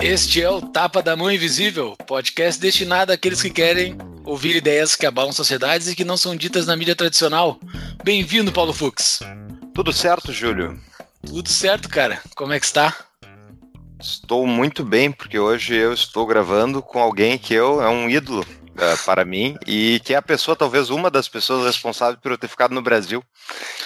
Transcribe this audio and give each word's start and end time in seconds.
Este 0.00 0.42
é 0.42 0.50
o 0.50 0.60
Tapa 0.60 1.00
da 1.00 1.16
Mão 1.16 1.30
Invisível, 1.30 1.96
podcast 2.06 2.60
destinado 2.60 3.12
àqueles 3.12 3.40
que 3.40 3.50
querem 3.50 3.96
ouvir 4.24 4.56
ideias 4.56 4.96
que 4.96 5.06
abalam 5.06 5.32
sociedades 5.32 5.88
e 5.88 5.94
que 5.94 6.04
não 6.04 6.16
são 6.16 6.34
ditas 6.34 6.66
na 6.66 6.76
mídia 6.76 6.96
tradicional. 6.96 7.60
Bem-vindo, 8.02 8.50
Paulo 8.50 8.72
Fux. 8.72 9.20
Tudo 9.74 9.92
certo, 9.92 10.32
Júlio? 10.32 10.80
Tudo 11.26 11.48
certo, 11.48 11.88
cara. 11.88 12.20
Como 12.34 12.52
é 12.52 12.58
que 12.58 12.66
está? 12.66 12.94
Estou 14.00 14.46
muito 14.46 14.84
bem, 14.84 15.10
porque 15.10 15.38
hoje 15.38 15.74
eu 15.74 15.92
estou 15.92 16.26
gravando 16.26 16.82
com 16.82 16.98
alguém 17.00 17.38
que 17.38 17.54
eu 17.54 17.80
é 17.80 17.88
um 17.88 18.08
ídolo 18.08 18.40
uh, 18.42 19.04
para 19.04 19.24
mim 19.24 19.56
e 19.66 20.00
que 20.04 20.14
é 20.14 20.16
a 20.16 20.22
pessoa, 20.22 20.56
talvez 20.56 20.90
uma 20.90 21.10
das 21.10 21.28
pessoas 21.28 21.64
responsáveis 21.64 22.20
por 22.20 22.32
eu 22.32 22.38
ter 22.38 22.48
ficado 22.48 22.74
no 22.74 22.82
Brasil. 22.82 23.22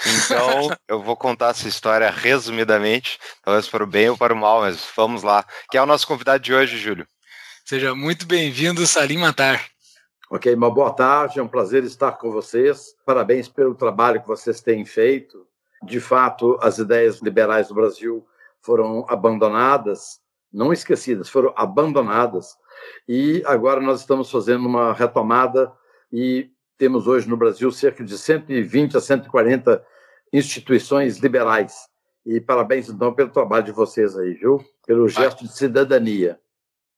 Então, 0.07 0.71
eu 0.89 1.03
vou 1.03 1.17
contar 1.17 1.51
essa 1.51 1.69
história 1.69 2.11
resumidamente, 2.11 3.19
talvez 3.45 3.69
para 3.69 3.85
o 3.85 3.87
bem 3.87 4.09
ou 4.09 4.17
para 4.17 4.35
o 4.35 4.37
mal, 4.37 4.61
mas 4.61 4.81
vamos 4.97 5.23
lá. 5.23 5.45
Quem 5.71 5.79
é 5.79 5.83
o 5.83 5.87
nosso 5.87 6.07
convidado 6.07 6.43
de 6.43 6.53
hoje, 6.53 6.79
Júlio? 6.79 7.07
Seja 7.65 7.95
muito 7.95 8.27
bem-vindo, 8.27 8.87
Salim 8.87 9.19
Matar. 9.19 9.63
Ok, 10.31 10.55
uma 10.55 10.71
boa 10.71 10.93
tarde, 10.93 11.39
é 11.39 11.43
um 11.43 11.49
prazer 11.49 11.85
estar 11.85 12.13
com 12.13 12.31
vocês. 12.31 12.95
Parabéns 13.07 13.49
pelo 13.49 13.75
trabalho 13.75 14.21
que 14.21 14.29
vocês 14.29 14.61
têm 14.61 14.85
feito. 14.85 15.47
De 15.83 16.01
fato, 16.01 16.59
as 16.61 16.77
ideias 16.77 17.21
liberais 17.21 17.69
do 17.69 17.75
Brasil 17.75 18.27
foram 18.61 19.07
abandonadas, 19.09 20.21
não 20.53 20.71
esquecidas, 20.71 21.31
foram 21.31 21.55
abandonadas 21.57 22.59
e 23.09 23.43
agora 23.47 23.81
nós 23.81 24.01
estamos 24.01 24.31
fazendo 24.31 24.67
uma 24.67 24.93
retomada 24.93 25.73
e 26.13 26.51
temos 26.77 27.07
hoje 27.07 27.29
no 27.29 27.37
Brasil 27.37 27.71
cerca 27.73 28.05
de 28.05 28.19
120 28.19 28.99
a 28.99 29.01
140 29.01 29.83
instituições 30.33 31.19
liberais. 31.19 31.89
E 32.27 32.39
parabéns, 32.39 32.91
então, 32.91 33.15
pelo 33.15 33.31
trabalho 33.31 33.65
de 33.65 33.73
vocês 33.73 34.17
aí, 34.17 34.35
viu? 34.35 34.63
Pelo 34.87 35.09
gesto 35.09 35.45
de 35.45 35.53
cidadania. 35.53 36.39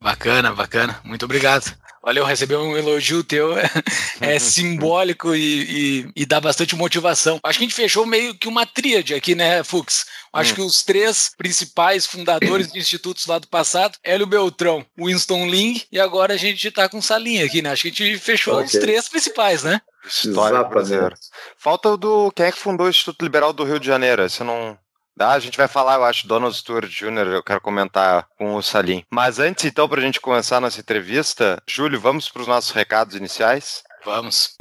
Bacana, 0.03 0.53
bacana. 0.53 1.01
Muito 1.05 1.25
obrigado. 1.25 1.77
Valeu, 2.03 2.25
receber 2.25 2.57
um 2.57 2.77
elogio 2.77 3.23
teu 3.23 3.59
é, 3.59 3.71
é 4.21 4.39
simbólico 4.39 5.35
e, 5.35 6.05
e, 6.07 6.13
e, 6.17 6.27
dá 6.27 6.41
bastante 6.41 6.75
motivação. 6.75 7.39
Acho 7.43 7.59
que 7.59 7.65
a 7.65 7.69
gente 7.69 7.77
fechou 7.77 8.07
meio 8.07 8.35
que 8.35 8.49
uma 8.49 8.65
tríade 8.65 9.15
aqui, 9.15 9.35
né, 9.35 9.63
Fux? 9.63 10.07
Acho 10.33 10.53
hum. 10.53 10.55
que 10.57 10.63
os 10.63 10.83
três 10.83 11.31
principais 11.37 12.07
fundadores 12.07 12.73
de 12.73 12.79
institutos 12.79 13.27
lá 13.27 13.39
do 13.39 13.49
passado, 13.49 13.99
Hélio 14.03 14.27
Beltrão, 14.27 14.85
Winston 14.99 15.47
Ling, 15.47 15.83
e 15.93 16.01
agora 16.01 16.35
a 16.35 16.39
gente 16.39 16.69
está 16.69 16.89
com 16.89 17.03
Salinha 17.03 17.45
aqui, 17.45 17.61
né? 17.61 17.71
Acho 17.71 17.83
que 17.83 17.89
a 17.89 18.07
gente 18.07 18.19
fechou 18.19 18.55
okay. 18.55 18.67
os 18.67 18.73
três 18.73 19.09
principais, 19.09 19.63
né? 19.63 19.81
História 20.07 20.63
brasileira. 20.65 21.15
Falta 21.59 21.91
o 21.91 21.97
do. 21.97 22.33
Quem 22.33 22.47
é 22.47 22.53
que 22.53 22.59
fundou 22.59 22.87
o 22.87 22.91
Instituto 22.91 23.23
Liberal 23.23 23.53
do 23.53 23.65
Rio 23.65 23.79
de 23.79 23.87
Janeiro? 23.87 24.29
Você 24.29 24.43
não. 24.43 24.79
Ah, 25.23 25.33
a 25.33 25.39
gente 25.39 25.59
vai 25.59 25.69
falar, 25.69 25.97
eu 25.97 26.05
acho, 26.05 26.27
Donald 26.27 26.57
Stewart 26.57 26.89
Jr., 26.89 27.27
eu 27.27 27.43
quero 27.43 27.61
comentar 27.61 28.27
com 28.39 28.55
o 28.55 28.63
Salim. 28.63 29.05
Mas 29.11 29.39
antes, 29.39 29.67
então, 29.67 29.87
para 29.87 30.01
a 30.01 30.03
gente 30.03 30.19
começar 30.19 30.59
nossa 30.63 30.81
entrevista, 30.81 31.63
Júlio, 31.69 32.01
vamos 32.01 32.31
para 32.31 32.41
os 32.41 32.49
nossos 32.49 32.71
recados 32.71 33.15
iniciais? 33.15 33.83
Vamos. 34.03 34.57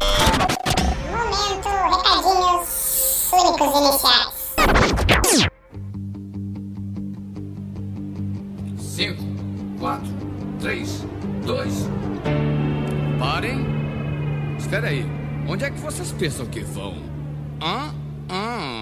Momento, 1.10 1.70
recadinhos 1.70 3.32
únicos 3.32 3.80
iniciais. 3.80 4.40
5, 8.78 9.24
4, 9.80 10.08
3, 10.59 11.06
2. 11.46 11.74
Parem. 13.18 13.66
Espera 14.58 14.90
aí. 14.90 15.06
Onde 15.48 15.64
é 15.64 15.72
que 15.72 15.80
vocês 15.80 16.12
pensam 16.12 16.46
que 16.48 16.59
vão? 16.59 16.98
Hã? 17.62 17.96
Hã? 18.30 18.78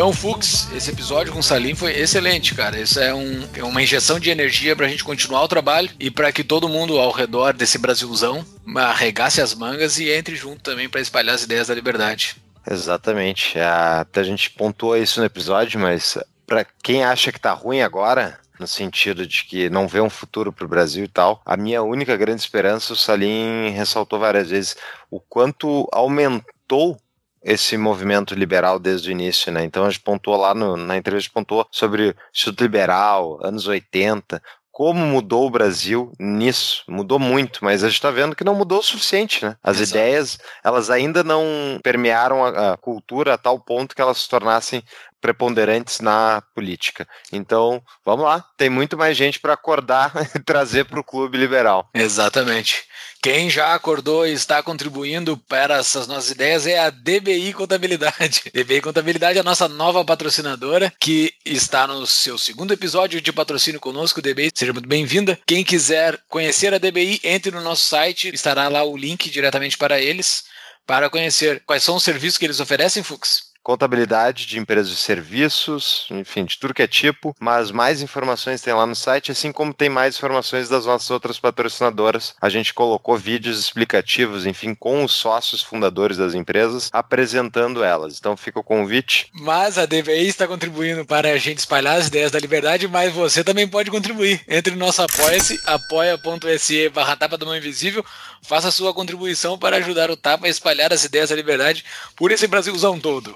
Então, 0.00 0.12
Fux, 0.12 0.70
esse 0.72 0.90
episódio 0.90 1.32
com 1.32 1.40
o 1.40 1.42
Salim 1.42 1.74
foi 1.74 1.92
excelente, 1.92 2.54
cara. 2.54 2.78
Isso 2.80 2.98
é, 2.98 3.12
um, 3.12 3.46
é 3.52 3.62
uma 3.62 3.82
injeção 3.82 4.18
de 4.18 4.30
energia 4.30 4.74
pra 4.74 4.88
gente 4.88 5.04
continuar 5.04 5.42
o 5.42 5.48
trabalho 5.48 5.90
e 5.98 6.10
para 6.10 6.32
que 6.32 6.44
todo 6.44 6.68
mundo 6.68 6.98
ao 6.98 7.10
redor 7.10 7.52
desse 7.52 7.76
Brasilzão 7.76 8.42
arregasse 8.76 9.42
as 9.42 9.52
mangas 9.52 9.98
e 9.98 10.08
entre 10.08 10.36
junto 10.36 10.62
também 10.62 10.88
para 10.88 11.00
espalhar 11.00 11.34
as 11.34 11.42
ideias 11.42 11.66
da 11.68 11.74
liberdade. 11.74 12.36
Exatamente. 12.66 13.58
Até 13.58 14.20
a 14.20 14.24
gente 14.24 14.48
pontuou 14.50 14.96
isso 14.96 15.20
no 15.20 15.26
episódio, 15.26 15.78
mas 15.78 16.16
para 16.46 16.64
quem 16.82 17.04
acha 17.04 17.30
que 17.30 17.40
tá 17.40 17.52
ruim 17.52 17.82
agora, 17.82 18.38
no 18.58 18.66
sentido 18.66 19.26
de 19.26 19.44
que 19.44 19.68
não 19.68 19.88
vê 19.88 20.00
um 20.00 20.08
futuro 20.08 20.52
para 20.52 20.64
o 20.64 20.68
Brasil 20.68 21.04
e 21.04 21.08
tal. 21.08 21.42
A 21.44 21.56
minha 21.56 21.82
única 21.82 22.16
grande 22.16 22.40
esperança, 22.40 22.92
o 22.92 22.96
Salim 22.96 23.70
ressaltou 23.70 24.18
várias 24.18 24.50
vezes, 24.50 24.76
o 25.10 25.20
quanto 25.20 25.88
aumentou 25.92 26.96
esse 27.42 27.76
movimento 27.76 28.34
liberal 28.34 28.78
desde 28.78 29.08
o 29.08 29.12
início, 29.12 29.50
né? 29.50 29.64
Então 29.64 29.84
a 29.84 29.90
gente 29.90 30.00
pontuou 30.00 30.36
lá 30.36 30.54
no, 30.54 30.76
na 30.76 30.96
entrevista, 30.96 31.30
pontuou 31.32 31.66
sobre 31.70 32.10
o 32.10 32.14
Instituto 32.32 32.62
Liberal, 32.62 33.38
anos 33.42 33.66
80, 33.66 34.42
como 34.80 35.04
mudou 35.04 35.46
o 35.46 35.50
Brasil 35.50 36.10
nisso. 36.18 36.84
Mudou 36.88 37.18
muito, 37.18 37.62
mas 37.62 37.84
a 37.84 37.88
gente 37.88 37.96
está 37.96 38.10
vendo 38.10 38.34
que 38.34 38.44
não 38.44 38.54
mudou 38.54 38.78
o 38.78 38.82
suficiente, 38.82 39.44
né? 39.44 39.56
As 39.62 39.78
Exato. 39.80 39.98
ideias, 39.98 40.38
elas 40.64 40.88
ainda 40.88 41.22
não 41.22 41.44
permearam 41.82 42.44
a, 42.44 42.72
a, 42.72 42.76
cultura 42.76 43.34
a 43.34 43.38
tal 43.38 43.58
ponto 43.58 43.94
que 43.94 44.00
elas 44.00 44.18
se 44.18 44.28
tornassem 44.28 44.82
preponderantes 45.20 46.00
na 46.00 46.42
política. 46.54 47.06
Então, 47.32 47.82
vamos 48.04 48.24
lá, 48.24 48.44
tem 48.56 48.70
muito 48.70 48.96
mais 48.96 49.16
gente 49.16 49.38
para 49.38 49.52
acordar 49.52 50.12
e 50.34 50.38
trazer 50.40 50.84
para 50.84 51.00
o 51.00 51.04
clube 51.04 51.38
liberal. 51.38 51.88
Exatamente. 51.94 52.84
Quem 53.22 53.50
já 53.50 53.74
acordou 53.74 54.26
e 54.26 54.32
está 54.32 54.62
contribuindo 54.62 55.36
para 55.36 55.76
essas 55.76 56.06
nossas 56.06 56.30
ideias 56.30 56.66
é 56.66 56.78
a 56.78 56.88
DBI 56.88 57.52
Contabilidade. 57.52 58.44
DBI 58.54 58.80
Contabilidade 58.80 59.36
é 59.36 59.42
a 59.42 59.44
nossa 59.44 59.68
nova 59.68 60.02
patrocinadora, 60.02 60.90
que 60.98 61.34
está 61.44 61.86
no 61.86 62.06
seu 62.06 62.38
segundo 62.38 62.72
episódio 62.72 63.20
de 63.20 63.30
patrocínio 63.30 63.78
conosco, 63.78 64.22
DBI. 64.22 64.50
Seja 64.54 64.72
muito 64.72 64.88
bem-vinda. 64.88 65.38
Quem 65.46 65.62
quiser 65.62 66.18
conhecer 66.28 66.72
a 66.72 66.78
DBI, 66.78 67.20
entre 67.22 67.50
no 67.50 67.60
nosso 67.60 67.86
site, 67.86 68.34
estará 68.34 68.68
lá 68.68 68.82
o 68.84 68.96
link 68.96 69.28
diretamente 69.28 69.76
para 69.76 70.00
eles, 70.00 70.44
para 70.86 71.10
conhecer 71.10 71.62
quais 71.66 71.82
são 71.82 71.96
os 71.96 72.02
serviços 72.02 72.38
que 72.38 72.46
eles 72.46 72.58
oferecem, 72.58 73.02
Fux 73.02 73.49
contabilidade 73.62 74.46
de 74.46 74.58
empresas 74.58 74.90
de 74.90 74.96
serviços, 74.96 76.06
enfim, 76.10 76.44
de 76.44 76.58
tudo 76.58 76.74
que 76.74 76.82
é 76.82 76.86
tipo, 76.86 77.34
mas 77.40 77.70
mais 77.70 78.02
informações 78.02 78.60
tem 78.60 78.72
lá 78.74 78.86
no 78.86 78.94
site, 78.94 79.32
assim 79.32 79.52
como 79.52 79.74
tem 79.74 79.88
mais 79.88 80.16
informações 80.16 80.68
das 80.68 80.86
nossas 80.86 81.10
outras 81.10 81.38
patrocinadoras. 81.38 82.34
A 82.40 82.48
gente 82.48 82.74
colocou 82.74 83.16
vídeos 83.16 83.58
explicativos, 83.58 84.46
enfim, 84.46 84.74
com 84.74 85.04
os 85.04 85.12
sócios 85.12 85.62
fundadores 85.62 86.16
das 86.16 86.34
empresas, 86.34 86.88
apresentando 86.92 87.84
elas. 87.84 88.18
Então 88.18 88.36
fica 88.36 88.60
o 88.60 88.64
convite. 88.64 89.28
Mas 89.32 89.78
a 89.78 89.86
DVI 89.86 90.28
está 90.28 90.46
contribuindo 90.46 91.04
para 91.04 91.32
a 91.32 91.38
gente 91.38 91.58
espalhar 91.58 91.96
as 91.96 92.08
ideias 92.08 92.32
da 92.32 92.38
liberdade, 92.38 92.88
mas 92.88 93.12
você 93.12 93.44
também 93.44 93.68
pode 93.68 93.90
contribuir. 93.90 94.40
Entre 94.48 94.72
no 94.72 94.78
nosso 94.78 95.02
apoia-se, 95.02 95.60
apoia.se 95.66 96.88
barra 96.88 97.16
tapa 97.16 97.36
do 97.36 97.46
mão 97.46 97.56
invisível, 97.56 98.04
faça 98.42 98.70
sua 98.70 98.94
contribuição 98.94 99.58
para 99.58 99.76
ajudar 99.76 100.10
o 100.10 100.16
Tapa 100.16 100.46
a 100.46 100.50
espalhar 100.50 100.92
as 100.92 101.04
ideias 101.04 101.30
da 101.30 101.36
liberdade 101.36 101.84
por 102.16 102.30
esse 102.30 102.46
Brasilzão 102.46 102.98
todo. 102.98 103.34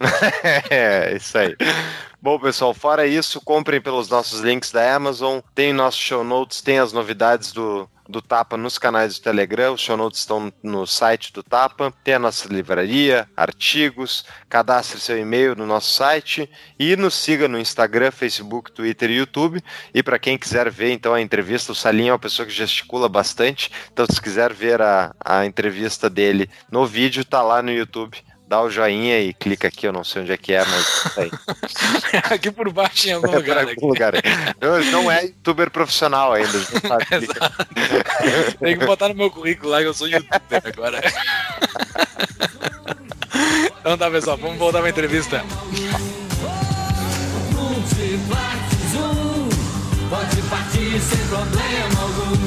é, 0.70 1.16
isso 1.16 1.36
aí. 1.38 1.56
Bom, 2.20 2.38
pessoal, 2.38 2.72
fora 2.72 3.06
isso, 3.06 3.40
comprem 3.40 3.80
pelos 3.80 4.08
nossos 4.08 4.40
links 4.40 4.72
da 4.72 4.94
Amazon, 4.94 5.40
tem 5.54 5.72
nossos 5.72 6.00
show 6.00 6.24
notes, 6.24 6.62
tem 6.62 6.78
as 6.78 6.90
novidades 6.90 7.52
do, 7.52 7.88
do 8.08 8.22
Tapa 8.22 8.56
nos 8.56 8.78
canais 8.78 9.18
do 9.18 9.22
Telegram, 9.22 9.74
os 9.74 9.80
show 9.82 9.96
notes 9.96 10.20
estão 10.20 10.52
no 10.62 10.86
site 10.86 11.32
do 11.32 11.42
Tapa, 11.42 11.92
tem 12.02 12.14
a 12.14 12.18
nossa 12.18 12.48
livraria, 12.48 13.28
artigos, 13.36 14.24
cadastre 14.48 15.00
seu 15.00 15.18
e-mail 15.18 15.54
no 15.54 15.66
nosso 15.66 15.92
site 15.92 16.48
e 16.78 16.96
nos 16.96 17.14
siga 17.14 17.46
no 17.46 17.58
Instagram, 17.58 18.10
Facebook, 18.10 18.72
Twitter 18.72 19.10
e 19.10 19.18
YouTube. 19.18 19.62
E 19.92 20.02
para 20.02 20.18
quem 20.18 20.38
quiser 20.38 20.70
ver 20.70 20.92
então 20.92 21.12
a 21.12 21.20
entrevista, 21.20 21.72
o 21.72 21.74
Salinho 21.74 22.10
é 22.10 22.12
uma 22.12 22.18
pessoa 22.18 22.46
que 22.46 22.52
gesticula 22.52 23.06
bastante, 23.06 23.70
então 23.92 24.06
se 24.08 24.20
quiser 24.20 24.52
ver 24.52 24.80
a, 24.80 25.14
a 25.22 25.44
entrevista 25.44 26.08
dele 26.08 26.48
no 26.70 26.86
vídeo, 26.86 27.24
tá 27.24 27.42
lá 27.42 27.62
no 27.62 27.70
YouTube 27.70 28.22
dá 28.46 28.60
o 28.62 28.70
joinha 28.70 29.20
e 29.20 29.32
clica 29.32 29.68
aqui, 29.68 29.86
eu 29.86 29.92
não 29.92 30.04
sei 30.04 30.22
onde 30.22 30.32
é 30.32 30.36
que 30.36 30.52
é, 30.52 30.64
mas 30.64 31.14
tá 31.14 31.22
aí. 31.22 31.30
aqui 32.34 32.50
por 32.50 32.70
baixo 32.72 33.08
em 33.08 33.12
algum 33.12 33.28
é 33.32 33.36
lugar. 33.36 33.68
algum 33.68 33.86
lugar 33.88 34.12
não, 34.60 34.84
não 34.90 35.10
é 35.10 35.24
youtuber 35.24 35.70
profissional 35.70 36.32
ainda. 36.32 36.58
Tem 38.60 38.78
que 38.78 38.86
botar 38.86 39.08
no 39.08 39.14
meu 39.14 39.30
currículo 39.30 39.70
lá 39.70 39.80
que 39.80 39.86
eu 39.86 39.94
sou 39.94 40.08
youtuber 40.08 40.62
agora. 40.64 41.00
então 43.80 43.96
tá, 43.96 44.10
pessoal, 44.10 44.36
vamos 44.36 44.58
voltar 44.58 44.80
pra 44.80 44.90
entrevista. 44.90 45.42
Pode 50.10 50.42
partir 50.42 51.00
sem 51.00 51.18
problema 51.26 52.43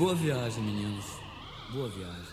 Boa 0.00 0.14
viagem, 0.14 0.62
meninos. 0.64 1.04
Boa 1.68 1.86
viagem. 1.90 2.24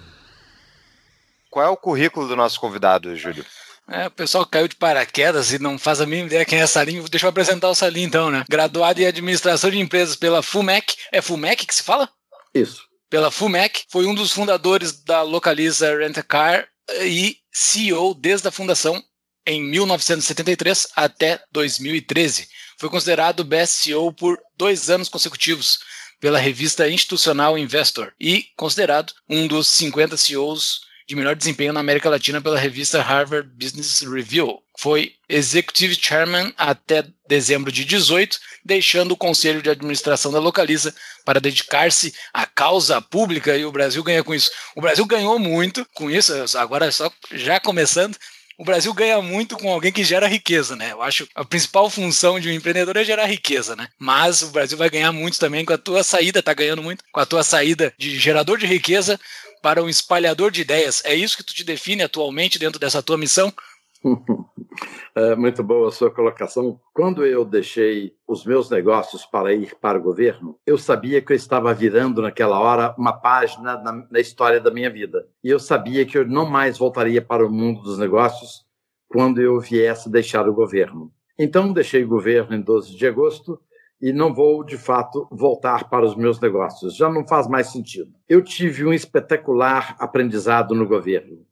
Qual 1.50 1.66
é 1.66 1.68
o 1.68 1.76
currículo 1.76 2.26
do 2.26 2.34
nosso 2.34 2.62
convidado, 2.62 3.14
Júlio? 3.18 3.46
É, 3.90 4.08
o 4.08 4.12
pessoal 4.12 4.46
caiu 4.46 4.70
de 4.70 4.78
paraquedas 4.78 5.52
e 5.52 5.60
não 5.60 5.78
faz 5.78 6.00
a 6.00 6.06
mínima 6.06 6.28
ideia 6.28 6.46
quem 6.46 6.60
é 6.60 6.66
Salim. 6.66 7.04
Deixa 7.04 7.26
eu 7.26 7.30
apresentar 7.30 7.68
o 7.68 7.76
Salim 7.76 8.04
então, 8.04 8.32
né? 8.32 8.46
Graduado 8.50 9.02
em 9.02 9.06
administração 9.06 9.70
de 9.70 9.80
empresas 9.80 10.16
pela 10.16 10.42
FUMEC. 10.42 10.96
É 11.12 11.22
FUMEC 11.22 11.66
que 11.66 11.76
se 11.76 11.84
fala? 11.84 12.10
Isso. 12.54 12.84
Pela 13.10 13.30
FUMEC. 13.30 13.84
Foi 13.90 14.06
um 14.06 14.16
dos 14.16 14.32
fundadores 14.32 15.04
da 15.04 15.22
Localiza 15.22 15.94
Rent 15.94 16.20
a 16.20 16.24
Car 16.24 16.70
e 17.02 17.36
CEO 17.52 18.14
desde 18.14 18.48
a 18.48 18.52
fundação 18.52 19.04
em 19.46 19.62
1973 19.62 20.88
até 20.96 21.44
2013. 21.52 22.48
Foi 22.80 22.90
considerado 22.90 23.44
Best 23.44 23.84
CEO 23.84 24.14
por 24.14 24.40
dois 24.56 24.90
anos 24.90 25.10
consecutivos 25.10 25.80
pela 26.20 26.40
revista 26.40 26.90
Institucional 26.90 27.58
Investor 27.58 28.12
e 28.20 28.46
considerado 28.56 29.14
um 29.30 29.48
dos 29.48 29.68
50 29.68 30.18
CEOs 30.18 30.88
de 31.08 31.16
melhor 31.16 31.36
desempenho 31.36 31.72
na 31.72 31.80
América 31.80 32.10
Latina 32.10 32.42
pela 32.42 32.60
revista 32.60 33.02
Harvard 33.02 33.50
Business 33.56 34.02
Review. 34.02 34.62
Foi 34.78 35.14
Executive 35.30 35.96
Chairman 35.96 36.54
até 36.58 37.06
dezembro 37.28 37.72
de 37.72 37.86
18, 37.86 38.38
deixando 38.64 39.14
o 39.14 39.18
conselho 39.18 39.62
de 39.62 39.70
administração 39.70 40.32
da 40.32 40.40
Localiza 40.40 40.94
para 41.24 41.40
dedicar-se 41.40 42.14
à 42.34 42.46
causa 42.46 43.02
pública 43.02 43.56
e 43.56 43.64
o 43.64 43.72
Brasil 43.72 44.04
ganha 44.04 44.24
com 44.24 44.36
isso. 44.36 44.52
O 44.76 44.82
Brasil 44.82 45.06
ganhou 45.06 45.40
muito 45.40 45.88
com 45.94 46.12
isso, 46.12 46.34
agora 46.58 46.92
só 46.92 47.10
já 47.32 47.58
começando, 47.58 48.18
o 48.58 48.66
Brasil 48.66 48.92
ganha 48.94 49.22
muito 49.22 49.56
com 49.56 49.72
alguém 49.72 49.92
que 49.92 50.04
gera 50.04 50.28
riqueza, 50.28 50.76
né? 50.76 50.92
Eu 50.92 51.02
acho 51.04 51.28
a 51.36 51.46
principal 51.46 51.90
função 51.90 52.40
de 52.40 52.50
um 52.50 52.54
empreendedor 52.54 52.98
é 52.98 53.04
gerar 53.04 53.26
riqueza, 53.26 53.76
né? 53.76 53.88
Mas 54.00 54.42
o 54.42 54.48
Brasil 54.48 54.78
vai 54.78 54.90
ganhar 54.90 55.12
muito 55.12 55.38
também 55.38 55.64
com 55.64 55.74
a 55.74 55.78
tua 55.78 56.04
saída, 56.04 56.42
tá 56.42 56.54
ganhando 56.54 56.82
muito 56.82 57.04
com 57.12 57.20
a 57.20 57.26
tua 57.26 57.44
saída 57.44 57.94
de 57.98 58.18
gerador 58.18 58.58
de 58.58 58.66
riqueza 58.66 59.20
para 59.62 59.84
um 59.84 59.90
espalhador 59.90 60.50
de 60.50 60.62
ideias. 60.62 61.04
É 61.06 61.14
isso 61.14 61.38
que 61.38 61.44
tu 61.44 61.54
te 61.54 61.64
define 61.64 62.02
atualmente 62.02 62.58
dentro 62.58 62.80
dessa 62.80 63.04
tua 63.04 63.18
missão? 63.18 63.54
É 65.16 65.36
muito 65.36 65.64
boa 65.64 65.88
a 65.88 65.92
sua 65.92 66.12
colocação. 66.12 66.80
Quando 66.94 67.26
eu 67.26 67.44
deixei 67.44 68.14
os 68.28 68.46
meus 68.46 68.70
negócios 68.70 69.26
para 69.26 69.52
ir 69.52 69.74
para 69.82 69.98
o 69.98 70.02
governo, 70.02 70.60
eu 70.64 70.78
sabia 70.78 71.20
que 71.24 71.34
eu 71.34 71.36
estava 71.36 71.74
virando 71.74 72.22
naquela 72.22 72.60
hora 72.60 72.94
uma 73.00 73.14
página 73.14 73.82
na, 73.82 74.06
na 74.12 74.20
história 74.20 74.62
da 74.62 74.70
minha 74.70 74.92
vida. 74.92 75.28
E 75.44 75.50
eu 75.50 75.60
sabia 75.60 76.06
que 76.06 76.20
eu 76.20 76.28
não 76.28 76.46
mais 76.46 76.78
voltaria 76.78 77.20
para 77.20 77.44
o 77.44 77.52
mundo 77.52 77.82
dos 77.82 77.98
negócios 77.98 78.64
quando 79.08 79.42
eu 79.42 79.60
viesse 79.60 80.08
deixar 80.08 80.48
o 80.48 80.54
governo. 80.54 81.12
Então, 81.40 81.74
deixei 81.74 82.04
o 82.04 82.08
governo 82.08 82.56
em 82.56 82.62
12 82.62 82.96
de 82.96 83.08
agosto 83.08 83.60
e 84.00 84.14
não 84.14 84.34
vou, 84.34 84.64
de 84.64 84.78
fato, 84.78 85.28
voltar 85.32 85.90
para 85.90 86.06
os 86.06 86.16
meus 86.16 86.40
negócios. 86.40 86.96
Já 86.96 87.10
não 87.10 87.28
faz 87.28 87.48
mais 87.48 87.72
sentido. 87.72 88.12
Eu 88.30 88.44
tive 88.44 88.86
um 88.86 88.94
espetacular 88.94 89.96
aprendizado 90.00 90.76
no 90.76 90.88
governo. 90.88 91.47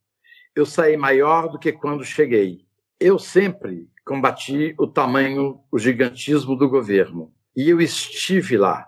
Eu 0.56 0.66
saí 0.66 0.96
maior 0.96 1.50
do 1.50 1.60
que 1.60 1.74
quando 1.74 2.06
cheguei. 2.06 2.66
Eu 2.98 3.20
sempre 3.20 3.90
combati 4.06 4.74
o 4.80 4.88
tamanho, 4.88 5.60
o 5.70 5.78
gigantismo 5.78 6.56
do 6.56 6.70
governo. 6.70 7.34
E 7.54 7.70
eu 7.70 7.82
estive 7.82 8.56
lá. 8.56 8.88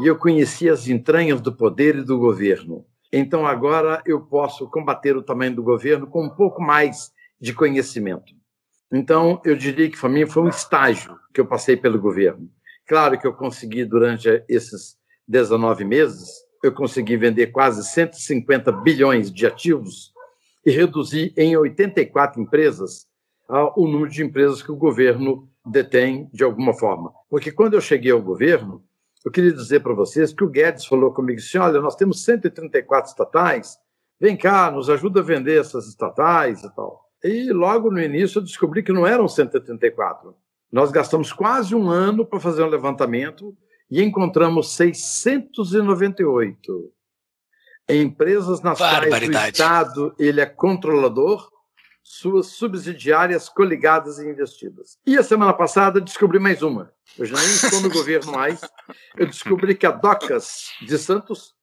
E 0.00 0.06
eu 0.06 0.16
conheci 0.16 0.68
as 0.68 0.86
entranhas 0.86 1.40
do 1.40 1.52
poder 1.52 1.96
e 1.96 2.04
do 2.04 2.16
governo. 2.18 2.86
Então 3.12 3.44
agora 3.44 4.00
eu 4.06 4.20
posso 4.20 4.70
combater 4.70 5.16
o 5.16 5.22
tamanho 5.22 5.56
do 5.56 5.62
governo 5.62 6.06
com 6.06 6.24
um 6.24 6.30
pouco 6.30 6.62
mais 6.62 7.10
de 7.40 7.52
conhecimento. 7.52 8.32
Então 8.92 9.40
eu 9.44 9.56
diria 9.56 9.90
que 9.90 9.98
para 9.98 10.08
mim 10.08 10.24
foi 10.24 10.44
um 10.44 10.48
estágio 10.48 11.18
que 11.34 11.40
eu 11.40 11.46
passei 11.46 11.76
pelo 11.76 12.00
governo. 12.00 12.48
Claro 12.86 13.18
que 13.18 13.26
eu 13.26 13.34
consegui, 13.34 13.84
durante 13.84 14.44
esses 14.48 14.96
19 15.26 15.84
meses, 15.84 16.28
eu 16.62 16.72
consegui 16.72 17.16
vender 17.16 17.48
quase 17.48 17.84
150 17.84 18.70
bilhões 18.70 19.32
de 19.32 19.46
ativos 19.46 20.12
e 20.68 20.70
reduzir 20.70 21.32
em 21.34 21.56
84 21.56 22.42
empresas 22.42 23.06
uh, 23.48 23.72
o 23.74 23.88
número 23.88 24.10
de 24.10 24.22
empresas 24.22 24.62
que 24.62 24.70
o 24.70 24.76
governo 24.76 25.48
detém 25.64 26.28
de 26.30 26.44
alguma 26.44 26.74
forma. 26.74 27.10
Porque 27.30 27.50
quando 27.50 27.72
eu 27.72 27.80
cheguei 27.80 28.12
ao 28.12 28.20
governo, 28.20 28.84
eu 29.24 29.32
queria 29.32 29.54
dizer 29.54 29.80
para 29.80 29.94
vocês 29.94 30.30
que 30.30 30.44
o 30.44 30.50
Guedes 30.50 30.84
falou 30.84 31.14
comigo 31.14 31.38
assim: 31.38 31.56
olha, 31.56 31.80
nós 31.80 31.96
temos 31.96 32.22
134 32.22 33.10
estatais, 33.10 33.78
vem 34.20 34.36
cá, 34.36 34.70
nos 34.70 34.90
ajuda 34.90 35.20
a 35.20 35.22
vender 35.22 35.58
essas 35.58 35.88
estatais 35.88 36.62
e 36.62 36.74
tal. 36.74 37.02
E 37.24 37.50
logo 37.50 37.90
no 37.90 37.98
início 37.98 38.38
eu 38.38 38.44
descobri 38.44 38.82
que 38.82 38.92
não 38.92 39.06
eram 39.06 39.26
134. 39.26 40.34
Nós 40.70 40.90
gastamos 40.90 41.32
quase 41.32 41.74
um 41.74 41.88
ano 41.88 42.26
para 42.26 42.38
fazer 42.38 42.62
um 42.62 42.68
levantamento 42.68 43.56
e 43.90 44.02
encontramos 44.02 44.76
698 44.76 46.92
empresas 47.96 48.60
nas 48.60 48.78
quais 48.78 49.12
o 49.12 49.32
Estado 49.32 50.14
ele 50.18 50.40
é 50.40 50.46
controlador, 50.46 51.50
suas 52.02 52.46
subsidiárias 52.46 53.48
coligadas 53.48 54.18
e 54.18 54.28
investidas. 54.28 54.98
E 55.06 55.18
a 55.18 55.22
semana 55.22 55.52
passada 55.52 56.00
descobri 56.00 56.38
mais 56.38 56.62
uma. 56.62 56.92
Eu 57.18 57.26
já 57.26 57.36
nem 57.36 57.46
estou 57.46 57.80
no 57.80 57.90
governo 57.92 58.32
mais. 58.32 58.60
Eu 59.16 59.26
descobri 59.26 59.74
que 59.74 59.86
a 59.86 59.90
Docas 59.90 60.70
de 60.80 60.98
Santos 60.98 61.54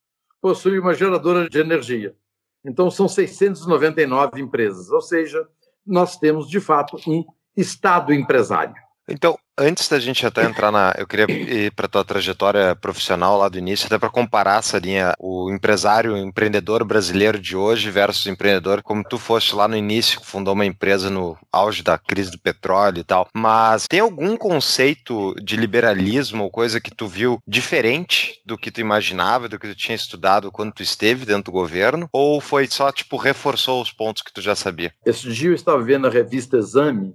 possui 0.42 0.78
uma 0.78 0.94
geradora 0.94 1.50
de 1.50 1.60
energia. 1.60 2.16
Então 2.64 2.90
são 2.90 3.08
699 3.08 4.40
empresas, 4.40 4.90
ou 4.90 5.02
seja, 5.02 5.48
nós 5.86 6.18
temos 6.18 6.48
de 6.48 6.60
fato 6.60 6.98
um 7.08 7.24
Estado 7.56 8.14
empresário. 8.14 8.76
Então, 9.08 9.38
antes 9.58 9.88
da 9.88 10.00
gente 10.00 10.26
até 10.26 10.44
entrar 10.44 10.72
na. 10.72 10.94
Eu 10.98 11.08
queria 11.08 11.26
ir 11.30 11.72
para 11.72 11.88
tua 11.88 12.04
trajetória 12.04 12.76
profissional 12.76 13.38
lá 13.38 13.50
do 13.50 13.58
início, 13.58 13.86
até 13.88 13.98
para 13.98 14.10
comparar 14.10 14.60
essa 14.60 14.78
linha, 14.78 15.14
o 15.20 15.52
empresário, 15.52 16.14
o 16.14 16.18
empreendedor 16.18 16.84
brasileiro 16.84 17.40
de 17.40 17.56
hoje 17.56 17.90
versus 17.90 18.26
o 18.26 18.30
empreendedor, 18.30 18.82
como 18.82 19.04
tu 19.04 19.18
foste 19.18 19.56
lá 19.56 19.68
no 19.68 19.76
início, 19.76 20.22
fundou 20.24 20.54
uma 20.54 20.66
empresa 20.66 21.10
no 21.10 21.38
auge 21.52 21.84
da 21.84 21.98
crise 21.98 22.32
do 22.32 22.40
petróleo 22.40 23.00
e 23.00 23.04
tal. 23.04 23.28
Mas 23.34 23.86
tem 23.88 24.00
algum 24.00 24.38
conceito 24.38 25.34
de 25.42 25.56
liberalismo 25.56 26.44
ou 26.44 26.52
coisa 26.52 26.82
que 26.82 26.94
tu 26.94 27.08
viu 27.08 27.40
diferente 27.48 28.42
do 28.46 28.58
que 28.58 28.72
tu 28.72 28.82
imaginava, 28.82 29.50
do 29.50 29.60
que 29.60 29.68
tu 29.68 29.76
tinha 29.76 29.96
estudado 29.96 30.52
quando 30.52 30.74
tu 30.74 30.84
esteve 30.84 31.26
dentro 31.26 31.46
do 31.46 31.52
governo? 31.52 32.10
Ou 32.12 32.42
foi 32.42 32.68
só, 32.68 32.92
tipo, 32.92 33.18
reforçou 33.18 33.82
os 33.82 33.92
pontos 33.92 34.22
que 34.22 34.34
tu 34.34 34.42
já 34.42 34.56
sabia? 34.56 34.94
Esse 35.06 35.32
dia 35.32 35.50
eu 35.50 35.56
estava 35.56 35.82
vendo 35.82 36.08
a 36.08 36.10
revista 36.10 36.58
Exame 36.58 37.14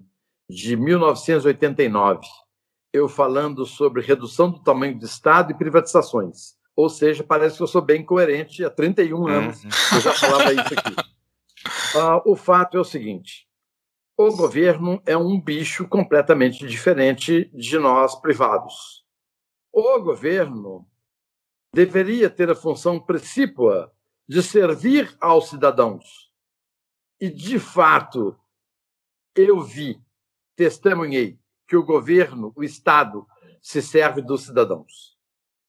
de 0.50 0.76
1989, 0.76 2.26
eu 2.92 3.08
falando 3.08 3.64
sobre 3.64 4.02
redução 4.02 4.50
do 4.50 4.62
tamanho 4.62 4.98
do 4.98 5.06
Estado 5.06 5.52
e 5.52 5.56
privatizações. 5.56 6.56
Ou 6.74 6.88
seja, 6.88 7.22
parece 7.22 7.56
que 7.56 7.62
eu 7.62 7.66
sou 7.66 7.80
bem 7.80 8.04
coerente 8.04 8.64
há 8.64 8.70
31 8.70 9.16
uhum. 9.16 9.26
anos, 9.28 9.64
eu 9.64 10.00
já 10.00 10.12
falava 10.12 10.52
isso 10.52 10.74
aqui. 10.74 10.94
Ah, 11.96 12.22
o 12.24 12.34
fato 12.34 12.76
é 12.76 12.80
o 12.80 12.84
seguinte: 12.84 13.46
o 14.16 14.34
governo 14.34 15.00
é 15.06 15.16
um 15.16 15.40
bicho 15.40 15.86
completamente 15.86 16.66
diferente 16.66 17.50
de 17.54 17.78
nós 17.78 18.14
privados. 18.14 19.04
O 19.72 20.00
governo 20.00 20.86
deveria 21.72 22.28
ter 22.28 22.50
a 22.50 22.54
função 22.54 22.98
precípua 22.98 23.92
de 24.28 24.42
servir 24.42 25.16
aos 25.20 25.48
cidadãos. 25.48 26.30
E, 27.20 27.28
de 27.28 27.58
fato, 27.58 28.38
eu 29.36 29.60
vi 29.60 30.00
testemunhei 30.60 31.38
que 31.66 31.74
o 31.74 31.82
governo, 31.82 32.52
o 32.54 32.62
Estado, 32.62 33.26
se 33.62 33.80
serve 33.80 34.20
dos 34.20 34.44
cidadãos. 34.44 35.16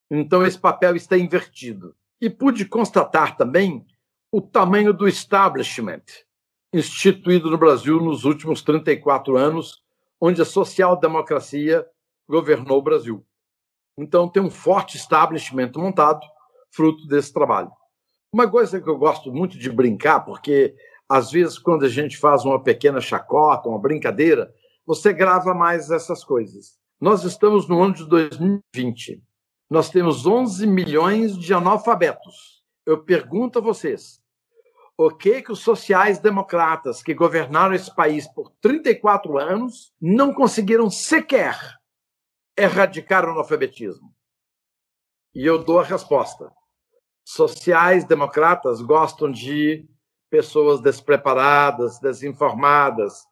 Então, 0.10 0.46
esse 0.46 0.60
papel 0.60 0.98
está 0.98 1.18
invertido. 1.18 1.96
E 2.20 2.30
pude 2.30 2.66
constatar 2.66 3.38
também 3.38 3.86
o 4.30 4.42
tamanho 4.42 4.94
do 4.94 5.08
establishment 5.08 6.04
instituído 6.74 7.50
no 7.50 7.58
Brasil 7.58 8.02
nos 8.02 8.26
últimos 8.26 8.62
34 8.64 9.38
anos, 9.38 9.82
onde 10.20 10.42
a 10.42 10.46
social-democracia 10.46 11.88
governou 12.28 12.80
o 12.80 12.84
Brasil. 12.84 13.26
Então, 13.98 14.28
tem 14.28 14.44
um 14.44 14.52
forte 14.52 14.98
establishment 14.98 15.72
montado, 15.78 16.20
fruto 16.70 17.08
desse 17.08 17.32
trabalho. 17.32 17.72
Uma 18.34 18.50
coisa 18.50 18.82
que 18.82 18.90
eu 18.90 18.98
gosto 18.98 19.32
muito 19.32 19.58
de 19.58 19.70
brincar, 19.70 20.20
porque 20.20 20.76
às 21.08 21.32
vezes, 21.32 21.58
quando 21.58 21.86
a 21.86 21.90
gente 21.90 22.18
faz 22.18 22.44
uma 22.44 22.62
pequena 22.62 23.00
chacota, 23.00 23.70
uma 23.70 23.80
brincadeira, 23.80 24.54
você 24.86 25.14
grava 25.14 25.54
mais 25.54 25.90
essas 25.92 26.24
coisas. 26.24 26.78
Nós 27.00 27.24
estamos 27.24 27.68
no 27.68 27.82
ano 27.82 27.94
de 27.94 28.08
2020. 28.08 29.24
Nós 29.70 29.90
temos 29.90 30.26
11 30.26 30.68
milhões 30.68 31.38
de 31.38 31.54
analfabetos. 31.54 32.64
Eu 32.86 33.04
pergunto 33.04 33.60
a 33.60 33.62
vocês, 33.62 34.22
o 34.98 35.10
que 35.10 35.42
que 35.42 35.52
os 35.52 35.60
sociais-democratas 35.60 37.02
que 37.02 37.14
governaram 37.14 37.74
esse 37.74 37.94
país 37.96 38.28
por 38.28 38.52
34 38.62 39.38
anos 39.38 39.94
não 40.00 40.34
conseguiram 40.34 40.90
sequer 40.90 41.58
erradicar 42.58 43.26
o 43.26 43.32
analfabetismo? 43.32 44.14
E 45.34 45.46
eu 45.46 45.64
dou 45.64 45.80
a 45.80 45.84
resposta. 45.84 46.52
Sociais-democratas 47.26 48.82
gostam 48.82 49.32
de 49.32 49.88
pessoas 50.30 50.82
despreparadas, 50.82 52.00
desinformadas, 52.00 53.26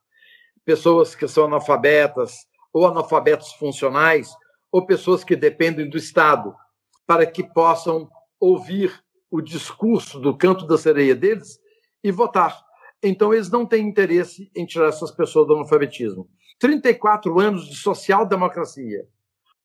pessoas 0.69 1.15
que 1.15 1.27
são 1.27 1.45
analfabetas 1.45 2.45
ou 2.71 2.85
analfabetos 2.85 3.53
funcionais, 3.53 4.29
ou 4.71 4.85
pessoas 4.85 5.23
que 5.23 5.35
dependem 5.35 5.89
do 5.89 5.97
Estado, 5.97 6.53
para 7.07 7.25
que 7.25 7.43
possam 7.43 8.07
ouvir 8.39 8.93
o 9.31 9.41
discurso 9.41 10.19
do 10.19 10.37
canto 10.37 10.67
da 10.67 10.77
sereia 10.77 11.15
deles 11.15 11.59
e 12.03 12.11
votar. 12.11 12.63
Então, 13.01 13.33
eles 13.33 13.49
não 13.49 13.65
têm 13.65 13.87
interesse 13.87 14.51
em 14.55 14.63
tirar 14.63 14.89
essas 14.89 15.09
pessoas 15.09 15.47
do 15.47 15.55
analfabetismo. 15.55 16.29
34 16.59 17.39
anos 17.39 17.67
de 17.67 17.75
social-democracia, 17.75 19.07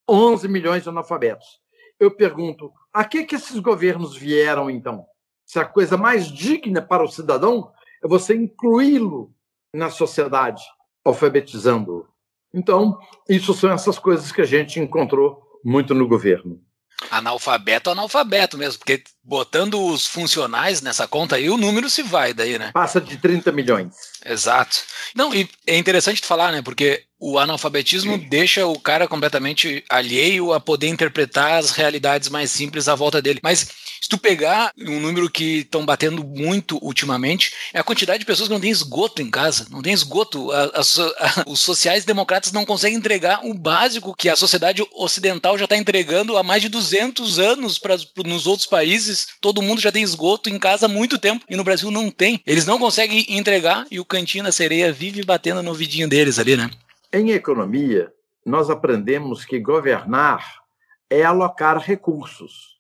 11 0.09 0.49
milhões 0.49 0.85
de 0.85 0.89
analfabetos. 0.89 1.61
Eu 2.01 2.17
pergunto, 2.17 2.73
a 2.91 3.05
que, 3.05 3.25
que 3.25 3.35
esses 3.35 3.59
governos 3.59 4.17
vieram, 4.17 4.71
então? 4.71 5.05
Se 5.45 5.59
a 5.59 5.67
coisa 5.67 5.99
mais 5.99 6.29
digna 6.29 6.81
para 6.81 7.05
o 7.05 7.09
cidadão 7.09 7.71
é 8.03 8.09
você 8.09 8.35
incluí-lo 8.35 9.35
na 9.75 9.91
sociedade, 9.91 10.63
alfabetizando-o. 11.05 12.07
Então, 12.53 12.99
isso 13.29 13.53
são 13.53 13.71
essas 13.71 13.99
coisas 13.99 14.31
que 14.31 14.41
a 14.41 14.47
gente 14.47 14.79
encontrou 14.79 15.43
muito 15.65 15.95
no 15.95 16.07
governo. 16.07 16.61
Analfabeto, 17.11 17.91
analfabeto 17.91 18.57
mesmo, 18.57 18.79
porque 18.79 19.03
botando 19.23 19.81
os 19.85 20.07
funcionais 20.07 20.81
nessa 20.81 21.07
conta 21.07 21.37
aí, 21.37 21.51
o 21.51 21.57
número 21.57 21.91
se 21.91 22.03
vai 22.03 22.33
daí, 22.33 22.59
né? 22.59 22.71
Passa 22.73 23.01
de 23.01 23.17
30 23.17 23.53
milhões. 23.53 23.95
Exato. 24.25 24.79
Não, 25.15 25.35
e 25.35 25.49
é 25.67 25.77
interessante 25.77 26.21
falar, 26.23 26.53
né? 26.53 26.63
Porque 26.63 27.05
o 27.19 27.39
analfabetismo 27.39 28.15
Sim. 28.15 28.27
deixa 28.29 28.67
o 28.67 28.79
cara 28.79 29.09
completamente 29.09 29.83
alheio 29.89 30.53
a 30.53 30.61
poder 30.61 30.89
interpretar 30.89 31.53
as 31.53 31.71
realidades 31.71 32.29
mais 32.29 32.51
simples 32.51 32.87
à 32.89 32.95
volta 32.95 33.23
dele. 33.23 33.41
Mas 33.43 33.67
se 34.05 34.09
tu 34.11 34.19
pegar 34.19 34.71
um 34.79 35.01
número 35.01 35.31
que 35.31 35.61
estão 35.61 35.87
batendo 35.87 36.23
muito 36.23 36.79
ultimamente, 36.83 37.55
é 37.73 37.79
a 37.79 37.83
quantidade 37.83 38.19
de 38.19 38.27
pessoas 38.27 38.49
que 38.49 38.53
não 38.53 38.61
tem 38.61 38.71
esgoto 38.71 39.23
em 39.23 39.31
casa, 39.31 39.67
não 39.71 39.81
tem 39.81 39.95
esgoto. 39.95 40.53
A, 40.53 40.65
a, 40.65 40.81
a, 40.81 41.45
os 41.47 41.61
sociais-democratas 41.61 42.53
não 42.53 42.67
conseguem 42.67 42.99
entregar 42.99 43.41
o 43.43 43.55
básico 43.55 44.15
que 44.15 44.29
a 44.29 44.37
sociedade 44.37 44.87
ocidental 44.93 45.57
já 45.57 45.65
está 45.65 45.79
entregando 45.79 46.37
há 46.37 46.43
mais 46.43 46.61
de 46.61 46.69
200 46.69 47.39
anos 47.39 47.79
pra, 47.79 47.97
nos 48.27 48.47
outros 48.47 48.67
países. 48.67 49.29
Todo 49.41 49.63
mundo 49.63 49.81
já 49.81 49.91
tem 49.91 50.03
esgoto 50.03 50.51
em 50.51 50.59
casa 50.59 50.85
há 50.85 50.89
muito 50.89 51.17
tempo 51.17 51.47
e 51.49 51.57
no 51.57 51.65
Brasil 51.65 51.91
não 51.91 52.11
tem. 52.11 52.43
Eles 52.47 52.67
não 52.67 52.79
conseguem 52.79 53.25
entregar 53.31 53.87
e 53.91 53.99
o 53.99 54.05
cantinho 54.15 54.45
da 54.45 54.53
sereia 54.53 54.93
vive 54.93 55.25
batendo 55.25 55.61
no 55.61 55.71
ouvidinho 55.71 56.09
deles 56.09 56.39
ali, 56.39 56.57
né? 56.57 56.71
Em 57.13 57.31
economia, 57.31 58.13
nós 58.47 58.71
aprendemos 58.71 59.45
que 59.45 59.59
governar 59.59 60.63
é 61.11 61.25
alocar 61.25 61.79
recursos. 61.79 62.79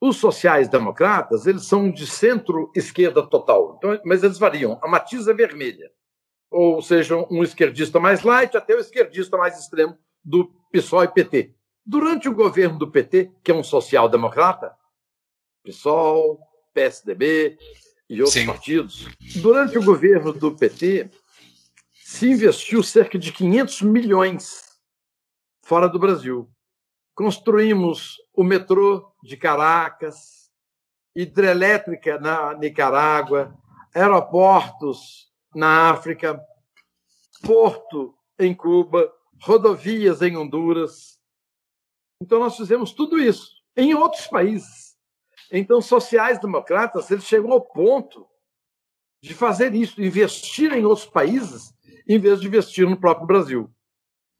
Os 0.00 0.16
sociais-democratas, 0.16 1.46
eles 1.46 1.66
são 1.66 1.90
de 1.90 2.06
centro-esquerda 2.06 3.22
total, 3.26 3.76
então, 3.76 4.00
mas 4.06 4.22
eles 4.22 4.38
variam. 4.38 4.78
A 4.82 4.88
matiz 4.88 5.28
é 5.28 5.34
vermelha. 5.34 5.90
Ou 6.50 6.80
seja, 6.80 7.16
um 7.30 7.42
esquerdista 7.42 8.00
mais 8.00 8.22
light 8.22 8.56
até 8.56 8.74
o 8.74 8.80
esquerdista 8.80 9.36
mais 9.36 9.58
extremo 9.58 9.98
do 10.24 10.46
PSOL 10.72 11.04
e 11.04 11.08
PT. 11.08 11.54
Durante 11.84 12.28
o 12.28 12.34
governo 12.34 12.78
do 12.78 12.90
PT, 12.90 13.30
que 13.44 13.50
é 13.50 13.54
um 13.54 13.62
social-democrata, 13.62 14.74
PSOL, 15.62 16.40
PSDB 16.72 17.58
e 18.10 18.20
outros 18.20 18.32
Sim. 18.32 18.46
partidos, 18.46 19.06
durante 19.36 19.78
o 19.78 19.84
governo 19.84 20.32
do 20.32 20.56
PT, 20.56 21.08
se 21.94 22.28
investiu 22.28 22.82
cerca 22.82 23.16
de 23.16 23.32
500 23.32 23.82
milhões 23.82 24.64
fora 25.62 25.88
do 25.88 25.96
Brasil. 25.96 26.50
Construímos 27.14 28.16
o 28.34 28.42
metrô 28.42 29.14
de 29.22 29.36
Caracas, 29.36 30.50
hidrelétrica 31.14 32.18
na 32.18 32.52
Nicarágua, 32.54 33.56
aeroportos 33.94 35.30
na 35.54 35.90
África, 35.90 36.40
porto 37.44 38.12
em 38.36 38.52
Cuba, 38.52 39.08
rodovias 39.40 40.20
em 40.20 40.36
Honduras. 40.36 41.16
Então 42.20 42.40
nós 42.40 42.56
fizemos 42.56 42.92
tudo 42.92 43.20
isso 43.20 43.52
em 43.76 43.94
outros 43.94 44.26
países. 44.26 44.89
Então 45.52 45.80
sociais-democratas 45.80 47.10
eles 47.10 47.24
chegam 47.24 47.52
ao 47.52 47.60
ponto 47.60 48.26
de 49.22 49.34
fazer 49.34 49.74
isso, 49.74 50.00
investir 50.00 50.72
em 50.72 50.84
outros 50.84 51.06
países 51.06 51.74
em 52.08 52.18
vez 52.18 52.40
de 52.40 52.46
investir 52.46 52.88
no 52.88 52.98
próprio 52.98 53.26
Brasil. 53.26 53.70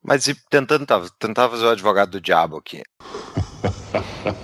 Mas 0.03 0.27
e 0.27 0.35
tentando 0.49 0.85
tentar 1.19 1.49
fazer 1.49 1.65
o 1.65 1.69
advogado 1.69 2.11
do 2.11 2.21
diabo 2.21 2.57
aqui. 2.57 2.81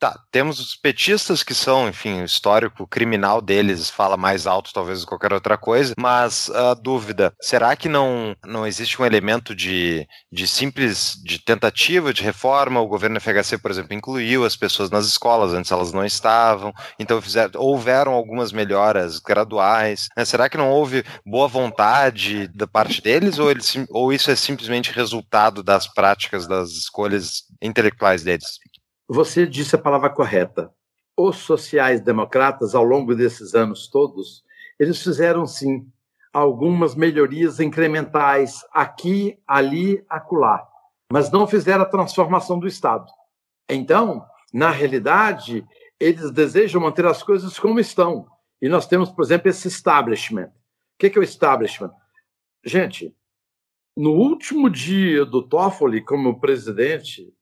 Tá, 0.00 0.18
temos 0.32 0.58
os 0.58 0.74
petistas 0.74 1.42
que 1.42 1.52
são, 1.52 1.86
enfim, 1.86 2.22
o 2.22 2.24
histórico 2.24 2.86
criminal 2.86 3.42
deles 3.42 3.90
fala 3.90 4.16
mais 4.16 4.46
alto 4.46 4.72
talvez 4.72 5.00
do 5.00 5.04
que 5.04 5.10
qualquer 5.10 5.30
outra 5.30 5.58
coisa, 5.58 5.92
mas 5.98 6.48
a 6.48 6.72
dúvida, 6.72 7.34
será 7.38 7.76
que 7.76 7.86
não, 7.86 8.34
não 8.42 8.66
existe 8.66 9.00
um 9.00 9.04
elemento 9.04 9.54
de, 9.54 10.08
de 10.32 10.46
simples, 10.46 11.20
de 11.22 11.38
tentativa 11.38 12.14
de 12.14 12.22
reforma? 12.22 12.80
O 12.80 12.88
governo 12.88 13.20
FHC, 13.20 13.58
por 13.58 13.70
exemplo, 13.70 13.92
incluiu 13.92 14.42
as 14.42 14.56
pessoas 14.56 14.88
nas 14.88 15.04
escolas, 15.04 15.52
antes 15.52 15.70
elas 15.70 15.92
não 15.92 16.02
estavam, 16.02 16.72
então 16.98 17.20
fizeram, 17.20 17.60
houveram 17.60 18.12
algumas 18.12 18.52
melhoras 18.52 19.18
graduais, 19.18 20.08
né? 20.16 20.24
será 20.24 20.48
que 20.48 20.56
não 20.56 20.70
houve 20.70 21.04
boa 21.26 21.46
vontade 21.46 22.48
da 22.48 22.66
parte 22.66 23.02
deles 23.02 23.38
ou, 23.38 23.50
eles, 23.50 23.76
ou 23.90 24.14
isso 24.14 24.30
é 24.30 24.34
simplesmente 24.34 24.92
resultado 24.92 25.62
das 25.62 25.86
práticas, 25.86 26.46
das 26.46 26.70
escolhas 26.70 27.42
intelectuais 27.60 28.22
deles? 28.22 28.58
Você 29.12 29.44
disse 29.44 29.74
a 29.74 29.78
palavra 29.78 30.08
correta. 30.08 30.72
Os 31.16 31.38
sociais-democratas, 31.38 32.76
ao 32.76 32.84
longo 32.84 33.12
desses 33.12 33.56
anos 33.56 33.88
todos, 33.88 34.44
eles 34.78 35.02
fizeram 35.02 35.48
sim 35.48 35.84
algumas 36.32 36.94
melhorias 36.94 37.58
incrementais 37.58 38.64
aqui, 38.72 39.36
ali, 39.44 40.00
acolá, 40.08 40.64
mas 41.12 41.28
não 41.28 41.44
fizeram 41.44 41.82
a 41.82 41.88
transformação 41.88 42.56
do 42.56 42.68
Estado. 42.68 43.10
Então, 43.68 44.24
na 44.54 44.70
realidade, 44.70 45.66
eles 45.98 46.30
desejam 46.30 46.80
manter 46.80 47.04
as 47.04 47.20
coisas 47.20 47.58
como 47.58 47.80
estão. 47.80 48.28
E 48.62 48.68
nós 48.68 48.86
temos, 48.86 49.10
por 49.10 49.24
exemplo, 49.24 49.48
esse 49.48 49.66
establishment. 49.66 50.52
O 50.94 50.98
que 51.00 51.08
é 51.08 51.18
o 51.18 51.24
establishment? 51.24 51.90
Gente, 52.64 53.12
no 53.96 54.12
último 54.12 54.70
dia 54.70 55.24
do 55.24 55.42
Toffoli 55.42 56.00
como 56.00 56.38
presidente, 56.38 57.34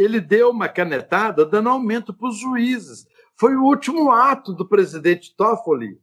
ele 0.00 0.20
deu 0.20 0.50
uma 0.50 0.68
canetada 0.68 1.44
dando 1.44 1.68
aumento 1.68 2.14
para 2.14 2.28
os 2.28 2.38
juízes. 2.38 3.06
Foi 3.36 3.54
o 3.54 3.64
último 3.64 4.10
ato 4.10 4.52
do 4.52 4.66
presidente 4.66 5.34
Toffoli. 5.36 6.00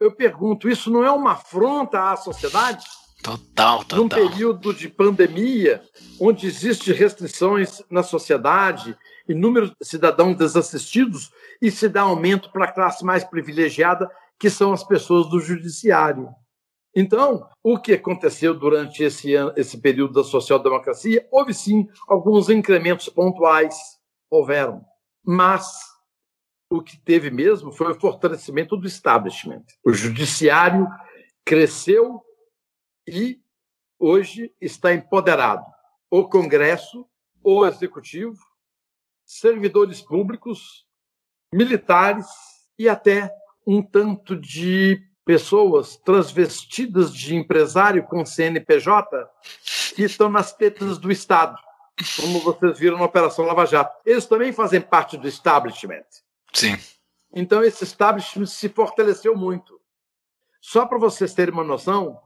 Eu 0.00 0.10
pergunto, 0.12 0.68
isso 0.68 0.90
não 0.90 1.04
é 1.04 1.10
uma 1.10 1.32
afronta 1.32 2.10
à 2.10 2.16
sociedade? 2.16 2.84
Total, 3.22 3.78
total. 3.84 3.98
Num 3.98 4.08
período 4.08 4.74
de 4.74 4.88
pandemia, 4.88 5.82
onde 6.20 6.46
existem 6.46 6.92
restrições 6.92 7.82
na 7.88 8.02
sociedade 8.02 8.96
e 9.28 9.34
número 9.34 9.68
de 9.68 9.74
cidadãos 9.82 10.36
desassistidos, 10.36 11.30
e 11.62 11.70
se 11.70 11.88
dá 11.88 12.02
aumento 12.02 12.50
para 12.50 12.66
a 12.66 12.72
classe 12.72 13.04
mais 13.04 13.24
privilegiada, 13.24 14.10
que 14.38 14.50
são 14.50 14.72
as 14.72 14.84
pessoas 14.84 15.28
do 15.30 15.40
judiciário. 15.40 16.28
Então, 16.98 17.46
o 17.62 17.78
que 17.78 17.92
aconteceu 17.92 18.58
durante 18.58 19.02
esse, 19.02 19.32
esse 19.54 19.78
período 19.78 20.14
da 20.14 20.24
social-democracia? 20.24 21.28
Houve 21.30 21.52
sim 21.52 21.86
alguns 22.08 22.48
incrementos 22.48 23.06
pontuais, 23.10 23.76
houveram, 24.30 24.82
mas 25.22 25.66
o 26.70 26.80
que 26.80 26.98
teve 26.98 27.30
mesmo 27.30 27.70
foi 27.70 27.92
o 27.92 28.00
fortalecimento 28.00 28.78
do 28.78 28.86
establishment. 28.86 29.62
O 29.84 29.92
judiciário 29.92 30.88
cresceu 31.44 32.24
e 33.06 33.42
hoje 33.98 34.50
está 34.58 34.94
empoderado. 34.94 35.66
O 36.10 36.26
Congresso, 36.26 37.06
o 37.44 37.66
Executivo, 37.66 38.38
servidores 39.22 40.00
públicos, 40.00 40.86
militares 41.52 42.26
e 42.78 42.88
até 42.88 43.30
um 43.66 43.82
tanto 43.82 44.34
de 44.34 44.98
pessoas 45.26 45.96
transvestidas 45.96 47.12
de 47.12 47.34
empresário 47.34 48.04
com 48.04 48.24
CNPJ 48.24 49.28
que 49.96 50.04
estão 50.04 50.30
nas 50.30 50.54
tetas 50.54 50.98
do 50.98 51.10
Estado, 51.10 51.58
como 52.20 52.38
vocês 52.38 52.78
viram 52.78 52.96
na 52.96 53.04
Operação 53.04 53.44
Lava 53.44 53.66
Jato. 53.66 53.92
Eles 54.06 54.24
também 54.24 54.52
fazem 54.52 54.80
parte 54.80 55.16
do 55.16 55.26
establishment. 55.26 56.04
Sim. 56.52 56.78
Então, 57.34 57.62
esse 57.64 57.82
establishment 57.82 58.46
se 58.46 58.68
fortaleceu 58.68 59.36
muito. 59.36 59.80
Só 60.60 60.86
para 60.86 60.96
vocês 60.96 61.34
terem 61.34 61.52
uma 61.52 61.64
noção, 61.64 62.20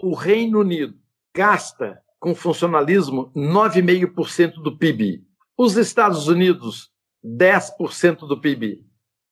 o 0.00 0.14
Reino 0.14 0.60
Unido 0.60 0.94
gasta 1.34 2.02
com 2.20 2.34
funcionalismo 2.34 3.32
9,5% 3.34 4.62
do 4.62 4.76
PIB. 4.76 5.24
Os 5.56 5.76
Estados 5.76 6.28
Unidos, 6.28 6.92
10% 7.24 8.26
do 8.26 8.38
PIB. 8.38 8.84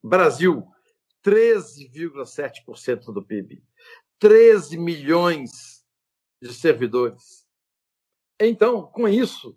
Brasil, 0.02 0.66
13,7% 1.24 3.12
do 3.12 3.22
PIB. 3.22 3.62
13 4.18 4.76
milhões 4.78 5.84
de 6.42 6.52
servidores. 6.54 7.46
Então, 8.40 8.82
com 8.82 9.08
isso, 9.08 9.56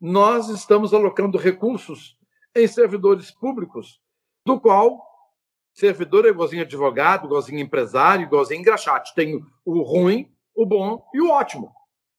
nós 0.00 0.48
estamos 0.48 0.94
alocando 0.94 1.38
recursos 1.38 2.16
em 2.54 2.66
servidores 2.66 3.30
públicos, 3.30 4.00
do 4.46 4.60
qual 4.60 5.02
servidor 5.72 6.24
é 6.24 6.28
igualzinho 6.28 6.62
advogado, 6.62 7.26
igualzinho 7.26 7.58
empresário, 7.58 8.24
igualzinho 8.24 8.60
engraxate. 8.60 9.14
Tem 9.14 9.44
o 9.64 9.82
ruim, 9.82 10.32
o 10.54 10.64
bom 10.64 11.04
e 11.12 11.20
o 11.20 11.30
ótimo. 11.30 11.72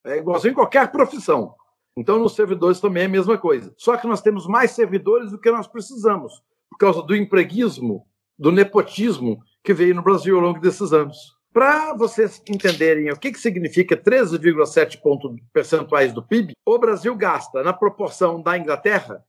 É 0.03 0.17
igualzinho 0.17 0.51
em 0.51 0.55
qualquer 0.55 0.91
profissão. 0.91 1.55
Então, 1.97 2.19
nos 2.19 2.35
servidores 2.35 2.81
também 2.81 3.03
é 3.03 3.05
a 3.05 3.09
mesma 3.09 3.37
coisa. 3.37 3.73
Só 3.77 3.95
que 3.95 4.07
nós 4.07 4.21
temos 4.21 4.45
mais 4.45 4.71
servidores 4.71 5.31
do 5.31 5.39
que 5.39 5.49
nós 5.49 5.65
precisamos, 5.65 6.43
por 6.69 6.77
causa 6.77 7.01
do 7.01 7.15
empreguismo, 7.15 8.05
do 8.37 8.51
nepotismo 8.51 9.41
que 9.63 9.73
veio 9.73 9.95
no 9.95 10.03
Brasil 10.03 10.35
ao 10.35 10.41
longo 10.41 10.59
desses 10.59 10.93
anos. 10.93 11.35
Para 11.51 11.93
vocês 11.93 12.41
entenderem 12.49 13.09
o 13.11 13.17
que, 13.17 13.31
que 13.31 13.39
significa 13.39 13.95
13,7 13.95 14.99
pontos 15.01 15.31
percentuais 15.53 16.11
do 16.11 16.21
PIB, 16.21 16.53
o 16.65 16.77
Brasil 16.77 17.15
gasta, 17.15 17.63
na 17.63 17.71
proporção 17.71 18.41
da 18.41 18.57
Inglaterra, 18.57 19.23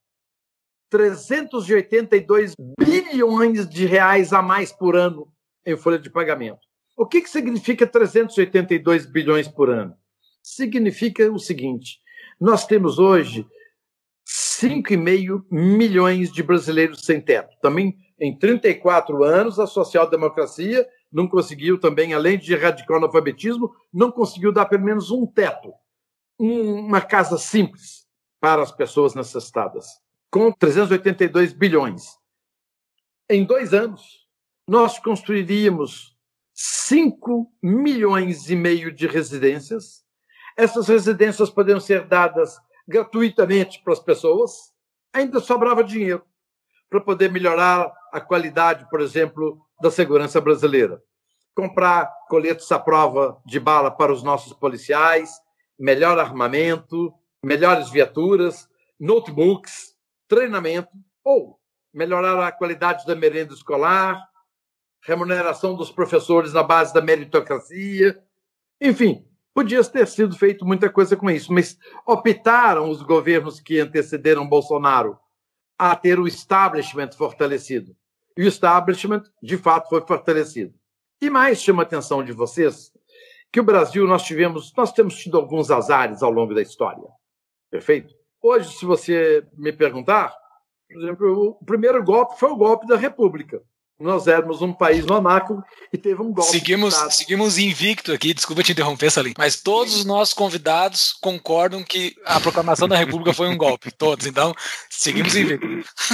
382 0.91 2.55
bilhões 2.79 3.69
de 3.69 3.87
reais 3.87 4.33
a 4.33 4.43
mais 4.43 4.73
por 4.73 4.97
ano 4.97 5.29
em 5.65 5.77
folha 5.77 5.99
de 5.99 6.11
pagamento. 6.11 6.61
O 6.97 7.07
que, 7.07 7.21
que 7.21 7.31
significa 7.31 7.87
382 7.87 9.07
bilhões 9.07 9.47
por 9.47 9.71
ano? 9.71 9.95
Significa 10.43 11.31
o 11.31 11.39
seguinte: 11.39 12.01
nós 12.41 12.67
temos 12.67 12.99
hoje 12.99 13.47
5,5 14.27 15.45
milhões 15.51 16.33
de 16.33 16.43
brasileiros 16.43 17.03
sem 17.03 17.21
teto. 17.21 17.55
Também 17.61 17.97
em 18.19 18.37
34 18.37 19.23
anos, 19.25 19.61
a 19.61 19.67
social-democracia 19.67 20.89
não 21.13 21.29
conseguiu 21.29 21.79
também, 21.79 22.15
além 22.15 22.39
de 22.39 22.53
erradicar 22.53 22.93
o 22.93 22.97
analfabetismo, 22.97 23.75
não 23.93 24.11
conseguiu 24.11 24.53
dar 24.53 24.67
pelo 24.67 24.85
menos 24.85 25.11
um 25.11 25.27
teto, 25.27 25.73
uma 26.39 27.01
casa 27.01 27.39
simples 27.39 28.07
para 28.41 28.63
as 28.63 28.73
pessoas 28.73 29.15
necessitadas, 29.15 29.87
com 30.31 30.51
382 30.53 31.53
bilhões. 31.53 32.19
Em 33.29 33.45
dois 33.45 33.75
anos, 33.75 34.27
nós 34.67 34.99
construiríamos 34.99 36.17
5 36.55 37.53
milhões 37.63 38.49
e 38.49 38.57
meio 38.57 38.91
de 38.91 39.07
residências. 39.07 40.05
Essas 40.57 40.89
residências 40.89 41.51
poderiam 41.51 41.81
ser 41.81 42.07
dadas 42.07 42.57
gratuitamente 42.89 43.83
para 43.83 43.93
as 43.93 44.01
pessoas. 44.01 44.73
Ainda 45.13 45.39
sobrava 45.41 45.85
dinheiro 45.85 46.25
para 46.89 47.01
poder 47.01 47.31
melhorar 47.31 47.93
a 48.17 48.21
qualidade, 48.21 48.89
por 48.89 49.03
exemplo, 49.03 49.61
da 49.79 49.91
segurança 49.91 50.41
brasileira. 50.41 51.03
Comprar 51.55 52.11
coletes 52.29 52.73
à 52.73 52.79
prova 52.79 53.39
de 53.45 53.61
bala 53.61 53.91
para 53.91 54.11
os 54.11 54.23
nossos 54.23 54.55
policiais, 54.55 55.31
melhor 55.79 56.19
armamento, 56.19 57.13
melhores 57.45 57.91
viaturas, 57.91 58.69
notebooks, 58.99 59.95
treinamento, 60.27 60.89
ou 61.23 61.61
melhorar 61.93 62.43
a 62.47 62.51
qualidade 62.51 63.05
da 63.05 63.15
merenda 63.15 63.53
escolar, 63.53 64.19
remuneração 65.03 65.75
dos 65.75 65.91
professores 65.91 66.55
na 66.55 66.63
base 66.63 66.95
da 66.95 67.03
meritocracia. 67.03 68.19
Enfim, 68.81 69.27
podia 69.53 69.85
ter 69.85 70.07
sido 70.07 70.35
feito 70.39 70.65
muita 70.65 70.89
coisa 70.89 71.17
com 71.17 71.31
isso, 71.31 71.53
mas 71.53 71.79
optaram 72.07 72.89
os 72.89 73.03
governos 73.03 73.61
que 73.61 73.79
antecederam 73.79 74.49
Bolsonaro 74.49 75.19
a 75.79 75.95
ter 75.95 76.19
o 76.19 76.27
establishment 76.27 77.13
fortalecido. 77.13 77.95
E 78.37 78.43
o 78.43 78.49
establishment, 78.49 79.23
de 79.43 79.57
fato, 79.57 79.89
foi 79.89 80.01
fortalecido. 80.07 80.75
E 81.21 81.31
mais 81.31 81.63
chama 81.63 81.83
a 81.83 81.87
atenção 81.87 82.23
de 82.23 82.33
vocês 82.33 82.93
que 83.51 83.61
o 83.61 83.65
Brasil 83.65 84.07
nós 84.07 84.23
tivemos, 84.23 84.73
nós 84.77 84.93
temos 84.93 85.17
tido 85.17 85.37
alguns 85.37 85.71
azares 85.71 86.23
ao 86.23 86.31
longo 86.31 86.55
da 86.55 86.61
história. 86.61 87.05
Perfeito? 87.71 88.15
Hoje, 88.43 88.77
se 88.77 88.85
você 88.85 89.47
me 89.55 89.73
perguntar, 89.73 90.37
por 90.89 91.03
exemplo, 91.03 91.57
o 91.61 91.65
primeiro 91.65 92.03
golpe 92.05 92.39
foi 92.39 92.51
o 92.51 92.57
golpe 92.57 92.87
da 92.87 92.97
República 92.97 93.63
nós 93.99 94.27
éramos 94.27 94.61
um 94.61 94.73
país 94.73 95.05
monárquico 95.07 95.63
e 95.93 95.97
teve 95.97 96.21
um 96.21 96.33
golpe. 96.33 96.51
Seguimos, 96.51 96.95
seguimos 97.11 97.59
invicto 97.59 98.13
aqui, 98.13 98.35
desculpa 98.35 98.63
te 98.63 98.73
interromper, 98.73 99.11
Salim, 99.11 99.33
mas 99.39 99.61
todos 99.61 99.97
os 99.97 100.05
nossos 100.05 100.35
convidados 100.35 101.17
concordam 101.21 101.83
que 101.83 102.15
a 102.25 102.39
proclamação 102.39 102.87
da 102.87 102.97
República 102.97 103.33
foi 103.33 103.49
um 103.49 103.57
golpe, 103.57 103.91
todos, 103.91 104.27
então 104.27 104.55
seguimos 104.91 105.35
invicto. 105.35 105.67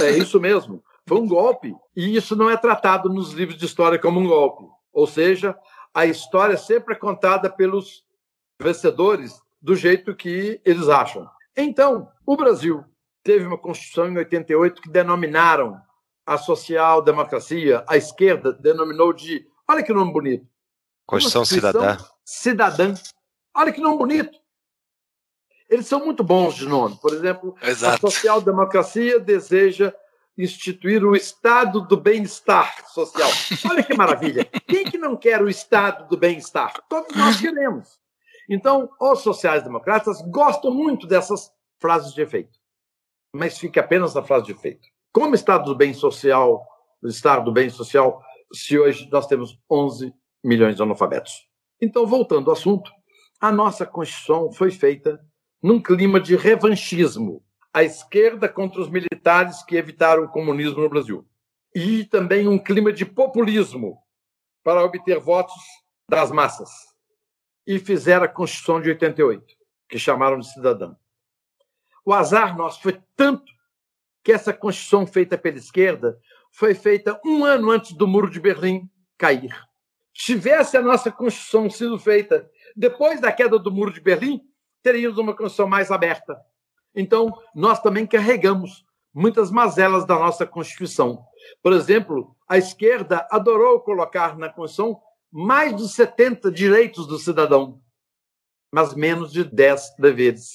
É 0.03 0.11
isso 0.11 0.41
mesmo, 0.41 0.83
foi 1.07 1.21
um 1.21 1.27
golpe. 1.27 1.75
E 1.97 2.17
isso 2.17 2.37
não 2.37 2.49
é 2.49 2.57
tratado 2.57 3.09
nos 3.09 3.33
livros 3.33 3.59
de 3.59 3.67
história 3.67 3.99
como 3.99 4.21
um 4.21 4.27
golpe. 4.27 4.65
Ou 4.93 5.07
seja, 5.07 5.57
a 5.93 6.07
história 6.07 6.57
sempre 6.57 6.95
é 6.95 6.99
contada 6.99 7.51
pelos 7.51 8.05
vencedores 8.61 9.41
do 9.61 9.75
jeito 9.75 10.15
que 10.15 10.61
eles 10.65 10.89
acham. 10.89 11.29
Então, 11.57 12.09
o 12.27 12.37
Brasil 12.37 12.85
teve 13.23 13.47
uma 13.47 13.59
Constituição 13.59 14.09
em 14.09 14.17
88 14.17 14.83
que 14.83 14.91
denominaram 14.91 15.81
a 16.25 16.39
social-democracia, 16.39 17.85
a 17.89 17.97
esquerda, 17.97 18.53
denominou 18.53 19.13
de. 19.13 19.47
Olha 19.69 19.83
que 19.83 19.93
nome 19.93 20.13
bonito. 20.13 20.47
Constituição 21.07 21.45
Cidadã. 21.45 21.97
Cidadã. 22.25 22.95
Olha 23.55 23.73
que 23.73 23.81
nome 23.81 23.99
bonito. 23.99 24.39
Eles 25.69 25.87
são 25.87 26.05
muito 26.05 26.23
bons 26.23 26.55
de 26.55 26.67
nome. 26.67 26.97
Por 27.01 27.13
exemplo, 27.13 27.57
Exato. 27.63 28.07
a 28.07 28.11
social-democracia 28.11 29.19
deseja 29.19 29.93
instituir 30.37 31.05
o 31.05 31.15
estado 31.15 31.83
do 31.83 31.97
bem-estar 31.97 32.87
social. 32.89 33.31
Olha 33.71 33.83
que 33.83 33.95
maravilha. 33.95 34.45
Quem 34.67 34.85
que 34.85 34.99
não 34.99 35.17
quer 35.17 35.43
o 35.43 35.49
estado 35.49 36.09
do 36.09 36.17
bem-estar? 36.17 36.73
Todos 36.89 37.15
nós 37.15 37.41
queremos. 37.41 38.01
Então, 38.49 38.91
os 39.01 39.21
sociais-democratas 39.21 40.21
gostam 40.31 40.73
muito 40.73 41.07
dessas 41.07 41.51
frases 41.79 42.13
de 42.15 42.23
efeito. 42.23 42.59
Mas 43.35 43.59
fica 43.59 43.81
apenas 43.81 44.15
na 44.15 44.23
frase 44.23 44.47
de 44.47 44.53
efeito. 44.53 44.89
Como 45.13 45.35
estado 45.35 45.67
do 45.67 45.75
bem 45.75 45.93
social, 45.95 46.67
do 47.01 47.09
estado 47.09 47.45
do 47.45 47.53
bem 47.53 47.69
social, 47.69 48.23
se 48.53 48.79
hoje 48.79 49.09
nós 49.11 49.27
temos 49.27 49.59
11 49.71 50.13
milhões 50.43 50.77
de 50.77 50.83
analfabetos? 50.83 51.47
Então, 51.81 52.07
voltando 52.07 52.51
ao 52.51 52.57
assunto, 52.57 52.91
a 53.41 53.51
nossa 53.51 53.85
Constituição 53.85 54.53
foi 54.53 54.71
feita 54.71 55.21
num 55.63 55.81
clima 55.81 56.21
de 56.21 56.37
revanchismo. 56.37 57.43
A 57.73 57.83
esquerda 57.83 58.49
contra 58.49 58.81
os 58.81 58.89
militares 58.89 59.63
que 59.63 59.77
evitaram 59.77 60.25
o 60.25 60.29
comunismo 60.29 60.83
no 60.83 60.89
Brasil. 60.89 61.27
E 61.75 62.05
também 62.05 62.47
um 62.47 62.59
clima 62.59 62.93
de 62.93 63.07
populismo 63.07 63.99
para 64.63 64.85
obter 64.85 65.19
votos 65.19 65.63
das 66.09 66.31
massas. 66.31 66.71
E 67.67 67.79
fizeram 67.79 68.25
a 68.25 68.29
Constituição 68.29 68.81
de 68.81 68.91
88, 68.91 69.57
que 69.89 69.99
chamaram 69.99 70.39
de 70.39 70.53
cidadão. 70.53 70.97
O 72.05 72.13
azar 72.13 72.57
nosso 72.57 72.83
foi 72.83 73.01
tanto 73.17 73.51
que 74.23 74.33
essa 74.33 74.53
Constituição 74.53 75.07
feita 75.07 75.39
pela 75.39 75.57
esquerda 75.57 76.19
foi 76.51 76.75
feita 76.75 77.19
um 77.25 77.45
ano 77.45 77.71
antes 77.71 77.93
do 77.93 78.07
Muro 78.07 78.29
de 78.29 78.39
Berlim 78.39 78.89
cair. 79.17 79.57
Tivesse 80.13 80.77
a 80.77 80.83
nossa 80.83 81.11
Constituição 81.11 81.71
sido 81.71 81.99
feita 81.99 82.49
depois 82.77 83.21
da 83.21 83.33
queda 83.33 83.59
do 83.59 83.71
Muro 83.71 83.93
de 83.93 84.01
Berlim, 84.01 84.41
teríamos 84.83 85.19
uma 85.19 85.33
Constituição 85.33 85.69
mais 85.69 85.91
aberta. 85.91 86.39
Então, 86.95 87.33
nós 87.55 87.81
também 87.81 88.07
carregamos 88.07 88.85
muitas 89.15 89.51
mazelas 89.51 90.05
da 90.07 90.19
nossa 90.19 90.47
Constituição. 90.47 91.25
Por 91.63 91.73
exemplo, 91.73 92.35
a 92.49 92.57
esquerda 92.59 93.27
adorou 93.31 93.81
colocar 93.81 94.37
na 94.37 94.49
Constituição 94.49 95.01
mais 95.31 95.75
de 95.75 95.89
70 95.89 96.51
direitos 96.51 97.07
do 97.07 97.19
cidadão, 97.19 97.81
mas 98.73 98.95
menos 98.95 99.33
de 99.33 99.45
10 99.45 99.97
deveres. 99.99 100.51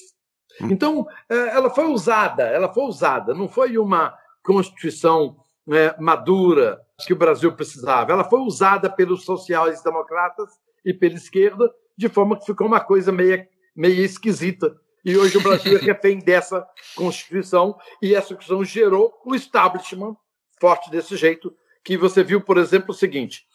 Hum. 0.60 0.68
Então, 0.70 1.06
é, 1.28 1.34
ela 1.56 1.70
foi 1.70 1.86
usada, 1.86 2.44
ela 2.44 2.72
foi 2.72 2.84
usada, 2.84 3.34
não 3.34 3.48
foi 3.48 3.78
uma 3.78 4.16
Constituição 4.42 5.36
é, 5.70 5.94
madura 6.00 6.80
que 7.06 7.12
o 7.12 7.16
Brasil 7.16 7.52
precisava. 7.52 8.12
Ela 8.12 8.24
foi 8.24 8.40
usada 8.40 8.88
pelos 8.88 9.24
sociais-democratas 9.24 10.50
e 10.84 10.94
pela 10.94 11.14
esquerda, 11.14 11.70
de 11.96 12.08
forma 12.08 12.38
que 12.38 12.46
ficou 12.46 12.66
uma 12.66 12.80
coisa 12.80 13.12
meio, 13.12 13.46
meio 13.76 14.02
esquisita. 14.02 14.74
E 15.08 15.16
hoje 15.16 15.38
o 15.38 15.42
Brasil 15.42 15.78
é 15.78 15.80
refém 15.80 16.18
dessa 16.18 16.68
Constituição, 16.94 17.78
e 18.02 18.14
essa 18.14 18.34
Constituição 18.34 18.62
gerou 18.62 19.18
o 19.24 19.34
establishment 19.34 20.14
forte 20.60 20.90
desse 20.90 21.16
jeito, 21.16 21.56
que 21.82 21.96
você 21.96 22.22
viu, 22.22 22.42
por 22.42 22.58
exemplo, 22.58 22.90
o 22.90 22.94
seguinte: 22.94 23.46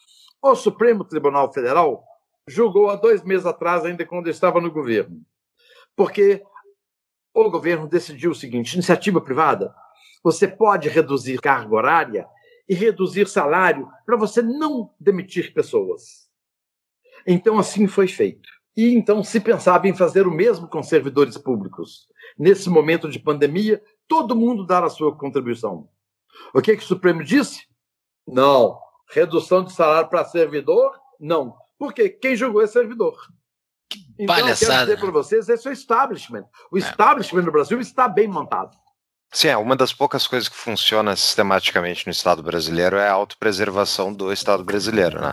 o 0.42 0.56
Supremo 0.56 1.04
Tribunal 1.04 1.52
Federal 1.52 2.02
julgou 2.48 2.90
há 2.90 2.96
dois 2.96 3.22
meses 3.22 3.46
atrás, 3.46 3.84
ainda 3.84 4.04
quando 4.04 4.28
estava 4.28 4.60
no 4.60 4.68
governo, 4.68 5.24
porque 5.94 6.42
o 7.32 7.48
governo 7.48 7.86
decidiu 7.86 8.32
o 8.32 8.34
seguinte: 8.34 8.74
iniciativa 8.74 9.20
privada, 9.20 9.72
você 10.24 10.48
pode 10.48 10.88
reduzir 10.88 11.40
carga 11.40 11.72
horária 11.72 12.26
e 12.68 12.74
reduzir 12.74 13.28
salário 13.28 13.88
para 14.04 14.16
você 14.16 14.42
não 14.42 14.92
demitir 14.98 15.54
pessoas. 15.54 16.28
Então, 17.24 17.60
assim 17.60 17.86
foi 17.86 18.08
feito. 18.08 18.48
E 18.76 18.94
então 18.94 19.22
se 19.22 19.40
pensava 19.40 19.86
em 19.86 19.94
fazer 19.94 20.26
o 20.26 20.30
mesmo 20.30 20.66
com 20.68 20.82
servidores 20.82 21.38
públicos. 21.38 22.06
Nesse 22.38 22.68
momento 22.68 23.08
de 23.08 23.18
pandemia, 23.18 23.82
todo 24.08 24.36
mundo 24.36 24.66
dar 24.66 24.82
a 24.82 24.90
sua 24.90 25.14
contribuição. 25.14 25.88
O 26.52 26.60
que, 26.60 26.76
que 26.76 26.82
o 26.82 26.86
Supremo 26.86 27.22
disse? 27.22 27.66
Não. 28.26 28.78
Redução 29.10 29.62
de 29.62 29.72
salário 29.72 30.08
para 30.08 30.24
servidor? 30.24 30.92
Não. 31.20 31.54
Porque 31.78 32.08
quem 32.08 32.34
julgou 32.34 32.62
é 32.62 32.66
servidor. 32.66 33.16
Então, 34.18 34.34
Palhaçada. 34.34 34.64
eu 34.64 34.68
quero 34.68 34.86
dizer 34.86 35.00
para 35.00 35.10
vocês, 35.10 35.48
esse 35.48 35.66
é 35.66 35.70
o 35.70 35.72
establishment. 35.72 36.44
O 36.70 36.76
é. 36.76 36.80
establishment 36.80 37.42
no 37.42 37.52
Brasil 37.52 37.80
está 37.80 38.08
bem 38.08 38.26
montado. 38.26 38.76
Sim, 39.32 39.48
é 39.48 39.56
uma 39.56 39.74
das 39.74 39.92
poucas 39.92 40.28
coisas 40.28 40.48
que 40.48 40.54
funciona 40.54 41.16
sistematicamente 41.16 42.06
no 42.06 42.12
Estado 42.12 42.40
brasileiro 42.40 42.96
é 42.96 43.08
a 43.08 43.12
autopreservação 43.12 44.14
do 44.14 44.32
Estado 44.32 44.62
brasileiro, 44.62 45.20
né? 45.20 45.32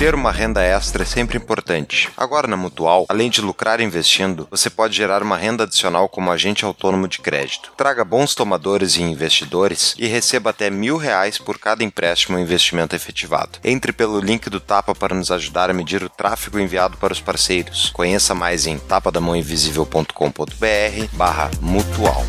Ter 0.00 0.14
uma 0.14 0.32
renda 0.32 0.62
extra 0.62 1.02
é 1.02 1.06
sempre 1.06 1.36
importante. 1.36 2.08
Agora 2.16 2.46
na 2.46 2.56
Mutual, 2.56 3.04
além 3.06 3.28
de 3.28 3.42
lucrar 3.42 3.82
investindo, 3.82 4.48
você 4.50 4.70
pode 4.70 4.96
gerar 4.96 5.22
uma 5.22 5.36
renda 5.36 5.64
adicional 5.64 6.08
como 6.08 6.30
agente 6.30 6.64
autônomo 6.64 7.06
de 7.06 7.18
crédito. 7.18 7.70
Traga 7.76 8.02
bons 8.02 8.34
tomadores 8.34 8.96
e 8.96 9.02
investidores 9.02 9.94
e 9.98 10.06
receba 10.06 10.48
até 10.48 10.70
mil 10.70 10.96
reais 10.96 11.36
por 11.36 11.58
cada 11.58 11.84
empréstimo 11.84 12.38
ou 12.38 12.42
investimento 12.42 12.96
efetivado. 12.96 13.58
Entre 13.62 13.92
pelo 13.92 14.20
link 14.20 14.48
do 14.48 14.58
Tapa 14.58 14.94
para 14.94 15.14
nos 15.14 15.30
ajudar 15.30 15.68
a 15.68 15.74
medir 15.74 16.02
o 16.02 16.08
tráfego 16.08 16.58
enviado 16.58 16.96
para 16.96 17.12
os 17.12 17.20
parceiros. 17.20 17.90
Conheça 17.90 18.34
mais 18.34 18.66
em 18.66 18.78
tapadamãoinvisível.com.br 18.78 21.08
barra 21.12 21.50
mutual. 21.60 22.24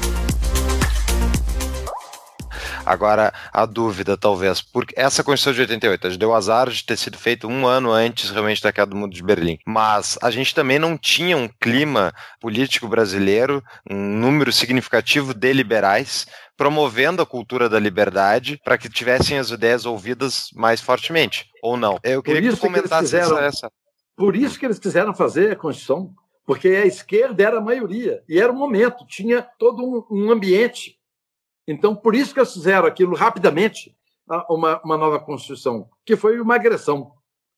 Agora, 2.91 3.33
a 3.53 3.65
dúvida, 3.65 4.17
talvez, 4.17 4.61
porque 4.61 4.93
essa 4.97 5.23
Constituição 5.23 5.53
de 5.53 5.61
88, 5.61 6.07
a 6.07 6.09
gente 6.09 6.19
deu 6.19 6.35
azar 6.35 6.69
de 6.69 6.83
ter 6.83 6.97
sido 6.97 7.17
feita 7.17 7.47
um 7.47 7.65
ano 7.65 7.89
antes 7.89 8.29
realmente 8.31 8.61
da 8.61 8.73
queda 8.73 8.87
do 8.87 8.97
mundo 8.97 9.13
de 9.13 9.23
Berlim. 9.23 9.57
Mas 9.65 10.19
a 10.21 10.29
gente 10.29 10.53
também 10.53 10.77
não 10.77 10.97
tinha 10.97 11.37
um 11.37 11.47
clima 11.47 12.13
político 12.41 12.89
brasileiro, 12.89 13.63
um 13.89 13.95
número 13.95 14.51
significativo 14.51 15.33
de 15.33 15.53
liberais, 15.53 16.27
promovendo 16.57 17.21
a 17.21 17.25
cultura 17.25 17.69
da 17.69 17.79
liberdade 17.79 18.59
para 18.61 18.77
que 18.77 18.89
tivessem 18.89 19.39
as 19.39 19.51
ideias 19.51 19.85
ouvidas 19.85 20.49
mais 20.53 20.81
fortemente, 20.81 21.45
ou 21.63 21.77
não? 21.77 21.97
Eu 22.03 22.21
queria 22.21 22.41
que 22.41 22.57
tu 22.57 22.59
comentasse 22.59 23.09
que 23.09 23.21
fizeram, 23.21 23.39
essa. 23.39 23.71
Por 24.17 24.35
isso 24.35 24.59
que 24.59 24.65
eles 24.65 24.79
quiseram 24.79 25.13
fazer 25.13 25.51
a 25.51 25.55
Constituição, 25.55 26.13
porque 26.45 26.67
a 26.67 26.85
esquerda 26.85 27.41
era 27.41 27.57
a 27.59 27.61
maioria, 27.61 28.21
e 28.27 28.37
era 28.37 28.51
um 28.51 28.57
momento, 28.57 29.07
tinha 29.07 29.41
todo 29.57 29.81
um, 30.11 30.25
um 30.25 30.29
ambiente 30.29 30.99
então, 31.71 31.95
por 31.95 32.15
isso 32.15 32.33
que 32.33 32.39
eles 32.39 32.53
fizeram 32.53 32.85
aquilo 32.85 33.15
rapidamente, 33.15 33.95
uma, 34.49 34.81
uma 34.83 34.97
nova 34.97 35.19
Constituição, 35.19 35.89
que 36.05 36.15
foi 36.15 36.39
uma 36.39 36.55
agressão, 36.55 37.13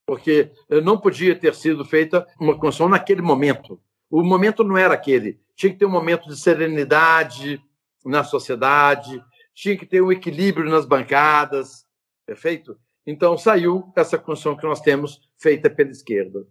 porque 0.06 0.52
não 0.82 0.98
podia 0.98 1.34
ter 1.34 1.54
sido 1.54 1.84
feita 1.84 2.26
uma 2.38 2.54
Constituição 2.54 2.88
naquele 2.88 3.22
momento. 3.22 3.80
O 4.10 4.22
momento 4.22 4.62
não 4.62 4.76
era 4.76 4.94
aquele. 4.94 5.40
Tinha 5.56 5.72
que 5.72 5.78
ter 5.78 5.86
um 5.86 5.90
momento 5.90 6.28
de 6.28 6.36
serenidade 6.36 7.62
na 8.04 8.22
sociedade, 8.22 9.22
tinha 9.54 9.76
que 9.76 9.86
ter 9.86 10.02
um 10.02 10.12
equilíbrio 10.12 10.70
nas 10.70 10.84
bancadas, 10.84 11.86
perfeito? 12.26 12.76
Então 13.06 13.36
saiu 13.36 13.92
essa 13.96 14.18
Constituição 14.18 14.56
que 14.56 14.66
nós 14.66 14.80
temos, 14.80 15.20
feita 15.38 15.70
pela 15.70 15.90
esquerda. 15.90 16.46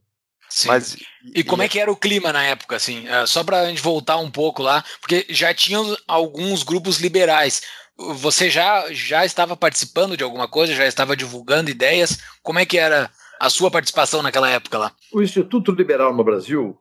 Sim. 0.53 0.67
Mas, 0.67 0.95
e 1.33 1.43
como 1.43 1.63
é 1.63 1.67
que 1.67 1.79
era 1.79 1.91
o 1.91 1.97
clima 1.97 2.31
na 2.31 2.43
época, 2.43 2.75
assim? 2.75 3.07
É, 3.07 3.25
só 3.25 3.43
para 3.43 3.61
a 3.61 3.65
gente 3.65 3.81
voltar 3.81 4.17
um 4.17 4.29
pouco 4.29 4.61
lá, 4.61 4.85
porque 5.01 5.25
já 5.27 5.51
tinham 5.51 5.97
alguns 6.07 6.61
grupos 6.61 6.99
liberais. 6.99 7.63
Você 7.97 8.51
já, 8.51 8.85
já 8.91 9.25
estava 9.25 9.57
participando 9.57 10.15
de 10.15 10.23
alguma 10.23 10.47
coisa, 10.47 10.75
já 10.75 10.85
estava 10.85 11.17
divulgando 11.17 11.71
ideias? 11.71 12.19
Como 12.43 12.59
é 12.59 12.67
que 12.67 12.77
era 12.77 13.09
a 13.39 13.49
sua 13.49 13.71
participação 13.71 14.21
naquela 14.21 14.47
época 14.47 14.77
lá? 14.77 14.95
O 15.11 15.23
Instituto 15.23 15.71
Liberal 15.71 16.15
no 16.15 16.23
Brasil 16.23 16.77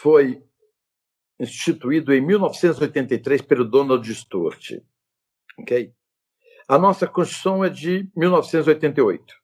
foi 0.00 0.40
instituído 1.40 2.14
em 2.14 2.20
1983 2.20 3.42
pelo 3.42 3.64
Donald 3.64 4.14
Stewart. 4.14 4.74
Ok? 5.58 5.92
A 6.68 6.78
nossa 6.78 7.08
Constituição 7.08 7.64
é 7.64 7.68
de 7.68 8.08
1988. 8.14 9.34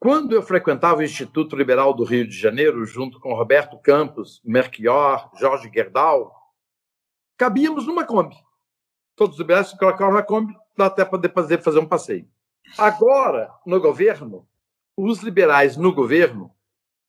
Quando 0.00 0.32
eu 0.32 0.42
frequentava 0.42 1.00
o 1.00 1.02
Instituto 1.02 1.56
Liberal 1.56 1.92
do 1.92 2.04
Rio 2.04 2.26
de 2.26 2.38
Janeiro, 2.38 2.84
junto 2.84 3.18
com 3.18 3.34
Roberto 3.34 3.76
Campos, 3.78 4.40
Merchior, 4.44 5.28
Jorge 5.36 5.68
Gerdau, 5.74 6.32
cabíamos 7.36 7.84
numa 7.84 8.04
Kombi. 8.04 8.36
Todos 9.16 9.34
os 9.34 9.40
liberais 9.40 9.72
colocavam 9.72 10.14
na 10.14 10.22
Kombi, 10.22 10.54
dá 10.76 10.86
até 10.86 11.04
para 11.04 11.58
fazer 11.60 11.80
um 11.80 11.88
passeio. 11.88 12.28
Agora, 12.76 13.52
no 13.66 13.80
governo, 13.80 14.46
os 14.96 15.20
liberais 15.20 15.76
no 15.76 15.92
governo, 15.92 16.54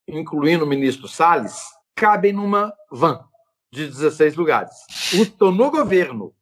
incluindo 0.07 0.65
o 0.65 0.67
ministro 0.67 1.07
Salles, 1.07 1.61
cabem 1.95 2.33
numa 2.33 2.73
van 2.91 3.23
de 3.71 3.85
16 3.85 4.35
lugares. 4.35 4.73
Estou 5.13 5.51
no 5.51 5.69
governo. 5.69 6.33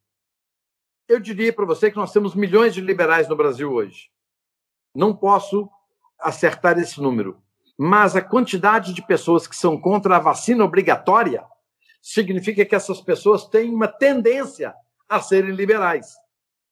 Eu 1.09 1.19
diria 1.19 1.51
para 1.51 1.65
você 1.65 1.91
que 1.91 1.97
nós 1.97 2.13
temos 2.13 2.35
milhões 2.35 2.73
de 2.73 2.79
liberais 2.79 3.27
no 3.27 3.35
Brasil 3.35 3.69
hoje. 3.69 4.09
Não 4.95 5.13
posso 5.13 5.69
acertar 6.19 6.77
esse 6.79 7.01
número, 7.01 7.41
mas 7.77 8.15
a 8.15 8.21
quantidade 8.21 8.93
de 8.93 9.05
pessoas 9.05 9.47
que 9.47 9.55
são 9.55 9.79
contra 9.79 10.15
a 10.15 10.19
vacina 10.19 10.63
obrigatória 10.63 11.43
significa 12.01 12.65
que 12.65 12.75
essas 12.75 12.99
pessoas 13.01 13.45
têm 13.45 13.73
uma 13.73 13.87
tendência 13.87 14.73
a 15.07 15.19
serem 15.19 15.51
liberais. 15.51 16.15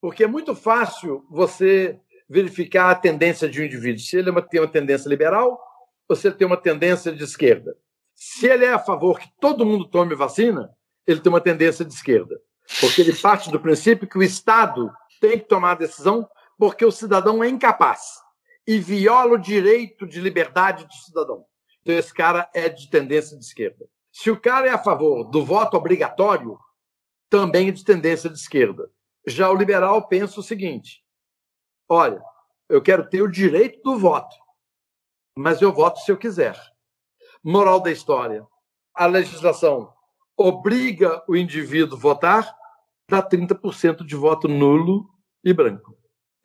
Porque 0.02 0.24
é 0.24 0.28
muito 0.28 0.56
fácil 0.56 1.26
você 1.30 2.00
verificar 2.28 2.90
a 2.90 2.96
tendência 2.96 3.48
de 3.48 3.62
um 3.62 3.66
indivíduo. 3.66 4.00
Se 4.00 4.18
ele 4.18 4.30
é 4.30 4.42
tem 4.42 4.60
uma 4.60 4.68
tendência 4.68 5.08
liberal 5.08 5.62
ou 6.08 6.16
se 6.16 6.28
ele 6.28 6.36
tem 6.36 6.48
uma 6.48 6.58
tendência 6.58 7.12
de 7.12 7.24
esquerda. 7.24 7.78
Se 8.16 8.48
ele 8.48 8.66
é 8.66 8.74
a 8.74 8.80
favor 8.80 9.20
que 9.20 9.30
todo 9.40 9.66
mundo 9.66 9.88
tome 9.88 10.16
vacina, 10.16 10.72
ele 11.06 11.20
tem 11.20 11.32
uma 11.32 11.42
tendência 11.42 11.86
de 11.86 11.94
esquerda. 11.94 12.40
Porque 12.80 13.02
ele 13.02 13.14
parte 13.14 13.52
do 13.52 13.60
princípio 13.60 14.08
que 14.08 14.18
o 14.18 14.24
Estado 14.24 14.92
tem 15.22 15.38
que 15.38 15.48
tomar 15.48 15.72
a 15.72 15.76
decisão 15.76 16.28
porque 16.58 16.86
o 16.86 16.92
cidadão 16.92 17.44
é 17.44 17.50
incapaz 17.50 18.25
e 18.68 18.80
viola 18.80 19.34
o 19.34 19.38
direito 19.38 20.08
de 20.08 20.20
liberdade 20.20 20.86
do 20.86 20.94
cidadão. 20.94 21.46
Então, 21.82 21.96
esse 21.96 22.14
cara 22.14 22.50
é 22.54 22.68
de 22.68 22.90
tendência 22.90 23.38
de 23.38 23.46
esquerda. 23.46 23.88
Se 24.12 24.32
o 24.32 24.40
cara 24.40 24.68
é 24.68 24.72
a 24.72 24.82
favor 24.82 25.26
do 25.26 25.46
voto 25.46 25.78
obrigatório, 25.78 26.58
também 27.30 27.70
é 27.70 27.72
de 27.72 27.84
tendência 27.84 28.30
de 28.30 28.38
esquerda. 28.38 28.90
Já 29.28 29.50
o 29.50 29.56
liberal 29.56 30.08
pensa 30.08 30.40
o 30.40 30.44
seguinte: 30.44 31.04
olha, 31.90 32.24
eu 32.70 32.82
quero 32.82 33.08
ter 33.10 33.22
o 33.22 33.32
direito 33.32 33.82
do 33.84 34.00
voto, 34.00 34.36
mas 35.38 35.62
eu 35.62 35.72
voto 35.72 36.00
se 36.00 36.12
eu 36.12 36.18
quiser. 36.18 36.60
Moral 37.44 37.80
da 37.80 37.92
história: 37.92 38.48
a 38.94 39.06
legislação 39.06 39.94
obriga 40.38 41.24
o 41.28 41.36
indivíduo 41.36 41.98
a 41.98 42.02
votar, 42.02 42.56
dá 43.10 43.22
30% 43.22 44.06
de 44.06 44.16
voto 44.16 44.48
nulo 44.48 45.10
e 45.44 45.54
branco. 45.54 45.96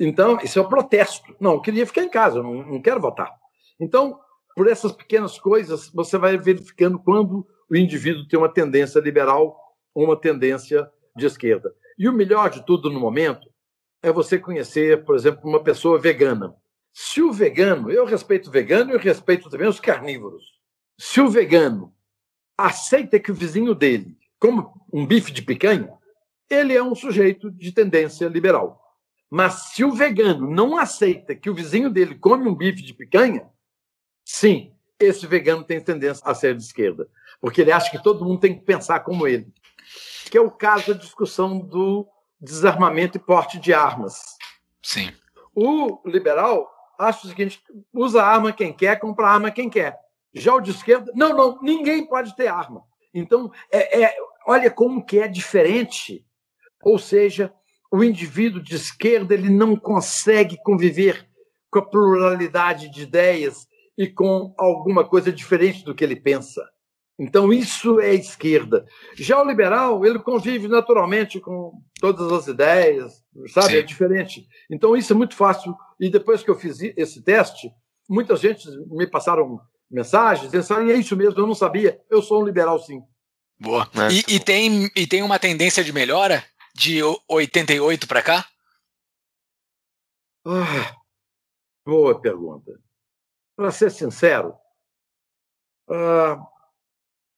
Então, 0.01 0.39
isso 0.43 0.59
é 0.59 0.63
um 0.63 0.69
protesto. 0.69 1.37
Não, 1.39 1.53
eu 1.53 1.61
queria 1.61 1.87
ficar 1.87 2.03
em 2.03 2.09
casa, 2.09 2.39
eu 2.39 2.43
não, 2.43 2.55
não 2.67 2.81
quero 2.81 2.99
votar. 2.99 3.31
Então, 3.79 4.19
por 4.57 4.67
essas 4.67 4.93
pequenas 4.93 5.39
coisas, 5.39 5.91
você 5.93 6.17
vai 6.17 6.39
verificando 6.39 6.99
quando 6.99 7.47
o 7.71 7.77
indivíduo 7.77 8.27
tem 8.27 8.39
uma 8.39 8.49
tendência 8.49 8.99
liberal 8.99 9.55
ou 9.95 10.07
uma 10.07 10.17
tendência 10.17 10.91
de 11.15 11.27
esquerda. 11.27 11.75
E 11.99 12.09
o 12.09 12.15
melhor 12.15 12.49
de 12.49 12.65
tudo 12.65 12.89
no 12.89 12.99
momento 12.99 13.47
é 14.03 14.11
você 14.11 14.39
conhecer, 14.39 15.05
por 15.05 15.15
exemplo, 15.15 15.47
uma 15.47 15.63
pessoa 15.63 15.99
vegana. 15.99 16.55
Se 16.95 17.23
o 17.23 17.31
vegano, 17.31 17.91
eu 17.91 18.07
respeito 18.07 18.49
o 18.49 18.51
vegano 18.51 18.91
e 18.91 18.95
eu 18.95 18.99
respeito 18.99 19.51
também 19.51 19.69
os 19.69 19.79
carnívoros. 19.79 20.43
Se 20.99 21.21
o 21.21 21.29
vegano 21.29 21.95
aceita 22.57 23.21
que 23.21 23.31
o 23.31 23.35
vizinho 23.35 23.75
dele 23.75 24.17
come 24.39 24.67
um 24.91 25.07
bife 25.07 25.31
de 25.31 25.43
picanha, 25.43 25.93
ele 26.49 26.75
é 26.75 26.83
um 26.83 26.95
sujeito 26.95 27.51
de 27.51 27.71
tendência 27.71 28.27
liberal. 28.27 28.81
Mas 29.31 29.71
se 29.73 29.85
o 29.85 29.93
vegano 29.93 30.51
não 30.51 30.77
aceita 30.77 31.37
que 31.37 31.49
o 31.49 31.55
vizinho 31.55 31.89
dele 31.89 32.17
come 32.17 32.49
um 32.49 32.55
bife 32.55 32.83
de 32.83 32.93
picanha, 32.93 33.49
sim, 34.25 34.75
esse 34.99 35.27
vegano 35.27 35.63
tem 35.63 35.81
tendência 35.81 36.23
a 36.27 36.35
ser 36.35 36.57
de 36.57 36.65
esquerda, 36.65 37.09
porque 37.41 37.61
ele 37.61 37.71
acha 37.71 37.91
que 37.91 38.03
todo 38.03 38.25
mundo 38.25 38.41
tem 38.41 38.59
que 38.59 38.65
pensar 38.65 39.01
como 39.01 39.29
ele. 39.29 39.47
Que 40.31 40.37
é 40.37 40.41
o 40.41 40.51
caso 40.51 40.93
da 40.93 41.01
discussão 41.01 41.59
do 41.59 42.07
desarmamento 42.41 43.19
e 43.19 43.21
porte 43.21 43.59
de 43.59 43.73
armas. 43.73 44.37
Sim. 44.83 45.13
O 45.55 46.01
liberal 46.05 46.69
acha 46.99 47.27
o 47.27 47.31
seguinte: 47.31 47.63
usa 47.93 48.23
arma 48.23 48.53
quem 48.53 48.73
quer, 48.73 48.99
compra 48.99 49.29
arma 49.29 49.51
quem 49.51 49.71
quer. 49.71 49.99
Já 50.33 50.55
o 50.55 50.61
de 50.61 50.71
esquerda, 50.71 51.13
não, 51.15 51.37
não, 51.37 51.59
ninguém 51.63 52.07
pode 52.07 52.35
ter 52.37 52.47
arma. 52.47 52.85
Então, 53.13 53.51
é, 53.71 54.05
é, 54.05 54.17
olha 54.47 54.71
como 54.71 55.05
que 55.05 55.19
é 55.19 55.27
diferente. 55.27 56.25
Ou 56.83 56.99
seja, 56.99 57.53
o 57.91 58.05
indivíduo 58.05 58.63
de 58.63 58.77
esquerda 58.77 59.35
ele 59.35 59.51
não 59.51 59.77
consegue 59.77 60.57
conviver 60.63 61.27
com 61.71 61.79
a 61.79 61.87
pluralidade 61.87 62.91
de 62.91 63.03
ideias 63.03 63.67
e 63.97 64.07
com 64.07 64.55
alguma 64.57 65.05
coisa 65.05 65.33
diferente 65.33 65.85
do 65.85 65.95
que 65.95 66.05
ele 66.05 66.17
pensa. 66.17 66.63
Então, 67.19 67.53
isso 67.53 68.01
é 68.01 68.15
esquerda. 68.15 68.87
Já 69.15 69.43
o 69.43 69.47
liberal, 69.47 70.07
ele 70.07 70.19
convive 70.19 70.69
naturalmente 70.69 71.39
com 71.39 71.73
todas 72.01 72.33
as 72.33 72.47
ideias, 72.47 73.23
sabe? 73.49 73.73
Sim. 73.73 73.77
É 73.77 73.83
diferente. 73.83 74.49
Então, 74.71 74.97
isso 74.97 75.13
é 75.13 75.17
muito 75.17 75.37
fácil. 75.37 75.77
E 76.01 76.09
depois 76.09 76.43
que 76.43 76.51
eu 76.51 76.55
fiz 76.55 76.81
esse 76.81 77.23
teste, 77.23 77.71
muita 78.09 78.37
gente 78.37 78.67
me 78.89 79.07
passaram 79.07 79.61
mensagens 79.91 80.51
dizendo 80.51 80.91
é 80.91 80.95
isso 80.95 81.15
mesmo, 81.15 81.39
eu 81.39 81.47
não 81.47 81.55
sabia, 81.55 82.01
eu 82.09 82.23
sou 82.23 82.41
um 82.41 82.45
liberal 82.45 82.79
sim. 82.79 83.03
Boa. 83.61 83.87
É. 83.95 84.13
E, 84.13 84.37
e, 84.37 84.41
tem, 84.41 84.91
e 84.97 85.07
tem 85.07 85.23
uma 85.23 85.39
tendência 85.39 85.85
de 85.85 85.93
melhora? 85.93 86.43
De 86.75 87.01
88 87.29 88.07
para 88.07 88.23
cá? 88.23 88.47
Ah, 90.45 90.97
boa 91.85 92.21
pergunta. 92.21 92.81
Para 93.57 93.71
ser 93.71 93.91
sincero, 93.91 94.57
uh, 95.89 96.47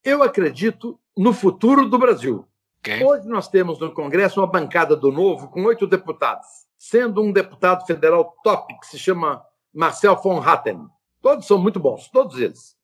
eu 0.04 0.22
acredito 0.22 1.00
no 1.16 1.32
futuro 1.32 1.88
do 1.88 1.98
Brasil. 1.98 2.46
Okay. 2.80 3.02
Hoje 3.04 3.28
nós 3.28 3.48
temos 3.48 3.78
no 3.78 3.92
Congresso 3.92 4.40
uma 4.40 4.46
bancada 4.46 4.96
do 4.96 5.10
Novo 5.12 5.48
com 5.48 5.64
oito 5.64 5.86
deputados, 5.86 6.46
sendo 6.78 7.22
um 7.22 7.32
deputado 7.32 7.86
federal 7.86 8.36
top 8.42 8.78
que 8.80 8.86
se 8.86 8.98
chama 8.98 9.44
Marcel 9.72 10.16
von 10.16 10.40
Hatten. 10.40 10.88
Todos 11.20 11.46
são 11.46 11.58
muito 11.58 11.78
bons, 11.78 12.08
todos 12.08 12.38
eles. 12.38 12.76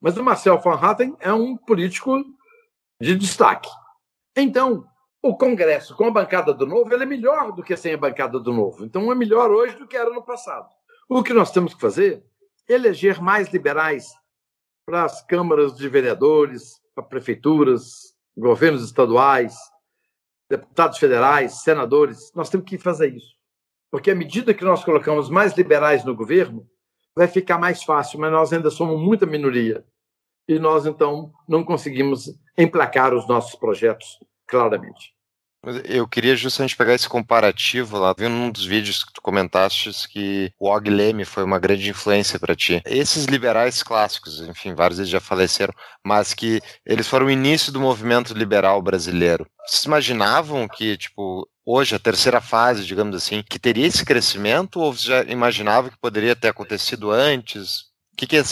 Mas 0.00 0.16
o 0.16 0.22
Marcel 0.22 0.58
Van 0.58 0.78
Hatten 0.80 1.16
é 1.18 1.32
um 1.32 1.56
político 1.56 2.24
de 3.00 3.16
destaque. 3.16 3.68
Então, 4.36 4.86
o 5.22 5.36
Congresso 5.36 5.96
com 5.96 6.06
a 6.06 6.10
bancada 6.10 6.54
do 6.54 6.66
Novo 6.66 6.94
é 6.94 7.06
melhor 7.06 7.52
do 7.52 7.62
que 7.62 7.76
sem 7.76 7.94
a 7.94 7.98
bancada 7.98 8.38
do 8.38 8.52
Novo. 8.52 8.84
Então, 8.84 9.10
é 9.10 9.14
melhor 9.14 9.50
hoje 9.50 9.76
do 9.76 9.86
que 9.86 9.96
era 9.96 10.10
no 10.10 10.22
passado. 10.22 10.68
O 11.08 11.22
que 11.22 11.32
nós 11.32 11.50
temos 11.50 11.74
que 11.74 11.80
fazer 11.80 12.24
é 12.68 12.74
eleger 12.74 13.20
mais 13.20 13.48
liberais 13.48 14.06
para 14.86 15.04
as 15.04 15.24
câmaras 15.26 15.74
de 15.74 15.88
vereadores, 15.88 16.80
para 16.94 17.04
prefeituras, 17.04 18.14
governos 18.36 18.84
estaduais, 18.84 19.54
deputados 20.48 20.98
federais, 20.98 21.62
senadores. 21.62 22.32
Nós 22.34 22.48
temos 22.48 22.68
que 22.68 22.78
fazer 22.78 23.14
isso. 23.14 23.36
Porque 23.90 24.10
à 24.10 24.14
medida 24.14 24.54
que 24.54 24.64
nós 24.64 24.84
colocamos 24.84 25.28
mais 25.28 25.56
liberais 25.56 26.04
no 26.04 26.14
governo, 26.14 26.68
vai 27.14 27.26
ficar 27.26 27.58
mais 27.58 27.82
fácil, 27.82 28.20
mas 28.20 28.30
nós 28.30 28.52
ainda 28.52 28.70
somos 28.70 29.00
muita 29.00 29.26
minoria. 29.26 29.84
E 30.46 30.58
nós, 30.58 30.86
então, 30.86 31.32
não 31.48 31.64
conseguimos 31.64 32.32
emplacar 32.56 33.12
os 33.12 33.26
nossos 33.26 33.54
projetos 33.54 34.18
claramente. 34.48 35.12
Eu 35.84 36.06
queria 36.06 36.36
justamente 36.36 36.76
pegar 36.76 36.94
esse 36.94 37.08
comparativo 37.08 37.98
lá, 37.98 38.14
vendo 38.16 38.34
num 38.34 38.50
dos 38.50 38.64
vídeos 38.64 39.02
que 39.02 39.12
tu 39.12 39.20
comentaste 39.20 39.90
que 40.08 40.52
o 40.58 40.68
Og 40.68 40.88
Leme 40.88 41.24
foi 41.24 41.42
uma 41.42 41.58
grande 41.58 41.90
influência 41.90 42.38
para 42.38 42.54
ti. 42.54 42.80
Esses 42.86 43.24
liberais 43.24 43.82
clássicos, 43.82 44.40
enfim, 44.40 44.72
vários 44.72 44.98
deles 44.98 45.10
já 45.10 45.20
faleceram, 45.20 45.74
mas 46.04 46.32
que 46.32 46.60
eles 46.86 47.08
foram 47.08 47.26
o 47.26 47.30
início 47.30 47.72
do 47.72 47.80
movimento 47.80 48.34
liberal 48.34 48.80
brasileiro. 48.80 49.46
Vocês 49.66 49.84
imaginavam 49.84 50.68
que, 50.68 50.96
tipo, 50.96 51.46
hoje, 51.66 51.94
a 51.94 51.98
terceira 51.98 52.40
fase, 52.40 52.86
digamos 52.86 53.16
assim, 53.16 53.42
que 53.42 53.58
teria 53.58 53.86
esse 53.86 54.04
crescimento 54.04 54.80
ou 54.80 54.94
já 54.94 55.24
imaginava 55.24 55.90
que 55.90 55.98
poderia 55.98 56.36
ter 56.36 56.48
acontecido 56.48 57.10
antes? 57.10 57.88
Que, 58.18 58.26
que 58.26 58.36
é 58.36 58.42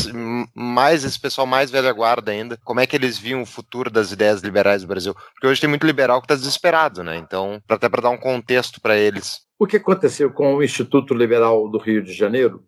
mais 0.54 1.04
esse 1.04 1.18
pessoal 1.18 1.44
mais 1.44 1.72
velha 1.72 1.92
guarda 1.92 2.30
ainda, 2.30 2.56
como 2.64 2.78
é 2.78 2.86
que 2.86 2.94
eles 2.94 3.18
viam 3.18 3.42
o 3.42 3.46
futuro 3.46 3.90
das 3.90 4.12
ideias 4.12 4.40
liberais 4.40 4.82
do 4.82 4.88
Brasil? 4.88 5.12
Porque 5.12 5.48
hoje 5.48 5.60
tem 5.60 5.68
muito 5.68 5.84
liberal 5.84 6.20
que 6.20 6.26
está 6.26 6.36
desesperado, 6.36 7.02
né? 7.02 7.16
Então, 7.16 7.60
até 7.68 7.88
para 7.88 8.02
dar 8.02 8.10
um 8.10 8.16
contexto 8.16 8.80
para 8.80 8.96
eles. 8.96 9.40
O 9.58 9.66
que 9.66 9.76
aconteceu 9.76 10.32
com 10.32 10.54
o 10.54 10.62
Instituto 10.62 11.12
Liberal 11.12 11.68
do 11.68 11.78
Rio 11.78 12.00
de 12.00 12.12
Janeiro 12.12 12.64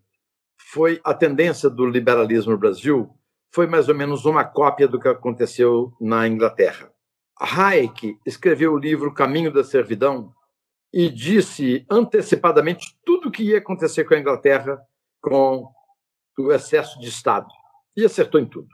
foi 0.73 1.01
a 1.05 1.15
tendência 1.15 1.71
do 1.71 1.87
liberalismo 1.87 2.51
no 2.51 2.59
Brasil 2.59 3.09
foi 3.55 3.67
mais 3.67 3.89
ou 3.89 3.95
menos 3.95 4.25
uma 4.25 4.45
cópia 4.45 4.89
do 4.89 5.01
que 5.01 5.09
aconteceu 5.09 5.93
na 6.01 6.27
Inglaterra. 6.27 6.91
Hayek 7.41 8.19
escreveu 8.27 8.73
o 8.73 8.79
livro 8.79 9.15
Caminho 9.15 9.53
da 9.53 9.63
Servidão 9.63 10.33
e 10.93 11.09
disse 11.09 11.87
antecipadamente 11.89 12.99
tudo 13.05 13.29
o 13.29 13.31
que 13.31 13.45
ia 13.45 13.59
acontecer 13.59 14.05
com 14.05 14.15
a 14.15 14.19
Inglaterra 14.19 14.79
com 15.23 15.69
do 16.43 16.53
excesso 16.53 17.01
de 17.01 17.09
Estado. 17.09 17.49
E 17.97 18.05
acertou 18.05 18.41
em 18.41 18.47
tudo. 18.47 18.69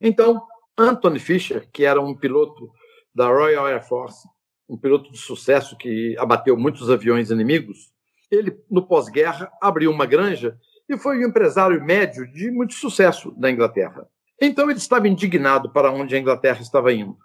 Então, 0.00 0.42
Anthony 0.76 1.18
Fisher, 1.18 1.68
que 1.70 1.84
era 1.84 2.00
um 2.00 2.14
piloto 2.14 2.72
da 3.14 3.28
Royal 3.28 3.66
Air 3.66 3.86
Force, 3.86 4.26
um 4.66 4.78
piloto 4.78 5.12
de 5.12 5.18
sucesso 5.18 5.76
que 5.76 6.16
abateu 6.18 6.56
muitos 6.56 6.90
aviões 6.90 7.30
inimigos, 7.30 7.92
ele, 8.30 8.58
no 8.70 8.86
pós-guerra, 8.86 9.50
abriu 9.60 9.90
uma 9.90 10.06
granja 10.06 10.58
e 10.88 10.96
foi 10.96 11.18
um 11.18 11.28
empresário 11.28 11.82
médio 11.84 12.26
de 12.32 12.50
muito 12.50 12.72
sucesso 12.74 13.32
da 13.32 13.50
Inglaterra. 13.50 14.08
Então 14.40 14.70
ele 14.70 14.78
estava 14.78 15.08
indignado 15.08 15.70
para 15.70 15.92
onde 15.92 16.14
a 16.14 16.18
Inglaterra 16.18 16.62
estava 16.62 16.92
indo. 16.92 17.18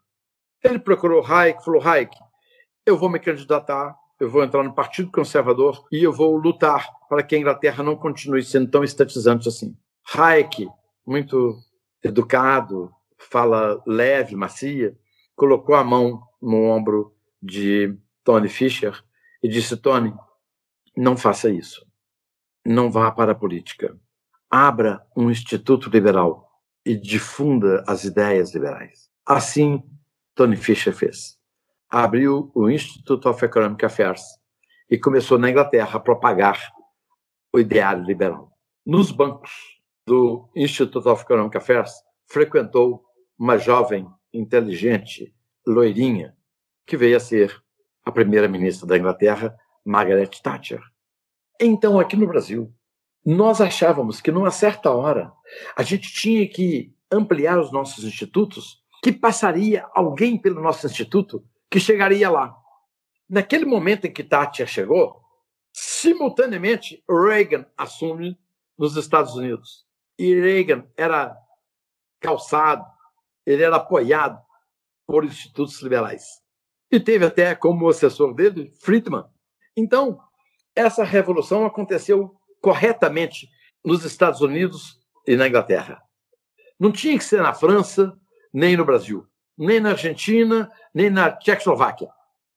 Ele 0.61 0.79
procurou 0.79 1.25
Hayek 1.25 1.63
falou: 1.63 1.81
Hayek, 1.81 2.17
eu 2.85 2.97
vou 2.97 3.09
me 3.09 3.19
candidatar 3.19 3.95
eu 4.23 4.29
vou 4.29 4.43
entrar 4.43 4.63
no 4.63 4.73
Partido 4.73 5.11
Conservador 5.11 5.85
e 5.91 6.01
eu 6.01 6.13
vou 6.13 6.37
lutar 6.37 6.87
para 7.09 7.21
que 7.21 7.35
a 7.35 7.37
Inglaterra 7.37 7.83
não 7.83 7.95
continue 7.95 8.41
sendo 8.41 8.71
tão 8.71 8.83
estatizante 8.83 9.49
assim. 9.49 9.75
Hayek, 10.15 10.69
muito 11.05 11.59
educado, 12.01 12.89
fala 13.17 13.81
leve, 13.85 14.35
macia, 14.35 14.97
colocou 15.35 15.75
a 15.75 15.83
mão 15.83 16.21
no 16.41 16.63
ombro 16.63 17.13
de 17.41 17.97
Tony 18.23 18.47
Fisher 18.47 19.03
e 19.43 19.49
disse: 19.49 19.75
Tony, 19.75 20.13
não 20.95 21.17
faça 21.17 21.49
isso. 21.49 21.85
Não 22.65 22.89
vá 22.89 23.11
para 23.11 23.33
a 23.33 23.35
política. 23.35 23.99
Abra 24.49 25.05
um 25.17 25.29
instituto 25.29 25.89
liberal 25.89 26.49
e 26.85 26.95
difunda 26.95 27.83
as 27.85 28.05
ideias 28.05 28.53
liberais. 28.53 29.09
Assim, 29.25 29.83
Tony 30.33 30.55
Fisher 30.55 30.93
fez 30.93 31.37
abriu 31.93 32.51
o 32.55 32.71
Institute 32.71 33.27
of 33.27 33.45
Economic 33.45 33.85
Affairs 33.85 34.23
e 34.89 34.97
começou 34.97 35.37
na 35.37 35.51
Inglaterra 35.51 35.97
a 35.97 35.99
propagar 35.99 36.59
o 37.53 37.59
ideário 37.59 38.03
liberal. 38.03 38.51
Nos 38.83 39.11
bancos 39.11 39.51
do 40.03 40.49
Institute 40.55 41.07
of 41.07 41.21
Economic 41.21 41.55
Affairs, 41.55 41.93
frequentou 42.25 43.03
uma 43.37 43.59
jovem, 43.59 44.07
inteligente, 44.33 45.35
loirinha, 45.67 46.35
que 46.87 46.97
veio 46.97 47.15
a 47.15 47.19
ser 47.19 47.55
a 48.03 48.11
primeira-ministra 48.11 48.87
da 48.87 48.97
Inglaterra, 48.97 49.55
Margaret 49.85 50.31
Thatcher. 50.41 50.81
Então, 51.61 51.99
aqui 51.99 52.15
no 52.15 52.25
Brasil, 52.25 52.73
nós 53.23 53.61
achávamos 53.61 54.19
que 54.19 54.31
numa 54.31 54.49
certa 54.49 54.89
hora 54.89 55.31
a 55.77 55.83
gente 55.83 56.11
tinha 56.11 56.49
que 56.49 56.91
ampliar 57.11 57.59
os 57.59 57.71
nossos 57.71 58.03
institutos, 58.03 58.81
que 59.03 59.11
passaria 59.11 59.85
alguém 59.93 60.39
pelo 60.39 60.59
nosso 60.59 60.87
instituto 60.87 61.45
que 61.73 61.79
chegaria 61.79 62.29
lá. 62.29 62.55
Naquele 63.27 63.65
momento 63.65 64.05
em 64.05 64.13
que 64.13 64.23
Thatcher 64.23 64.67
chegou, 64.67 65.19
simultaneamente 65.73 67.03
Reagan 67.09 67.65
assume 67.75 68.37
nos 68.77 68.95
Estados 68.95 69.33
Unidos. 69.33 69.83
E 70.15 70.39
Reagan 70.39 70.85
era 70.95 71.35
calçado, 72.19 72.85
ele 73.43 73.63
era 73.63 73.77
apoiado 73.77 74.39
por 75.07 75.25
institutos 75.25 75.81
liberais. 75.81 76.23
E 76.91 76.99
teve 76.99 77.25
até 77.25 77.55
como 77.55 77.89
assessor 77.89 78.35
dele 78.35 78.71
Friedman. 78.79 79.25
Então, 79.75 80.19
essa 80.75 81.03
revolução 81.03 81.65
aconteceu 81.65 82.35
corretamente 82.61 83.49
nos 83.83 84.05
Estados 84.05 84.41
Unidos 84.41 84.99
e 85.25 85.35
na 85.35 85.47
Inglaterra. 85.47 86.03
Não 86.79 86.91
tinha 86.91 87.17
que 87.17 87.23
ser 87.23 87.41
na 87.41 87.55
França 87.55 88.15
nem 88.53 88.77
no 88.77 88.85
Brasil 88.85 89.27
nem 89.57 89.79
na 89.79 89.91
Argentina, 89.91 90.71
nem 90.93 91.09
na 91.09 91.31
Tchecoslováquia. 91.31 92.09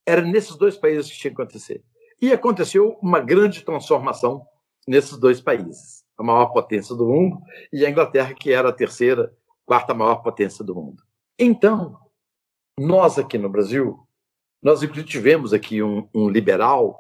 Era 0.05 0.23
nesses 0.23 0.57
dois 0.57 0.77
países 0.77 1.11
que 1.11 1.19
tinha 1.19 1.35
que 1.35 1.41
acontecer. 1.41 1.83
E 2.21 2.33
aconteceu 2.33 2.99
uma 3.03 3.21
grande 3.21 3.63
transformação 3.65 4.47
nesses 4.87 5.19
dois 5.19 5.41
países. 5.41 6.05
A 6.17 6.23
maior 6.23 6.47
potência 6.47 6.95
do 6.95 7.07
mundo 7.07 7.39
e 7.73 7.85
a 7.85 7.91
Inglaterra, 7.91 8.33
que 8.35 8.53
era 8.53 8.71
a 8.71 8.73
terceira, 8.73 9.35
quarta 9.67 9.93
maior 9.93 10.17
potência 10.17 10.65
do 10.65 10.75
mundo. 10.75 11.03
Então, 11.39 11.99
nós 12.79 13.19
aqui 13.19 13.37
no 13.37 13.51
Brasil, 13.51 13.99
nós 14.63 14.83
inclusive 14.83 15.09
tivemos 15.09 15.53
aqui 15.53 15.83
um, 15.83 16.09
um 16.15 16.29
liberal, 16.29 16.99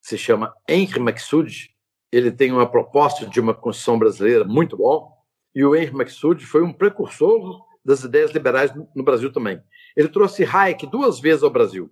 se 0.00 0.18
chama 0.18 0.54
Henry 0.68 1.00
Maxud, 1.00 1.74
ele 2.12 2.30
tem 2.30 2.52
uma 2.52 2.66
proposta 2.68 3.26
de 3.26 3.40
uma 3.40 3.54
Constituição 3.54 3.98
brasileira 3.98 4.44
muito 4.44 4.76
bom, 4.76 5.12
e 5.54 5.64
o 5.64 5.74
Henry 5.74 5.92
Maxud 5.92 6.44
foi 6.44 6.62
um 6.62 6.72
precursor 6.72 7.66
das 7.88 8.04
ideias 8.04 8.30
liberais 8.32 8.70
no 8.94 9.02
Brasil 9.02 9.32
também. 9.32 9.58
Ele 9.96 10.08
trouxe 10.08 10.44
Hayek 10.44 10.86
duas 10.86 11.18
vezes 11.18 11.42
ao 11.42 11.48
Brasil. 11.48 11.90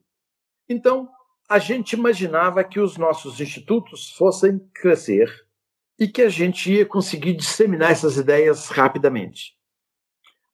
Então, 0.68 1.08
a 1.48 1.58
gente 1.58 1.94
imaginava 1.94 2.62
que 2.62 2.78
os 2.78 2.98
nossos 2.98 3.40
institutos 3.40 4.10
fossem 4.10 4.58
crescer 4.74 5.32
e 5.98 6.06
que 6.06 6.20
a 6.20 6.28
gente 6.28 6.70
ia 6.70 6.84
conseguir 6.84 7.32
disseminar 7.32 7.92
essas 7.92 8.18
ideias 8.18 8.68
rapidamente. 8.68 9.54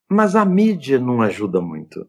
Mas 0.09 0.37
a 0.37 0.45
mídia 0.45 1.01
não 1.01 1.21
ajuda 1.21 1.61
muito. 1.61 2.07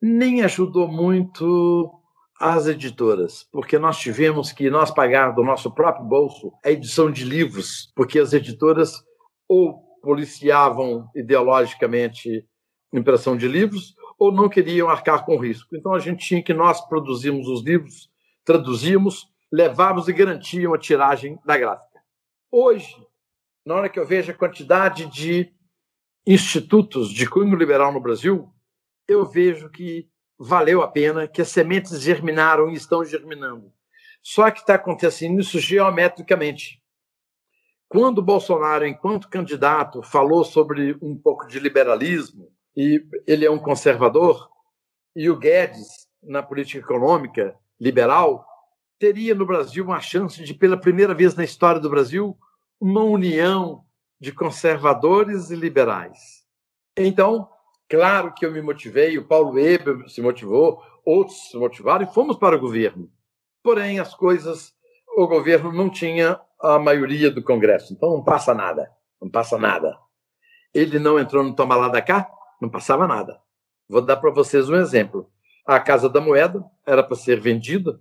Nem 0.00 0.42
ajudou 0.42 0.86
muito 0.86 1.92
as 2.40 2.68
editoras, 2.68 3.48
porque 3.50 3.76
nós 3.76 3.98
tivemos 3.98 4.52
que 4.52 4.70
nós 4.70 4.92
pagar 4.92 5.32
do 5.32 5.42
nosso 5.42 5.74
próprio 5.74 6.06
bolso 6.06 6.52
a 6.64 6.70
edição 6.70 7.10
de 7.10 7.24
livros, 7.24 7.90
porque 7.96 8.20
as 8.20 8.32
editoras 8.32 9.02
ou 9.48 9.82
policiavam 10.00 11.10
ideologicamente 11.16 12.47
impressão 12.92 13.36
de 13.36 13.46
livros 13.46 13.94
ou 14.18 14.32
não 14.32 14.48
queriam 14.48 14.88
arcar 14.88 15.24
com 15.24 15.36
risco. 15.36 15.76
Então 15.76 15.94
a 15.94 15.98
gente 15.98 16.26
tinha 16.26 16.42
que 16.42 16.54
nós 16.54 16.80
produzimos 16.80 17.46
os 17.48 17.62
livros, 17.62 18.10
traduzíamos, 18.44 19.28
levávamos 19.52 20.08
e 20.08 20.12
garantíamos 20.12 20.76
a 20.76 20.80
tiragem 20.80 21.38
da 21.44 21.56
gráfica. 21.56 22.00
Hoje, 22.50 22.94
na 23.64 23.74
hora 23.74 23.88
que 23.88 23.98
eu 23.98 24.06
vejo 24.06 24.30
a 24.30 24.34
quantidade 24.34 25.06
de 25.06 25.52
institutos 26.26 27.10
de 27.10 27.28
cunho 27.28 27.56
liberal 27.56 27.92
no 27.92 28.00
Brasil, 28.00 28.52
eu 29.06 29.24
vejo 29.24 29.70
que 29.70 30.08
valeu 30.38 30.82
a 30.82 30.88
pena, 30.88 31.26
que 31.26 31.42
as 31.42 31.48
sementes 31.48 32.00
germinaram 32.00 32.70
e 32.70 32.74
estão 32.74 33.04
germinando. 33.04 33.72
Só 34.22 34.50
que 34.50 34.60
está 34.60 34.74
acontecendo 34.74 35.40
isso 35.40 35.58
geometricamente. 35.58 36.82
Quando 37.88 38.22
Bolsonaro, 38.22 38.86
enquanto 38.86 39.28
candidato, 39.28 40.02
falou 40.02 40.44
sobre 40.44 40.96
um 41.00 41.16
pouco 41.16 41.46
de 41.46 41.58
liberalismo, 41.58 42.52
e 42.78 43.04
ele 43.26 43.44
é 43.44 43.50
um 43.50 43.58
conservador, 43.58 44.48
e 45.16 45.28
o 45.28 45.36
Guedes, 45.36 46.06
na 46.22 46.44
política 46.44 46.78
econômica 46.78 47.56
liberal, 47.80 48.46
teria 49.00 49.34
no 49.34 49.44
Brasil 49.44 49.84
uma 49.84 50.00
chance 50.00 50.44
de, 50.44 50.54
pela 50.54 50.76
primeira 50.76 51.12
vez 51.12 51.34
na 51.34 51.42
história 51.42 51.80
do 51.80 51.90
Brasil, 51.90 52.38
uma 52.80 53.02
união 53.02 53.84
de 54.20 54.30
conservadores 54.30 55.50
e 55.50 55.56
liberais. 55.56 56.46
Então, 56.96 57.48
claro 57.88 58.32
que 58.32 58.46
eu 58.46 58.52
me 58.52 58.62
motivei, 58.62 59.18
o 59.18 59.26
Paulo 59.26 59.54
Weber 59.54 60.08
se 60.08 60.22
motivou, 60.22 60.80
outros 61.04 61.50
se 61.50 61.56
motivaram 61.56 62.04
e 62.04 62.14
fomos 62.14 62.36
para 62.36 62.54
o 62.54 62.60
governo. 62.60 63.10
Porém, 63.60 63.98
as 63.98 64.14
coisas, 64.14 64.72
o 65.16 65.26
governo 65.26 65.72
não 65.72 65.90
tinha 65.90 66.40
a 66.60 66.78
maioria 66.78 67.28
do 67.28 67.42
Congresso, 67.42 67.92
então 67.92 68.10
não 68.10 68.22
passa 68.22 68.54
nada, 68.54 68.88
não 69.20 69.28
passa 69.28 69.58
nada. 69.58 69.98
Ele 70.72 71.00
não 71.00 71.18
entrou 71.18 71.42
no 71.42 71.56
Toma 71.56 71.74
lá 71.74 71.88
da 71.88 72.00
cá, 72.00 72.37
não 72.60 72.68
passava 72.68 73.06
nada. 73.06 73.40
Vou 73.88 74.02
dar 74.02 74.16
para 74.16 74.30
vocês 74.30 74.68
um 74.68 74.76
exemplo. 74.76 75.30
A 75.64 75.78
Casa 75.80 76.08
da 76.08 76.20
Moeda 76.20 76.64
era 76.86 77.02
para 77.02 77.16
ser 77.16 77.40
vendida, 77.40 78.00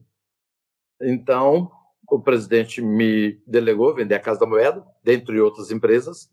então 1.01 1.71
o 2.09 2.19
presidente 2.19 2.81
me 2.81 3.41
delegou 3.45 3.93
vender 3.93 4.15
a 4.15 4.19
Casa 4.19 4.39
da 4.39 4.45
Moeda, 4.45 4.85
dentre 5.03 5.39
outras 5.39 5.71
empresas, 5.71 6.31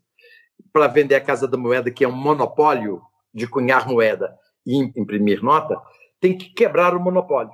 para 0.71 0.87
vender 0.87 1.15
a 1.15 1.21
Casa 1.21 1.47
da 1.47 1.57
Moeda, 1.57 1.91
que 1.91 2.03
é 2.03 2.07
um 2.07 2.15
monopólio 2.15 3.01
de 3.33 3.47
cunhar 3.47 3.87
moeda 3.87 4.37
e 4.65 4.77
imprimir 4.95 5.43
nota, 5.43 5.79
tem 6.19 6.37
que 6.37 6.49
quebrar 6.53 6.95
o 6.95 6.99
monopólio. 6.99 7.51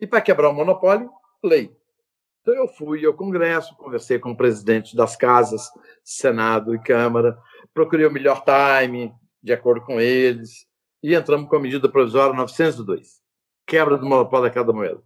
E 0.00 0.06
para 0.06 0.22
quebrar 0.22 0.48
o 0.48 0.54
monopólio, 0.54 1.10
lei. 1.44 1.70
Então 2.40 2.54
eu 2.54 2.66
fui 2.66 3.04
ao 3.04 3.14
Congresso, 3.14 3.76
conversei 3.76 4.18
com 4.18 4.32
o 4.32 4.36
presidente 4.36 4.96
das 4.96 5.14
casas, 5.14 5.70
Senado 6.02 6.74
e 6.74 6.78
Câmara, 6.80 7.38
procurei 7.72 8.06
o 8.06 8.10
melhor 8.10 8.42
time, 8.42 9.14
de 9.42 9.52
acordo 9.52 9.84
com 9.84 10.00
eles, 10.00 10.66
e 11.02 11.14
entramos 11.14 11.48
com 11.48 11.56
a 11.56 11.60
medida 11.60 11.88
provisória 11.88 12.34
902, 12.34 13.20
quebra 13.66 13.98
do 13.98 14.06
monopólio 14.06 14.48
da 14.48 14.54
Casa 14.54 14.66
da 14.66 14.72
Moeda. 14.72 15.02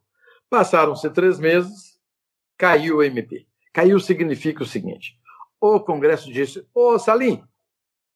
Passaram-se 0.50 1.08
três 1.10 1.38
meses, 1.38 1.98
caiu 2.56 2.98
o 2.98 3.02
MP. 3.02 3.46
Caiu 3.72 3.98
significa 3.98 4.62
o 4.62 4.66
seguinte: 4.66 5.18
o 5.60 5.80
Congresso 5.80 6.32
disse, 6.32 6.66
ô 6.74 6.98
Salim, 6.98 7.42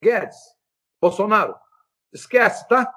Guedes, 0.02 0.36
Bolsonaro, 1.00 1.54
esquece, 2.12 2.66
tá? 2.68 2.92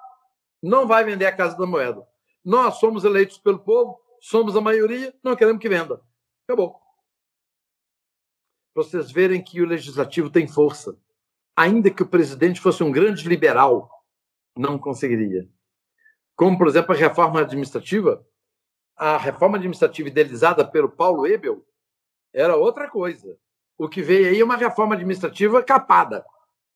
Não 0.62 0.88
vai 0.88 1.03
vender 1.03 1.25
a 1.25 1.36
Casa 1.36 1.57
da 1.57 1.65
Moeda. 1.65 2.05
Nós 2.43 2.75
somos 2.75 3.03
eleitos 3.03 3.38
pelo 3.38 3.59
povo, 3.59 3.99
somos 4.19 4.55
a 4.55 4.62
maioria, 4.62 5.13
não 5.23 5.36
queremos 5.36 5.62
que 5.62 5.69
venda. 5.69 6.01
Acabou. 6.45 6.79
Para 8.73 8.83
vocês 8.83 9.12
verem 9.12 9.41
que 9.41 9.62
o 9.62 9.65
legislativo 9.65 10.29
tem 10.29 10.47
força. 10.47 10.97
Ainda 11.56 11.92
que 11.92 12.04
o 12.04 12.08
presidente 12.08 12.60
fosse 12.60 12.84
um 12.84 12.92
grande 12.92 13.28
liberal, 13.28 13.89
não 14.58 14.78
conseguiria. 14.78 15.48
Como, 16.36 16.58
por 16.58 16.68
exemplo, 16.68 16.94
a 16.94 16.98
reforma 16.98 17.42
administrativa. 17.42 18.26
A 18.96 19.18
reforma 19.18 19.58
administrativa 19.58 20.08
idealizada 20.08 20.66
pelo 20.66 20.89
Paulo 20.89 21.26
Ebel 21.26 21.66
era 22.32 22.56
outra 22.56 22.89
coisa. 22.89 23.38
O 23.78 23.89
que 23.89 24.02
veio 24.02 24.30
aí 24.30 24.39
é 24.39 24.44
uma 24.44 24.56
reforma 24.56 24.94
administrativa 24.94 25.63
capada, 25.63 26.24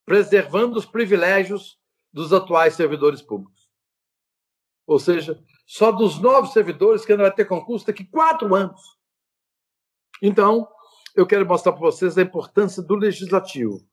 preservando 0.03 0.77
os 0.77 0.85
privilégios 0.85 1.79
dos 2.11 2.33
atuais 2.33 2.73
servidores 2.73 3.21
públicos. 3.21 3.69
Ou 4.87 4.99
seja, 4.99 5.39
só 5.65 5.91
dos 5.91 6.19
novos 6.19 6.53
servidores 6.53 7.05
que 7.05 7.11
ainda 7.11 7.25
vai 7.25 7.33
ter 7.33 7.45
concurso 7.45 7.85
daqui 7.85 8.05
quatro 8.05 8.55
anos. 8.55 8.81
Então, 10.21 10.67
eu 11.15 11.27
quero 11.27 11.45
mostrar 11.45 11.73
para 11.73 11.81
vocês 11.81 12.17
a 12.17 12.21
importância 12.21 12.81
do 12.81 12.95
legislativo. 12.95 13.85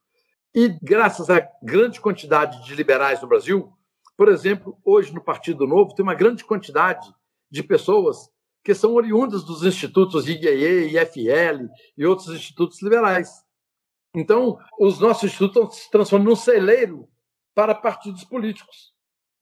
E 0.55 0.69
graças 0.83 1.29
à 1.31 1.41
grande 1.63 2.01
quantidade 2.01 2.65
de 2.65 2.75
liberais 2.75 3.21
no 3.21 3.29
Brasil, 3.29 3.73
por 4.17 4.29
exemplo, 4.29 4.79
hoje 4.85 5.13
no 5.13 5.23
Partido 5.23 5.67
Novo 5.67 5.95
tem 5.95 6.03
uma 6.03 6.15
grande 6.15 6.45
quantidade 6.45 7.13
de 7.51 7.63
pessoas 7.63 8.29
que 8.63 8.75
são 8.75 8.95
oriundas 8.95 9.45
dos 9.45 9.65
institutos 9.65 10.29
IGE, 10.29 10.97
IFL 10.97 11.67
e 11.99 12.07
outros 12.07 12.29
institutos 12.29 12.81
liberais. 12.81 13.31
Então, 14.15 14.59
os 14.79 15.01
nossos 15.01 15.25
institutos 15.25 15.77
estão 15.77 15.85
se 15.85 15.91
transformando 15.91 16.29
num 16.31 16.37
celeiro 16.37 17.09
para 17.55 17.75
partidos 17.75 18.25
políticos. 18.25 18.93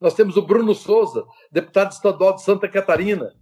Nós 0.01 0.15
temos 0.15 0.37
o 0.37 0.43
Bruno 0.43 0.75
Souza, 0.75 1.25
deputado 1.51 1.93
estadual 1.93 2.35
de 2.35 2.43
Santa 2.43 2.69
Catarina. 2.69 3.33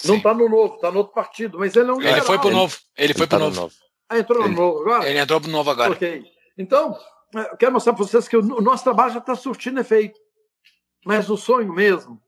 Sim. 0.00 0.08
Não 0.08 0.16
está 0.16 0.34
no 0.34 0.48
novo, 0.48 0.74
está 0.74 0.90
no 0.90 0.98
outro 0.98 1.12
partido, 1.12 1.58
mas 1.58 1.76
ele 1.76 1.90
é 1.90 1.92
um 1.92 1.96
Ele 2.00 2.06
liberal. 2.06 2.26
foi 2.26 2.38
para 2.38 2.48
o 2.48 2.50
novo. 2.50 2.76
Ele 2.96 3.14
foi 3.14 3.26
para 3.26 3.36
o 3.36 3.38
tá 3.38 3.44
novo. 3.44 3.60
novo. 3.60 3.74
Ah, 4.08 4.18
entrou 4.18 4.40
ele, 4.44 4.54
no 4.54 4.56
novo 4.60 4.80
agora? 4.80 5.08
Ele 5.08 5.18
entrou 5.18 5.40
para 5.40 5.48
o 5.48 5.52
novo 5.52 5.70
agora. 5.70 5.92
Ok. 5.92 6.31
Então, 6.56 6.98
eu 7.34 7.56
quero 7.56 7.72
mostrar 7.72 7.92
para 7.92 8.04
vocês 8.04 8.28
que 8.28 8.36
o 8.36 8.42
nosso 8.60 8.84
trabalho 8.84 9.12
já 9.12 9.18
está 9.18 9.34
surtindo 9.34 9.80
efeito. 9.80 10.18
Mas 11.04 11.28
o 11.28 11.36
sonho 11.36 11.72
mesmo 11.72 12.20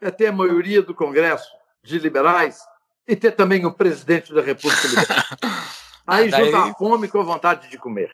é 0.00 0.10
ter 0.10 0.28
a 0.28 0.32
maioria 0.32 0.82
do 0.82 0.94
Congresso 0.94 1.48
de 1.82 1.98
liberais 1.98 2.60
e 3.06 3.14
ter 3.14 3.32
também 3.32 3.66
o 3.66 3.72
presidente 3.72 4.32
da 4.32 4.40
República 4.40 4.88
liberal. 4.88 5.24
Aí 6.06 6.28
daí... 6.28 6.44
junta 6.44 6.58
a 6.58 6.74
fome 6.74 7.08
com 7.08 7.20
a 7.20 7.24
vontade 7.24 7.70
de 7.70 7.78
comer. 7.78 8.12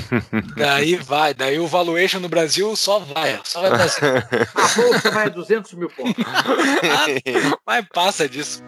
Daí 0.56 0.96
vai, 0.96 1.34
daí 1.34 1.58
o 1.58 1.66
valuation 1.66 2.18
no 2.18 2.30
Brasil 2.30 2.74
só 2.74 2.98
vai, 2.98 3.38
só 3.44 3.60
vai 3.60 3.70
pra 3.70 3.88
cima. 3.88 4.28
A 4.54 4.68
bolsa 4.80 5.10
vai 5.10 5.26
a 5.26 5.28
200 5.28 5.74
mil 5.74 5.90
pontos. 5.90 6.24
Mas 7.66 7.86
passa 7.92 8.26
disso. 8.26 8.62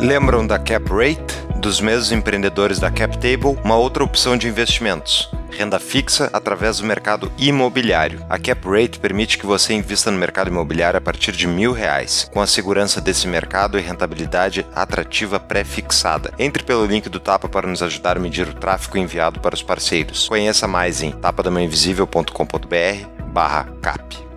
Lembram 0.00 0.44
da 0.44 0.58
Cap 0.58 0.84
Rate? 0.90 1.47
Dos 1.58 1.80
mesmos 1.80 2.12
empreendedores 2.12 2.78
da 2.78 2.90
CapTable, 2.90 3.58
uma 3.64 3.76
outra 3.76 4.04
opção 4.04 4.36
de 4.36 4.48
investimentos 4.48 5.30
renda 5.58 5.80
fixa 5.80 6.30
através 6.32 6.78
do 6.78 6.86
mercado 6.86 7.32
imobiliário. 7.36 8.24
A 8.28 8.38
Cap 8.38 8.68
Rate 8.68 9.00
permite 9.00 9.36
que 9.36 9.44
você 9.44 9.74
invista 9.74 10.08
no 10.10 10.16
mercado 10.16 10.48
imobiliário 10.48 10.98
a 10.98 11.00
partir 11.00 11.32
de 11.32 11.48
mil 11.48 11.72
reais, 11.72 12.30
com 12.32 12.40
a 12.40 12.46
segurança 12.46 13.00
desse 13.00 13.26
mercado 13.26 13.76
e 13.76 13.82
rentabilidade 13.82 14.64
atrativa 14.72 15.40
pré-fixada. 15.40 16.32
Entre 16.38 16.62
pelo 16.62 16.86
link 16.86 17.08
do 17.08 17.18
Tapa 17.18 17.48
para 17.48 17.66
nos 17.66 17.82
ajudar 17.82 18.16
a 18.16 18.20
medir 18.20 18.48
o 18.48 18.54
tráfego 18.54 18.98
enviado 18.98 19.40
para 19.40 19.56
os 19.56 19.62
parceiros. 19.62 20.28
Conheça 20.28 20.68
mais 20.68 21.02
em 21.02 21.10
tapadamainvisível.com.br 21.10 23.32
barra 23.32 23.64
cap 23.82 24.27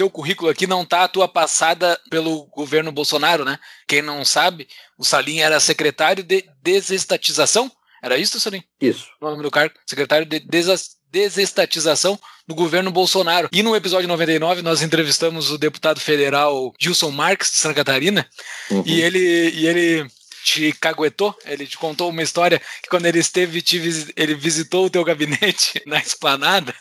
teu 0.00 0.10
currículo 0.10 0.50
aqui 0.50 0.66
não 0.66 0.84
tá 0.84 1.04
a 1.04 1.08
tua 1.08 1.28
passada 1.28 2.00
pelo 2.08 2.46
governo 2.46 2.90
Bolsonaro, 2.90 3.44
né? 3.44 3.58
Quem 3.86 4.00
não 4.00 4.24
sabe, 4.24 4.66
o 4.96 5.04
Salim 5.04 5.40
era 5.40 5.60
secretário 5.60 6.24
de 6.24 6.44
desestatização 6.62 7.70
era 8.02 8.16
isso, 8.16 8.40
Sorin? 8.40 8.62
Isso. 8.80 9.08
O 9.20 9.28
nome 9.28 9.42
do 9.42 9.50
cargo? 9.50 9.74
Secretário 9.86 10.24
de 10.24 10.40
desestatização 11.10 12.18
do 12.48 12.54
governo 12.54 12.90
Bolsonaro. 12.90 13.50
E 13.52 13.62
no 13.62 13.76
episódio 13.76 14.08
99 14.08 14.62
nós 14.62 14.80
entrevistamos 14.80 15.50
o 15.50 15.58
deputado 15.58 16.00
federal 16.00 16.72
Gilson 16.80 17.10
Marques 17.10 17.50
de 17.50 17.58
Santa 17.58 17.74
Catarina 17.74 18.26
uhum. 18.70 18.82
e 18.86 19.02
ele 19.02 19.50
e 19.50 19.66
ele 19.66 20.10
te 20.42 20.72
caguetou, 20.80 21.36
ele 21.44 21.66
te 21.66 21.76
contou 21.76 22.08
uma 22.08 22.22
história 22.22 22.58
que 22.82 22.88
quando 22.88 23.04
ele 23.04 23.18
esteve, 23.18 23.60
te, 23.60 23.78
ele 24.16 24.34
visitou 24.34 24.86
o 24.86 24.90
teu 24.90 25.04
gabinete 25.04 25.82
na 25.86 25.98
esplanada 25.98 26.74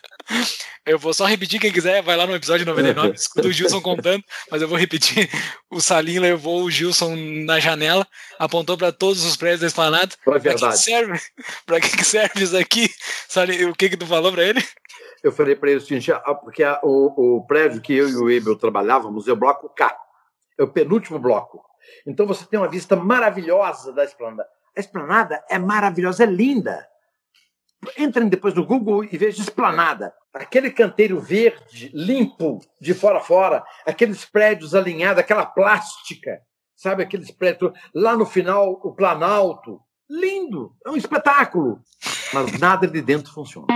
eu 0.86 0.98
vou 0.98 1.14
só 1.14 1.26
repetir, 1.26 1.60
quem 1.60 1.72
quiser, 1.72 2.02
vai 2.02 2.16
lá 2.16 2.26
no 2.26 2.36
episódio 2.36 2.66
99, 2.66 3.14
escuta 3.16 3.48
o 3.48 3.52
Gilson 3.52 3.82
contando, 3.82 4.24
mas 4.52 4.62
eu 4.62 4.68
vou 4.68 4.78
repetir. 4.78 5.30
O 5.70 5.80
Salim 5.80 6.20
levou 6.20 6.64
o 6.64 6.72
Gilson 6.72 7.16
na 7.46 7.60
janela, 7.60 8.08
apontou 8.38 8.78
para 8.78 8.92
todos 8.92 9.24
os 9.24 9.36
prédios 9.36 9.62
da 9.62 9.68
esplanada. 9.68 10.16
Para 10.24 10.38
verdade. 10.40 10.74
Que 10.74 10.80
serve? 10.80 11.20
Para 11.66 11.80
que, 11.80 11.98
que 11.98 12.04
serve 12.04 12.44
isso 12.44 12.58
aqui? 12.58 12.90
Salim, 13.28 13.66
o 13.66 13.76
que 13.76 13.90
que 13.90 13.98
tu 13.98 14.08
falou 14.08 14.32
para 14.32 14.44
ele? 14.44 14.64
Eu 15.24 15.32
falei 15.32 15.56
para 15.56 15.70
ele 15.70 15.80
o 15.80 15.82
seguinte, 15.82 16.12
porque 16.44 16.64
a, 16.64 16.80
o, 16.82 17.38
o 17.38 17.46
prédio 17.46 17.82
que 17.82 17.94
eu 17.94 18.10
e 18.10 18.16
o 18.16 18.30
Ebel 18.30 18.56
trabalhávamos 18.56 19.28
é 19.28 19.34
o 19.34 19.36
bloco 19.36 19.70
K, 19.70 19.96
é 20.58 20.64
o 20.64 20.68
penúltimo 20.68 21.20
bloco. 21.20 21.62
Então 22.06 22.26
você 22.26 22.46
tem 22.46 22.60
uma 22.60 22.70
vista 22.70 22.96
maravilhosa 22.96 23.92
da 23.92 24.04
esplanada. 24.04 24.48
A 24.76 24.80
esplanada 24.80 25.44
é 25.50 25.60
maravilhosa, 25.60 26.24
é 26.24 26.28
linda. 26.28 26.88
Entrem 27.98 28.28
depois 28.28 28.54
no 28.54 28.66
Google 28.66 29.04
e 29.06 29.18
vejam 29.18 29.44
esplanada. 29.44 30.14
Aquele 30.34 30.70
canteiro 30.70 31.20
verde, 31.20 31.90
limpo, 31.94 32.60
de 32.80 32.94
fora 32.94 33.18
a 33.20 33.22
fora, 33.22 33.64
aqueles 33.86 34.26
prédios 34.26 34.76
alinhados, 34.76 35.20
aquela 35.20 35.46
plástica, 35.46 36.40
sabe? 36.76 37.04
Aqueles 37.04 37.32
prédios. 37.32 37.72
Lá 37.94 38.16
no 38.16 38.26
final, 38.26 38.80
o 38.84 38.94
Planalto. 38.94 39.82
Lindo! 40.10 40.74
É 40.86 40.90
um 40.90 40.98
espetáculo. 40.98 41.80
Mas 42.34 42.60
nada 42.60 42.88
de 42.88 43.02
dentro 43.02 43.32
funciona. 43.32 43.68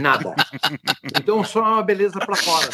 Nada. 0.00 0.34
Então 1.18 1.42
só 1.44 1.60
é 1.60 1.68
uma 1.68 1.82
beleza 1.82 2.18
para 2.18 2.36
fora. 2.36 2.68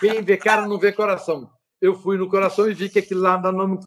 Quem 0.00 0.22
vê 0.22 0.36
cara 0.36 0.66
não 0.66 0.78
vê 0.78 0.92
coração. 0.92 1.50
Eu 1.80 1.94
fui 1.94 2.16
no 2.16 2.28
coração 2.28 2.68
e 2.68 2.74
vi 2.74 2.88
que 2.88 2.98
aquilo 2.98 3.20
lá 3.20 3.40
não, 3.40 3.52
não 3.52 3.80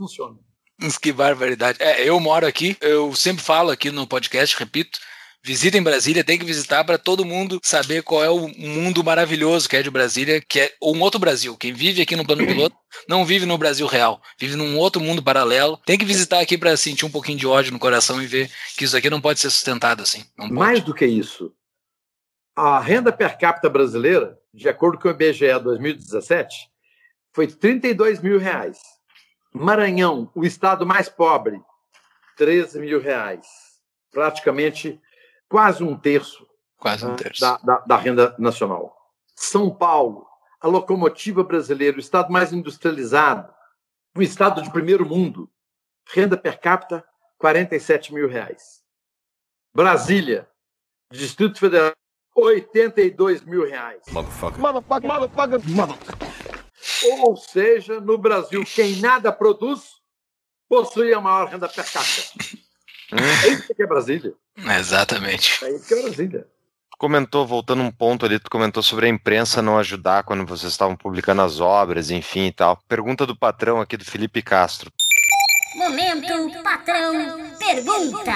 Que 1.02 1.12
barbaridade. 1.12 1.78
É, 1.82 2.08
eu 2.08 2.20
moro 2.20 2.46
aqui, 2.46 2.78
eu 2.82 3.14
sempre 3.14 3.44
falo 3.44 3.70
aqui 3.70 3.92
no 3.92 4.08
podcast, 4.08 4.58
repito, 4.58 5.00
visitem 5.44 5.82
Brasília, 5.82 6.24
tem 6.24 6.38
que 6.38 6.46
visitar 6.46 6.84
para 6.84 6.98
todo 6.98 7.26
mundo 7.26 7.60
saber 7.64 8.04
qual 8.04 8.24
é 8.24 8.30
o 8.30 8.48
mundo 8.58 9.04
maravilhoso 9.04 9.68
que 9.68 9.78
é 9.78 9.84
de 9.84 9.90
Brasília, 9.90 10.42
que 10.42 10.60
é 10.60 10.72
um 10.82 11.02
outro 11.02 11.20
Brasil. 11.20 11.56
Quem 11.58 11.74
vive 11.74 12.02
aqui 12.02 12.16
no 12.16 12.26
plano 12.26 12.46
piloto 12.46 12.76
não 13.08 13.26
vive 13.26 13.46
no 13.46 13.58
Brasil 13.58 13.88
real, 13.88 14.22
vive 14.38 14.56
num 14.56 14.78
outro 14.78 15.02
mundo 15.02 15.24
paralelo. 15.24 15.78
Tem 15.86 15.98
que 15.98 16.06
visitar 16.06 16.40
aqui 16.40 16.58
para 16.58 16.76
sentir 16.76 17.06
um 17.06 17.12
pouquinho 17.12 17.38
de 17.38 17.48
ódio 17.48 17.72
no 17.72 17.80
coração 17.80 18.22
e 18.22 18.28
ver 18.28 18.50
que 18.78 18.86
isso 18.86 18.98
aqui 18.98 19.10
não 19.10 19.22
pode 19.22 19.40
ser 19.40 19.50
sustentado 19.50 20.04
assim. 20.04 20.24
Mais 20.38 20.82
do 20.82 20.94
que 20.94 21.06
isso, 21.06 21.54
a 22.56 22.80
renda 22.80 23.12
per 23.12 23.38
capita 23.38 23.70
brasileira, 23.70 24.38
de 24.54 24.68
acordo 24.68 25.00
com 25.00 25.08
o 25.08 25.12
IBGE 25.12 25.60
2017, 25.64 26.56
foi 27.34 27.48
32 27.48 28.22
mil 28.22 28.38
reais. 28.38 28.78
Maranhão, 29.54 30.32
o 30.36 30.46
estado 30.46 30.86
mais 30.86 31.10
pobre, 31.10 31.62
13 32.38 32.80
mil 32.80 33.02
reais. 33.02 33.46
Praticamente 34.12 35.00
quase 35.48 35.84
um 35.84 35.98
terço 35.98 36.48
Quase 36.78 37.06
um 37.06 37.16
terço. 37.16 37.42
da, 37.42 37.58
da, 37.58 37.78
da 37.80 37.98
renda 37.98 38.36
nacional. 38.40 38.96
São 39.36 39.70
Paulo, 39.70 40.26
a 40.62 40.68
locomotiva 40.68 41.44
brasileira, 41.44 41.98
o 41.98 42.00
estado 42.00 42.32
mais 42.32 42.54
industrializado, 42.54 43.54
um 44.16 44.22
estado 44.22 44.62
de 44.62 44.72
primeiro 44.72 45.06
mundo, 45.06 45.50
renda 46.08 46.38
per 46.38 46.60
capita, 46.60 47.06
47 47.38 48.14
mil 48.14 48.28
reais. 48.28 48.82
Brasília, 49.74 50.50
Distrito 51.12 51.60
Federal, 51.60 51.94
82 52.36 53.42
mil 53.44 53.66
reais. 53.66 54.04
Ou 57.04 57.36
seja, 57.36 58.00
no 58.00 58.18
Brasil, 58.18 58.64
quem 58.66 58.98
nada 58.98 59.32
produz 59.32 60.00
possui 60.68 61.14
a 61.14 61.20
maior 61.20 61.48
renda 61.48 61.68
per 61.68 61.86
capita. 61.92 62.58
É 63.12 63.48
isso 63.50 63.74
que 63.74 63.82
é 63.82 63.88
Brasília. 63.88 64.34
Exatamente. 64.78 65.66
É 65.66 65.72
isso 65.72 65.88
que 65.88 65.94
é 65.94 66.02
Brasília. 66.04 66.48
comentou, 66.98 67.48
voltando 67.48 67.82
um 67.82 67.92
ponto 67.92 68.26
ali, 68.26 68.40
tu 68.40 68.52
comentou 68.52 68.84
sobre 68.84 69.08
a 69.08 69.10
imprensa 69.10 69.62
não 69.62 69.80
ajudar 69.80 70.24
quando 70.24 70.46
vocês 70.46 70.72
estavam 70.72 70.96
publicando 70.96 71.42
as 71.42 71.60
obras, 71.60 72.12
enfim 72.12 72.48
e 72.48 72.52
tal. 72.52 72.78
Pergunta 72.88 73.26
do 73.26 73.36
patrão 73.36 73.82
aqui 73.82 73.98
do 73.98 74.06
Felipe 74.06 74.42
Castro. 74.42 74.92
Momento 75.76 76.62
patrão 76.62 77.52
pergunta. 77.58 78.34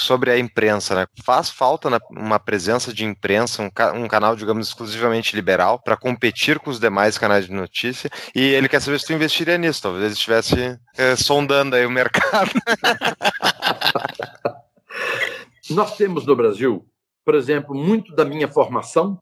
Sobre 0.00 0.30
a 0.30 0.38
imprensa, 0.38 0.94
né? 0.94 1.06
Faz 1.24 1.50
falta 1.50 1.88
uma 2.10 2.38
presença 2.38 2.92
de 2.92 3.04
imprensa, 3.04 3.62
um, 3.62 4.02
um 4.02 4.08
canal, 4.08 4.34
digamos, 4.34 4.68
exclusivamente 4.68 5.36
liberal, 5.36 5.78
para 5.78 5.96
competir 5.96 6.58
com 6.58 6.70
os 6.70 6.80
demais 6.80 7.18
canais 7.18 7.46
de 7.46 7.52
notícia. 7.52 8.10
E 8.34 8.40
ele 8.40 8.68
quer 8.68 8.80
saber 8.80 8.98
se 8.98 9.06
tu 9.06 9.12
investiria 9.12 9.58
nisso. 9.58 9.82
Talvez 9.82 10.12
estivesse 10.12 10.78
eh, 10.96 11.16
sondando 11.16 11.76
aí 11.76 11.84
o 11.84 11.90
mercado. 11.90 12.50
Nós 15.70 15.96
temos 15.96 16.26
no 16.26 16.34
Brasil, 16.34 16.84
por 17.24 17.34
exemplo, 17.34 17.74
muito 17.74 18.14
da 18.14 18.24
minha 18.24 18.48
formação 18.48 19.20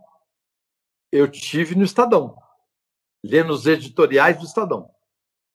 eu 1.10 1.28
tive 1.28 1.74
no 1.74 1.84
Estadão, 1.84 2.36
lendo 3.24 3.52
os 3.52 3.66
editoriais 3.66 4.38
do 4.38 4.44
Estadão. 4.44 4.88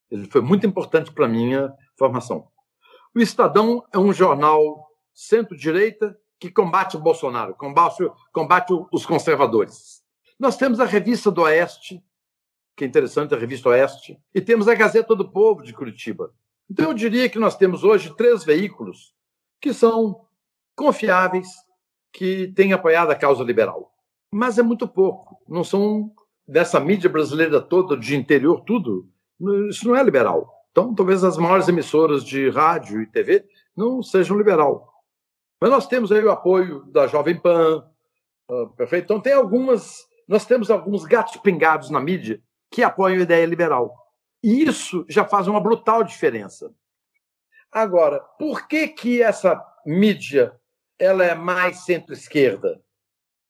Ele 0.10 0.30
foi 0.30 0.42
muito 0.42 0.66
importante 0.66 1.12
para 1.12 1.28
minha 1.28 1.74
formação. 1.98 2.48
O 3.16 3.20
Estadão 3.20 3.84
é 3.94 3.98
um 3.98 4.12
jornal 4.12 4.88
centro-direita 5.14 6.18
que 6.40 6.52
combate 6.52 6.98
o 6.98 7.00
Bolsonaro, 7.00 7.56
combate, 7.56 8.04
combate 8.32 8.74
os 8.92 9.06
conservadores. 9.06 10.04
Nós 10.40 10.58
temos 10.58 10.80
a 10.80 10.86
Revista 10.86 11.32
do 11.32 11.44
Oeste, 11.44 12.04
que 12.76 12.84
é 12.84 12.88
interessante, 12.88 13.34
a 13.34 13.38
Revista 13.38 13.70
Oeste, 13.70 14.20
e 14.34 14.42
temos 14.42 14.68
a 14.68 14.76
Gazeta 14.76 15.16
do 15.16 15.30
Povo 15.30 15.64
de 15.64 15.72
Curitiba. 15.72 16.34
Então, 16.70 16.90
eu 16.90 16.94
diria 16.94 17.30
que 17.30 17.40
nós 17.40 17.56
temos 17.56 17.84
hoje 17.84 18.14
três 18.16 18.44
veículos 18.44 19.14
que 19.62 19.74
são 19.74 20.26
confiáveis, 20.76 21.48
que 22.12 22.52
têm 22.56 22.74
apoiado 22.74 23.12
a 23.12 23.16
causa 23.16 23.44
liberal. 23.44 23.94
Mas 24.32 24.58
é 24.58 24.64
muito 24.64 24.88
pouco. 24.88 25.38
Não 25.48 25.64
são 25.64 26.12
dessa 26.48 26.80
mídia 26.80 27.10
brasileira 27.10 27.62
toda, 27.62 27.96
de 27.96 28.16
interior, 28.16 28.62
tudo. 28.62 29.08
Isso 29.70 29.88
não 29.88 29.96
é 29.96 30.04
liberal. 30.04 30.52
Então, 30.72 30.94
talvez 30.94 31.24
as 31.24 31.38
maiores 31.38 31.68
emissoras 31.68 32.24
de 32.24 32.50
rádio 32.50 33.02
e 33.02 33.06
TV 33.06 33.46
não 33.76 34.02
sejam 34.02 34.38
liberal. 34.38 34.93
Mas 35.64 35.72
nós 35.72 35.88
temos 35.88 36.12
aí 36.12 36.22
o 36.22 36.30
apoio 36.30 36.84
da 36.88 37.08
Jovem 37.08 37.40
Pan, 37.40 37.90
ah, 38.52 38.66
perfeito? 38.76 39.06
Então, 39.06 39.22
tem 39.22 39.32
algumas. 39.32 40.06
Nós 40.28 40.46
temos 40.46 40.70
alguns 40.70 41.06
gatos 41.06 41.38
pingados 41.38 41.90
na 41.90 42.02
mídia 42.02 42.44
que 42.70 42.84
apoiam 42.84 43.18
a 43.18 43.24
ideia 43.24 43.46
liberal. 43.46 43.96
E 44.44 44.62
isso 44.62 45.06
já 45.08 45.24
faz 45.24 45.48
uma 45.48 45.62
brutal 45.62 46.04
diferença. 46.04 46.76
Agora, 47.72 48.20
por 48.38 48.68
que 48.68 48.90
que 48.90 49.22
essa 49.22 49.58
mídia 49.86 50.54
ela 51.00 51.24
é 51.24 51.34
mais 51.34 51.86
centro-esquerda? 51.86 52.84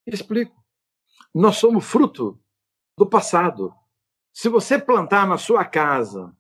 Explico. 0.06 0.56
Nós 1.34 1.56
somos 1.56 1.84
fruto 1.84 2.40
do 2.96 3.08
passado. 3.08 3.74
Se 4.32 4.50
você 4.50 4.78
plantar 4.78 5.28
na 5.28 5.40
sua 5.40 5.66
casa 5.66 6.32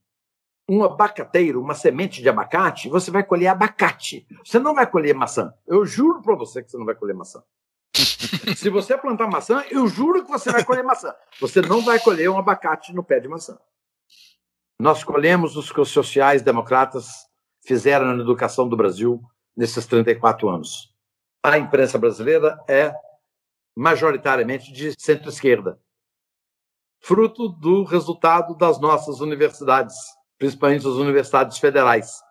um 0.67 0.83
abacateiro, 0.83 1.61
uma 1.61 1.73
semente 1.73 2.21
de 2.21 2.29
abacate, 2.29 2.89
você 2.89 3.11
vai 3.11 3.23
colher 3.23 3.47
abacate. 3.47 4.25
Você 4.45 4.59
não 4.59 4.73
vai 4.73 4.89
colher 4.89 5.13
maçã. 5.13 5.53
Eu 5.67 5.85
juro 5.85 6.21
para 6.21 6.35
você 6.35 6.63
que 6.63 6.71
você 6.71 6.77
não 6.77 6.85
vai 6.85 6.95
colher 6.95 7.15
maçã. 7.15 7.43
Se 8.55 8.69
você 8.69 8.97
plantar 8.97 9.27
maçã, 9.27 9.63
eu 9.69 9.87
juro 9.87 10.23
que 10.23 10.31
você 10.31 10.51
vai 10.51 10.63
colher 10.63 10.83
maçã. 10.83 11.13
Você 11.39 11.61
não 11.61 11.81
vai 11.81 11.99
colher 11.99 12.29
um 12.29 12.37
abacate 12.37 12.93
no 12.93 13.03
pé 13.03 13.19
de 13.19 13.27
maçã. 13.27 13.57
Nós 14.79 15.03
colhemos 15.03 15.55
os 15.55 15.71
que 15.71 15.79
os 15.79 15.89
sociais-democratas 15.89 17.27
fizeram 17.65 18.07
na 18.07 18.21
educação 18.21 18.67
do 18.67 18.75
Brasil 18.75 19.21
nesses 19.55 19.85
34 19.85 20.49
anos. 20.49 20.93
A 21.43 21.57
imprensa 21.57 21.97
brasileira 21.97 22.57
é 22.67 22.93
majoritariamente 23.75 24.71
de 24.71 24.93
centro-esquerda, 24.99 25.79
fruto 27.01 27.49
do 27.49 27.83
resultado 27.83 28.55
das 28.55 28.79
nossas 28.79 29.19
universidades, 29.19 29.95
principalmente 30.43 30.85
as 30.85 30.95
universidades 30.95 31.57
federais, 31.57 32.21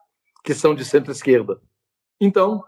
que 0.44 0.52
são 0.52 0.74
de 0.74 0.84
centro-esquerda. 0.84 1.58
Então, 2.20 2.62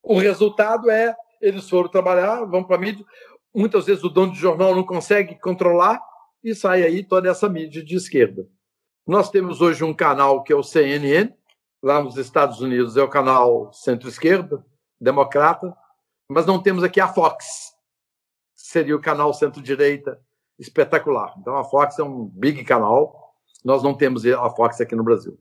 o 0.00 0.20
resultado 0.20 0.88
é 0.88 1.16
eles 1.40 1.68
foram 1.68 1.88
trabalhar, 1.88 2.44
vão 2.44 2.62
para 2.62 2.76
a 2.76 2.78
mídia. 2.78 3.04
Muitas 3.52 3.86
vezes 3.86 4.04
o 4.04 4.08
dono 4.08 4.32
de 4.32 4.38
jornal 4.38 4.72
não 4.72 4.84
consegue 4.84 5.36
controlar 5.40 6.00
e 6.44 6.54
sai 6.54 6.84
aí 6.84 7.02
toda 7.02 7.28
essa 7.28 7.48
mídia 7.48 7.84
de 7.84 7.96
esquerda. 7.96 8.46
Nós 9.04 9.30
temos 9.30 9.60
hoje 9.60 9.82
um 9.82 9.92
canal 9.92 10.44
que 10.44 10.52
é 10.52 10.56
o 10.56 10.62
CNN, 10.62 11.34
lá 11.82 12.00
nos 12.00 12.16
Estados 12.16 12.60
Unidos 12.60 12.96
é 12.96 13.02
o 13.02 13.10
canal 13.10 13.72
centro-esquerda, 13.72 14.64
democrata, 15.00 15.76
mas 16.28 16.46
não 16.46 16.62
temos 16.62 16.84
aqui 16.84 17.00
a 17.00 17.08
Fox, 17.08 17.74
seria 18.54 18.94
o 18.94 19.00
canal 19.00 19.34
centro-direita, 19.34 20.20
espetacular. 20.56 21.34
Então 21.36 21.56
a 21.56 21.64
Fox 21.64 21.98
é 21.98 22.04
um 22.04 22.26
big 22.26 22.62
canal, 22.62 23.25
nós 23.66 23.82
não 23.82 23.92
temos 23.92 24.24
a 24.24 24.48
Fox 24.48 24.80
aqui 24.80 24.94
no 24.94 25.02
Brasil. 25.02 25.36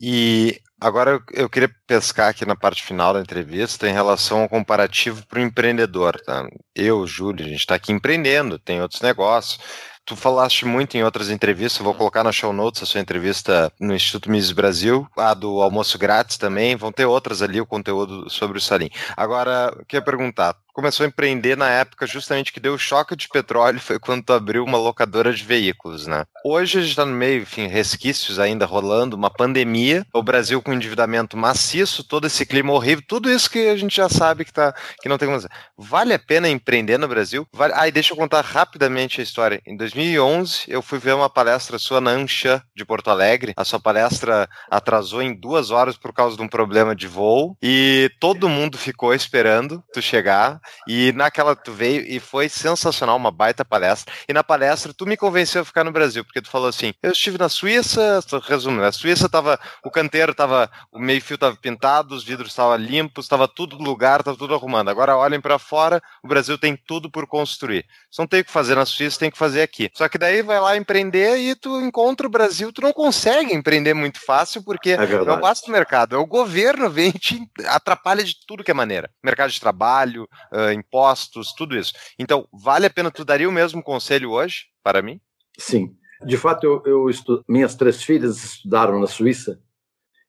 E 0.00 0.60
agora 0.80 1.22
eu, 1.32 1.48
queria 1.48 1.70
pescar 1.86 2.28
aqui 2.28 2.44
na 2.44 2.56
parte 2.56 2.82
final 2.82 3.14
da 3.14 3.20
entrevista 3.20 3.88
em 3.88 3.92
relação 3.92 4.42
ao 4.42 4.48
comparativo 4.48 5.24
para 5.28 5.38
o 5.38 5.42
empreendedor. 5.42 6.20
Tá? 6.20 6.44
Eu, 6.74 7.06
Júlio, 7.06 7.46
a 7.46 7.48
gente 7.48 7.60
está 7.60 7.76
aqui 7.76 7.92
empreendendo, 7.92 8.58
tem 8.58 8.82
outros 8.82 9.00
negócios. 9.00 9.60
Tu 10.04 10.16
falaste 10.16 10.64
muito 10.64 10.96
em 10.96 11.04
outras 11.04 11.30
entrevistas, 11.30 11.80
vou 11.80 11.94
colocar 11.94 12.24
na 12.24 12.32
show 12.32 12.52
notes 12.52 12.82
a 12.82 12.86
sua 12.86 13.00
entrevista 13.00 13.72
no 13.78 13.94
Instituto 13.94 14.28
Mises 14.28 14.50
Brasil, 14.50 15.06
a 15.16 15.32
do 15.32 15.62
almoço 15.62 15.96
grátis 15.96 16.36
também, 16.36 16.74
vão 16.74 16.90
ter 16.90 17.04
outras 17.04 17.40
ali, 17.40 17.60
o 17.60 17.66
conteúdo 17.66 18.28
sobre 18.28 18.58
o 18.58 18.60
Salim. 18.60 18.90
Agora, 19.16 19.72
eu 19.78 19.86
queria 19.86 20.04
perguntar, 20.04 20.56
começou 20.72 21.04
a 21.04 21.08
empreender 21.08 21.56
na 21.56 21.68
época 21.68 22.06
justamente 22.06 22.52
que 22.52 22.60
deu 22.60 22.74
o 22.74 22.78
choque 22.78 23.14
de 23.14 23.28
petróleo, 23.28 23.78
foi 23.80 23.98
quando 23.98 24.24
tu 24.24 24.32
abriu 24.32 24.64
uma 24.64 24.78
locadora 24.78 25.32
de 25.32 25.44
veículos, 25.44 26.06
né? 26.06 26.24
Hoje 26.44 26.78
a 26.78 26.80
gente 26.80 26.90
está 26.90 27.04
no 27.04 27.12
meio, 27.12 27.42
enfim, 27.42 27.66
resquícios 27.66 28.38
ainda 28.38 28.66
rolando, 28.66 29.16
uma 29.16 29.30
pandemia, 29.30 30.06
o 30.12 30.22
Brasil 30.22 30.60
com 30.62 30.72
endividamento 30.72 31.36
maciço, 31.36 32.04
todo 32.04 32.26
esse 32.26 32.44
clima 32.44 32.72
horrível, 32.72 33.04
tudo 33.06 33.30
isso 33.30 33.50
que 33.50 33.68
a 33.68 33.76
gente 33.76 33.94
já 33.94 34.08
sabe 34.08 34.44
que, 34.44 34.52
tá, 34.52 34.74
que 35.00 35.08
não 35.08 35.18
tem 35.18 35.28
como. 35.28 35.40
Vale 35.76 36.14
a 36.14 36.18
pena 36.18 36.48
empreender 36.48 36.98
no 36.98 37.08
Brasil? 37.08 37.46
Vale... 37.52 37.72
Ah, 37.76 37.86
e 37.86 37.92
deixa 37.92 38.12
eu 38.12 38.16
contar 38.16 38.40
rapidamente 38.40 39.20
a 39.20 39.24
história. 39.24 39.60
Em 39.66 39.76
2011, 39.76 40.64
eu 40.68 40.82
fui 40.82 40.98
ver 40.98 41.14
uma 41.14 41.30
palestra 41.30 41.78
sua 41.78 42.00
na 42.00 42.10
Anshan 42.10 42.62
de 42.74 42.84
Porto 42.84 43.10
Alegre. 43.10 43.52
A 43.56 43.64
sua 43.64 43.80
palestra 43.80 44.48
atrasou 44.70 45.22
em 45.22 45.38
duas 45.38 45.70
horas 45.70 45.96
por 45.96 46.12
causa 46.12 46.36
de 46.36 46.42
um 46.42 46.48
problema 46.48 46.94
de 46.94 47.06
voo 47.06 47.56
e 47.62 48.10
todo 48.20 48.48
mundo 48.48 48.78
ficou 48.78 49.14
esperando 49.14 49.82
tu 49.92 50.00
chegar. 50.00 50.60
E 50.86 51.12
naquela 51.12 51.54
tu 51.54 51.72
veio 51.72 52.02
e 52.02 52.18
foi 52.20 52.48
sensacional, 52.48 53.16
uma 53.16 53.30
baita 53.30 53.64
palestra. 53.64 54.12
E 54.28 54.32
na 54.32 54.44
palestra 54.44 54.92
tu 54.92 55.06
me 55.06 55.16
convenceu 55.16 55.62
a 55.62 55.64
ficar 55.64 55.84
no 55.84 55.92
Brasil, 55.92 56.24
porque 56.24 56.42
tu 56.42 56.50
falou 56.50 56.68
assim: 56.68 56.92
eu 57.02 57.12
estive 57.12 57.38
na 57.38 57.48
Suíça, 57.48 58.20
resumindo, 58.44 58.84
a 58.84 58.92
Suíça 58.92 59.28
tava, 59.28 59.58
o 59.84 59.90
canteiro 59.90 60.34
tava, 60.34 60.70
o 60.90 60.98
meio-fio 60.98 61.38
tava 61.38 61.56
pintado, 61.56 62.14
os 62.14 62.24
vidros 62.24 62.50
estavam 62.50 62.76
limpos, 62.76 63.24
estava 63.24 63.46
tudo 63.46 63.78
no 63.78 63.84
lugar, 63.84 64.20
estava 64.20 64.36
tudo 64.36 64.54
arrumando. 64.54 64.88
Agora 64.88 65.16
olhem 65.16 65.40
para 65.40 65.58
fora, 65.58 66.02
o 66.22 66.28
Brasil 66.28 66.58
tem 66.58 66.76
tudo 66.76 67.10
por 67.10 67.26
construir. 67.26 67.84
Você 68.10 68.22
não 68.22 68.28
tem 68.28 68.40
o 68.40 68.44
que 68.44 68.50
fazer 68.50 68.74
na 68.74 68.86
Suíça, 68.86 69.18
tem 69.18 69.30
que 69.30 69.38
fazer 69.38 69.62
aqui. 69.62 69.90
Só 69.94 70.08
que 70.08 70.18
daí 70.18 70.42
vai 70.42 70.60
lá 70.60 70.76
empreender 70.76 71.38
e 71.38 71.54
tu 71.54 71.80
encontra 71.80 72.26
o 72.26 72.30
Brasil, 72.30 72.72
tu 72.72 72.80
não 72.80 72.92
consegue 72.92 73.54
empreender 73.54 73.94
muito 73.94 74.20
fácil, 74.24 74.62
porque 74.62 74.92
É 74.92 75.24
não 75.24 75.40
basta 75.40 75.68
o 75.68 75.72
mercado, 75.72 76.14
é 76.14 76.18
o 76.18 76.26
governo 76.26 76.90
vem 76.90 77.08
e 77.08 77.18
te 77.18 77.50
atrapalha 77.66 78.22
de 78.22 78.36
tudo 78.46 78.64
que 78.64 78.70
é 78.70 78.74
maneira. 78.74 79.10
Mercado 79.22 79.50
de 79.50 79.60
trabalho, 79.60 80.28
ah, 80.52 80.72
impostos, 80.72 81.54
tudo 81.54 81.76
isso. 81.76 81.94
Então, 82.18 82.46
vale 82.52 82.86
a 82.86 82.90
pena, 82.90 83.10
tu 83.10 83.24
daria 83.24 83.48
o 83.48 83.52
mesmo 83.52 83.82
conselho 83.82 84.30
hoje 84.30 84.66
para 84.82 85.00
mim? 85.00 85.20
Sim. 85.58 85.96
De 86.24 86.36
fato, 86.36 86.64
eu, 86.64 86.82
eu 86.84 87.10
estu... 87.10 87.42
minhas 87.48 87.74
três 87.74 88.02
filhas 88.02 88.44
estudaram 88.44 89.00
na 89.00 89.06
Suíça 89.06 89.60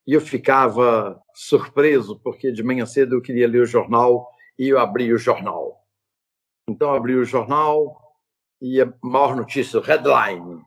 e 0.06 0.14
eu 0.14 0.20
ficava 0.20 1.20
surpreso 1.34 2.18
porque 2.20 2.50
de 2.50 2.62
manhã 2.62 2.86
cedo 2.86 3.14
eu 3.14 3.22
queria 3.22 3.46
ler 3.46 3.62
o 3.62 3.66
jornal 3.66 4.28
e 4.58 4.68
eu 4.68 4.78
abri 4.78 5.12
o 5.12 5.18
jornal. 5.18 5.84
Então, 6.68 6.90
eu 6.90 6.96
abri 6.96 7.14
o 7.14 7.24
jornal 7.24 8.00
e 8.60 8.80
a 8.80 8.92
maior 9.02 9.36
notícia, 9.36 9.80
headline: 9.80 10.62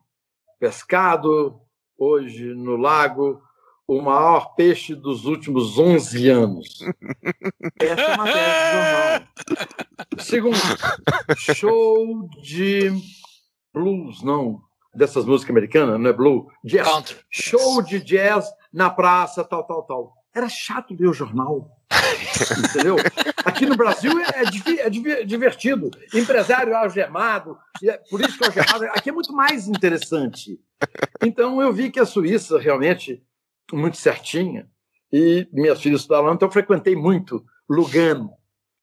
pescado 0.60 1.60
hoje 1.98 2.54
no 2.54 2.76
lago 2.76 3.42
o 3.88 4.02
maior 4.02 4.54
peixe 4.54 4.94
dos 4.94 5.24
últimos 5.24 5.78
11 5.78 6.28
anos. 6.28 6.78
Essa 7.80 8.00
é 8.02 8.12
a 8.12 8.16
matéria 8.18 9.28
do 9.46 9.54
jornal. 9.54 10.18
Segundo, 10.18 10.58
show 11.38 12.28
de 12.42 12.92
blues, 13.72 14.22
não, 14.22 14.60
dessas 14.94 15.24
músicas 15.24 15.50
americanas, 15.50 15.98
não 15.98 16.10
é 16.10 16.12
blue, 16.12 16.48
jazz. 16.62 16.86
Country. 16.86 17.16
Show 17.30 17.80
de 17.82 18.00
jazz 18.00 18.46
na 18.70 18.90
praça, 18.90 19.42
tal, 19.42 19.64
tal, 19.64 19.82
tal. 19.84 20.12
Era 20.34 20.50
chato 20.50 20.94
ler 20.94 21.08
o 21.08 21.14
jornal. 21.14 21.70
Entendeu? 22.68 22.96
Aqui 23.42 23.64
no 23.64 23.74
Brasil 23.74 24.12
é, 24.20 24.42
é 24.42 24.90
divi- 24.90 25.24
divertido. 25.24 25.90
Empresário 26.12 26.76
algemado, 26.76 27.56
é 27.82 27.96
político 28.10 28.44
algemado. 28.44 28.84
Aqui 28.88 29.08
é 29.08 29.12
muito 29.12 29.32
mais 29.32 29.66
interessante. 29.66 30.60
Então 31.22 31.62
eu 31.62 31.72
vi 31.72 31.90
que 31.90 31.98
a 31.98 32.04
Suíça 32.04 32.58
realmente 32.58 33.22
muito 33.72 33.96
certinha 33.96 34.68
e 35.12 35.48
minhas 35.52 35.80
filhas 35.80 36.00
estudaram 36.00 36.26
lá, 36.26 36.34
então 36.34 36.48
eu 36.48 36.52
frequentei 36.52 36.94
muito 36.94 37.44
Lugano, 37.68 38.32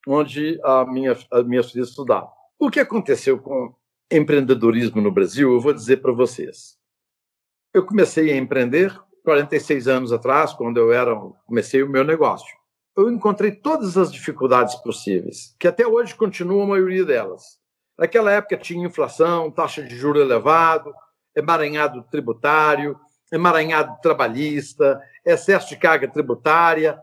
onde 0.07 0.59
a 0.63 0.85
minha, 0.85 1.17
a 1.31 1.43
minhas 1.43 1.71
filhas 1.71 1.89
estudavam. 1.89 2.29
O 2.59 2.69
que 2.69 2.79
aconteceu 2.79 3.39
com 3.39 3.73
empreendedorismo 4.11 5.01
no 5.01 5.11
Brasil, 5.11 5.51
eu 5.53 5.59
vou 5.59 5.73
dizer 5.73 5.97
para 5.97 6.11
vocês. 6.11 6.77
Eu 7.73 7.85
comecei 7.85 8.31
a 8.31 8.37
empreender 8.37 8.97
46 9.23 9.87
anos 9.87 10.13
atrás, 10.13 10.53
quando 10.53 10.77
eu 10.77 10.93
era 10.93 11.15
comecei 11.45 11.81
o 11.83 11.89
meu 11.89 12.03
negócio. 12.03 12.55
Eu 12.95 13.11
encontrei 13.11 13.51
todas 13.51 13.97
as 13.97 14.11
dificuldades 14.11 14.75
possíveis, 14.75 15.53
que 15.59 15.67
até 15.67 15.85
hoje 15.85 16.15
continuam 16.15 16.63
a 16.63 16.67
maioria 16.67 17.03
delas. 17.03 17.59
Naquela 17.97 18.31
época 18.31 18.57
tinha 18.57 18.87
inflação, 18.87 19.51
taxa 19.51 19.83
de 19.83 19.95
juros 19.97 20.21
elevado, 20.21 20.93
emaranhado 21.35 22.05
tributário, 22.09 22.97
emaranhado 23.31 23.99
trabalhista, 24.01 25.01
excesso 25.25 25.69
de 25.69 25.77
carga 25.77 26.07
tributária, 26.07 26.99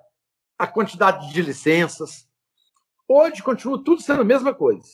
a 0.59 0.67
quantidade 0.67 1.33
de 1.33 1.43
licenças. 1.43 2.29
Hoje 3.09 3.43
continua 3.43 3.83
tudo 3.83 4.01
sendo 4.01 4.23
a 4.23 4.25
mesma 4.25 4.55
coisa, 4.55 4.89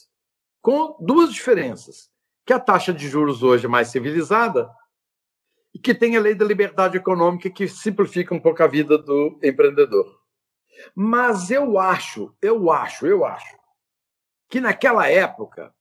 com 0.63 0.97
duas 1.01 1.33
diferenças: 1.33 2.11
que 2.47 2.53
a 2.53 2.61
taxa 2.61 2.93
de 2.93 3.09
juros 3.09 3.43
hoje 3.43 3.67
é 3.67 3.69
mais 3.69 3.89
civilizada 3.89 4.71
e 5.75 5.79
que 5.79 5.95
tem 5.95 6.17
a 6.17 6.21
lei 6.21 6.35
da 6.35 6.45
liberdade 6.45 6.97
econômica 6.97 7.51
que 7.51 7.69
simplifica 7.69 8.35
um 8.35 8.41
pouco 8.41 8.63
a 8.63 8.67
vida 8.67 8.97
do 8.97 9.39
empreendedor. 9.43 10.19
Mas 10.95 11.51
eu 11.51 11.79
acho, 11.79 12.35
eu 12.41 12.71
acho, 12.71 13.07
eu 13.07 13.25
acho 13.25 13.59
que 14.49 14.61
naquela 14.61 15.09
época 15.09 15.75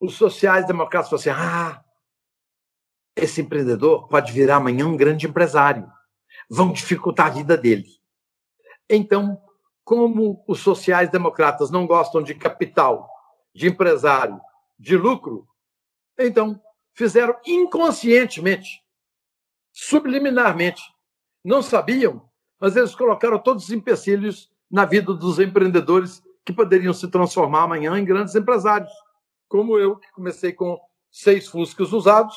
os 0.00 0.14
sociais-democratas 0.14 1.10
falaram 1.10 1.20
assim: 1.20 1.74
ah, 1.74 1.84
esse 3.18 3.40
empreendedor 3.40 4.08
pode 4.08 4.32
virar 4.32 4.56
amanhã 4.56 4.86
um 4.86 4.96
grande 4.96 5.26
empresário. 5.26 5.90
Vão 6.48 6.72
dificultar 6.72 7.26
a 7.26 7.30
vida 7.30 7.56
dele. 7.56 7.88
Então, 8.88 9.40
como 9.84 10.42
os 10.46 10.60
sociais-democratas 10.60 11.70
não 11.70 11.86
gostam 11.86 12.22
de 12.22 12.34
capital, 12.34 13.08
de 13.54 13.68
empresário, 13.68 14.40
de 14.78 14.96
lucro, 14.96 15.46
então 16.18 16.60
fizeram 16.94 17.36
inconscientemente, 17.46 18.82
subliminarmente. 19.72 20.82
Não 21.44 21.62
sabiam, 21.62 22.28
mas 22.60 22.76
eles 22.76 22.94
colocaram 22.94 23.38
todos 23.38 23.64
os 23.64 23.70
empecilhos 23.70 24.50
na 24.70 24.84
vida 24.84 25.14
dos 25.14 25.38
empreendedores 25.38 26.22
que 26.44 26.52
poderiam 26.52 26.92
se 26.92 27.08
transformar 27.08 27.62
amanhã 27.62 27.98
em 27.98 28.04
grandes 28.04 28.34
empresários. 28.34 28.92
Como 29.48 29.78
eu, 29.78 29.96
que 29.96 30.10
comecei 30.12 30.52
com 30.52 30.78
seis 31.10 31.46
Fuscas 31.48 31.92
usados 31.92 32.36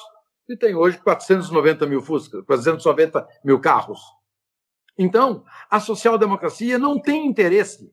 e 0.53 0.57
tem 0.57 0.75
hoje 0.75 0.97
490 0.99 1.85
mil 1.85 2.01
Fuscas, 2.01 2.43
490 2.45 3.27
mil 3.43 3.59
carros. 3.59 3.99
Então, 4.97 5.43
a 5.69 5.79
social-democracia 5.79 6.77
não 6.77 6.99
tem 6.99 7.25
interesse, 7.25 7.91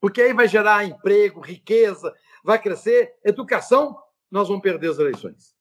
porque 0.00 0.20
aí 0.20 0.32
vai 0.32 0.48
gerar 0.48 0.84
emprego, 0.84 1.40
riqueza, 1.40 2.12
vai 2.42 2.60
crescer, 2.60 3.14
educação, 3.24 3.96
nós 4.30 4.48
vamos 4.48 4.62
perder 4.62 4.90
as 4.90 4.98
eleições. 4.98 5.54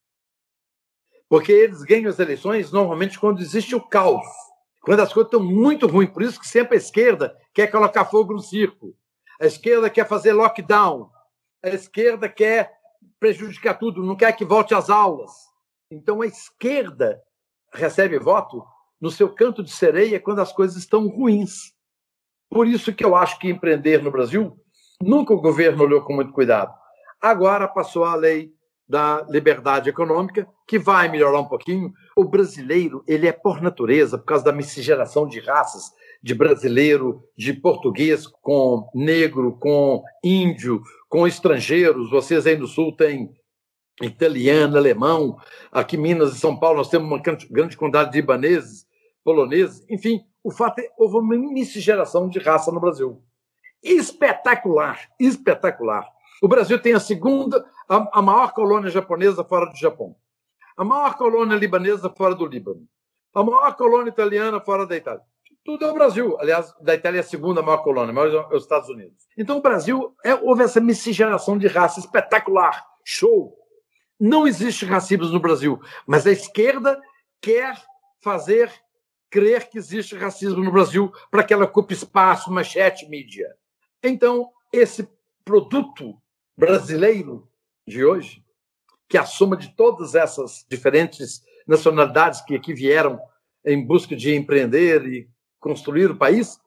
Porque 1.28 1.52
eles 1.52 1.84
ganham 1.84 2.10
as 2.10 2.20
eleições 2.20 2.72
normalmente 2.72 3.20
quando 3.20 3.42
existe 3.42 3.76
o 3.76 3.82
caos, 3.82 4.26
quando 4.82 5.02
as 5.02 5.14
coisas 5.14 5.32
estão 5.32 5.44
muito 5.46 5.86
ruins. 5.86 6.10
Por 6.10 6.24
isso 6.24 6.40
que 6.40 6.48
sempre 6.48 6.76
a 6.76 6.78
esquerda 6.78 7.38
quer 7.54 7.68
colocar 7.68 8.06
fogo 8.06 8.34
no 8.34 8.40
circo, 8.40 8.96
a 9.40 9.46
esquerda 9.46 9.90
quer 9.90 10.08
fazer 10.08 10.34
lockdown, 10.34 11.12
a 11.64 11.70
esquerda 11.70 12.28
quer 12.28 12.72
prejudicar 13.20 13.78
tudo, 13.78 14.04
não 14.04 14.16
quer 14.16 14.32
que 14.34 14.46
volte 14.46 14.74
às 14.74 14.90
aulas. 14.90 15.49
Então 15.92 16.22
a 16.22 16.28
esquerda 16.28 17.22
recebe 17.74 18.20
voto 18.20 18.64
no 19.02 19.10
seu 19.10 19.34
canto 19.34 19.64
de 19.64 19.72
sereia 19.72 20.20
quando 20.20 20.40
as 20.40 20.52
coisas 20.52 20.78
estão 20.78 21.08
ruins. 21.08 21.74
Por 22.50 22.68
isso 22.68 22.94
que 22.94 23.04
eu 23.04 23.16
acho 23.16 23.40
que 23.40 23.50
empreender 23.50 24.04
no 24.04 24.12
Brasil, 24.12 24.56
nunca 25.02 25.34
o 25.34 25.42
governo 25.42 25.84
olhou 25.84 26.02
com 26.02 26.14
muito 26.14 26.34
cuidado. 26.34 26.74
Agora 27.22 27.68
passou 27.68 28.04
a 28.04 28.16
lei 28.16 28.54
da 28.88 29.26
liberdade 29.30 29.90
econômica, 29.90 30.48
que 30.68 30.80
vai 30.80 31.10
melhorar 31.10 31.40
um 31.40 31.48
pouquinho. 31.48 31.94
O 32.16 32.24
brasileiro, 32.24 33.04
ele 33.08 33.28
é 33.28 33.32
por 33.32 33.62
natureza, 33.62 34.18
por 34.18 34.26
causa 34.26 34.44
da 34.44 34.52
miscigenação 34.52 35.28
de 35.28 35.40
raças, 35.40 35.92
de 36.24 36.34
brasileiro, 36.34 37.24
de 37.38 37.54
português 37.54 38.26
com 38.26 38.90
negro, 38.96 39.58
com 39.60 40.04
índio, 40.24 40.82
com 41.08 41.28
estrangeiros. 41.28 42.10
Vocês 42.10 42.48
aí 42.48 42.58
no 42.58 42.68
sul 42.68 42.96
têm 42.96 43.32
italiano, 44.02 44.78
alemão. 44.78 45.38
Aqui 45.72 45.96
em 45.96 46.00
Minas 46.00 46.34
e 46.34 46.40
São 46.40 46.58
Paulo 46.58 46.78
nós 46.78 46.90
temos 46.90 47.08
uma 47.08 47.22
grande 47.50 47.78
quantidade 47.78 48.12
de 48.12 48.18
libaneses, 48.18 48.86
poloneses. 49.24 49.86
Enfim, 49.90 50.22
o 50.44 50.52
fato 50.52 50.80
é 50.80 50.90
houve 50.98 51.18
uma 51.18 51.36
miscigenação 51.36 52.28
de 52.30 52.40
raça 52.40 52.72
no 52.72 52.80
Brasil. 52.80 53.22
Espetacular, 53.84 55.10
espetacular. 55.20 56.08
O 56.42 56.48
Brasil 56.48 56.80
tem 56.80 56.94
a 56.94 57.00
segunda, 57.00 57.66
a, 57.88 58.20
a 58.20 58.22
maior 58.22 58.54
colônia 58.54 58.90
japonesa 58.90 59.44
fora 59.44 59.66
do 59.66 59.76
Japão, 59.76 60.16
a 60.78 60.84
maior 60.84 61.16
colônia 61.18 61.56
libanesa 61.56 62.10
fora 62.10 62.34
do 62.34 62.46
Líbano, 62.46 62.88
a 63.34 63.44
maior 63.44 63.76
colônia 63.76 64.10
italiana 64.10 64.60
fora 64.60 64.86
da 64.86 64.96
Itália. 64.96 65.22
Tudo 65.66 65.86
é 65.86 65.92
o 65.92 65.94
Brasil. 65.94 66.38
Aliás, 66.40 66.74
da 66.82 66.96
Itália 66.96 67.20
é 67.20 67.22
a 67.22 67.24
segunda 67.24 67.62
maior 67.62 67.84
colônia, 67.84 68.14
maior 68.14 68.50
é 68.52 68.56
os 68.56 68.64
Estados 68.64 68.90
Unidos. 68.90 69.28
Então, 69.38 69.58
o 69.58 69.62
Brasil 69.62 70.16
é, 70.24 70.34
houve 70.34 70.64
essa 70.64 70.80
miscigenação 70.80 71.58
de 71.58 71.68
raça 71.68 72.00
espetacular. 72.00 72.84
Show! 73.04 73.59
Não 74.20 74.46
existe 74.46 74.86
racismo 74.86 75.28
no 75.28 75.40
Brasil, 75.40 75.80
mas 76.06 76.28
a 76.28 76.32
esquerda 76.32 77.02
quer 77.40 77.82
fazer 78.22 78.70
crer 79.30 79.70
que 79.70 79.78
existe 79.78 80.16
racismo 80.16 80.64
no 80.64 80.72
Brasil 80.72 81.12
para 81.32 81.44
que 81.44 81.54
ela 81.54 81.66
ocupe 81.66 81.94
espaço, 81.94 82.52
manchete, 82.52 83.08
mídia. 83.08 83.48
Então, 84.04 84.50
esse 84.74 85.08
produto 85.46 86.20
brasileiro 86.58 87.48
de 87.88 88.04
hoje, 88.04 88.44
que 89.08 89.18
é 89.18 89.22
a 89.22 89.26
soma 89.26 89.56
de 89.56 89.74
todas 89.76 90.16
essas 90.16 90.66
diferentes 90.70 91.42
nacionalidades 91.66 92.42
que 92.42 92.56
aqui 92.56 92.74
vieram 92.74 93.20
em 93.66 93.86
busca 93.86 94.16
de 94.16 94.36
empreender 94.36 95.06
e 95.06 95.30
construir 95.60 96.12
o 96.12 96.18
país, 96.18 96.60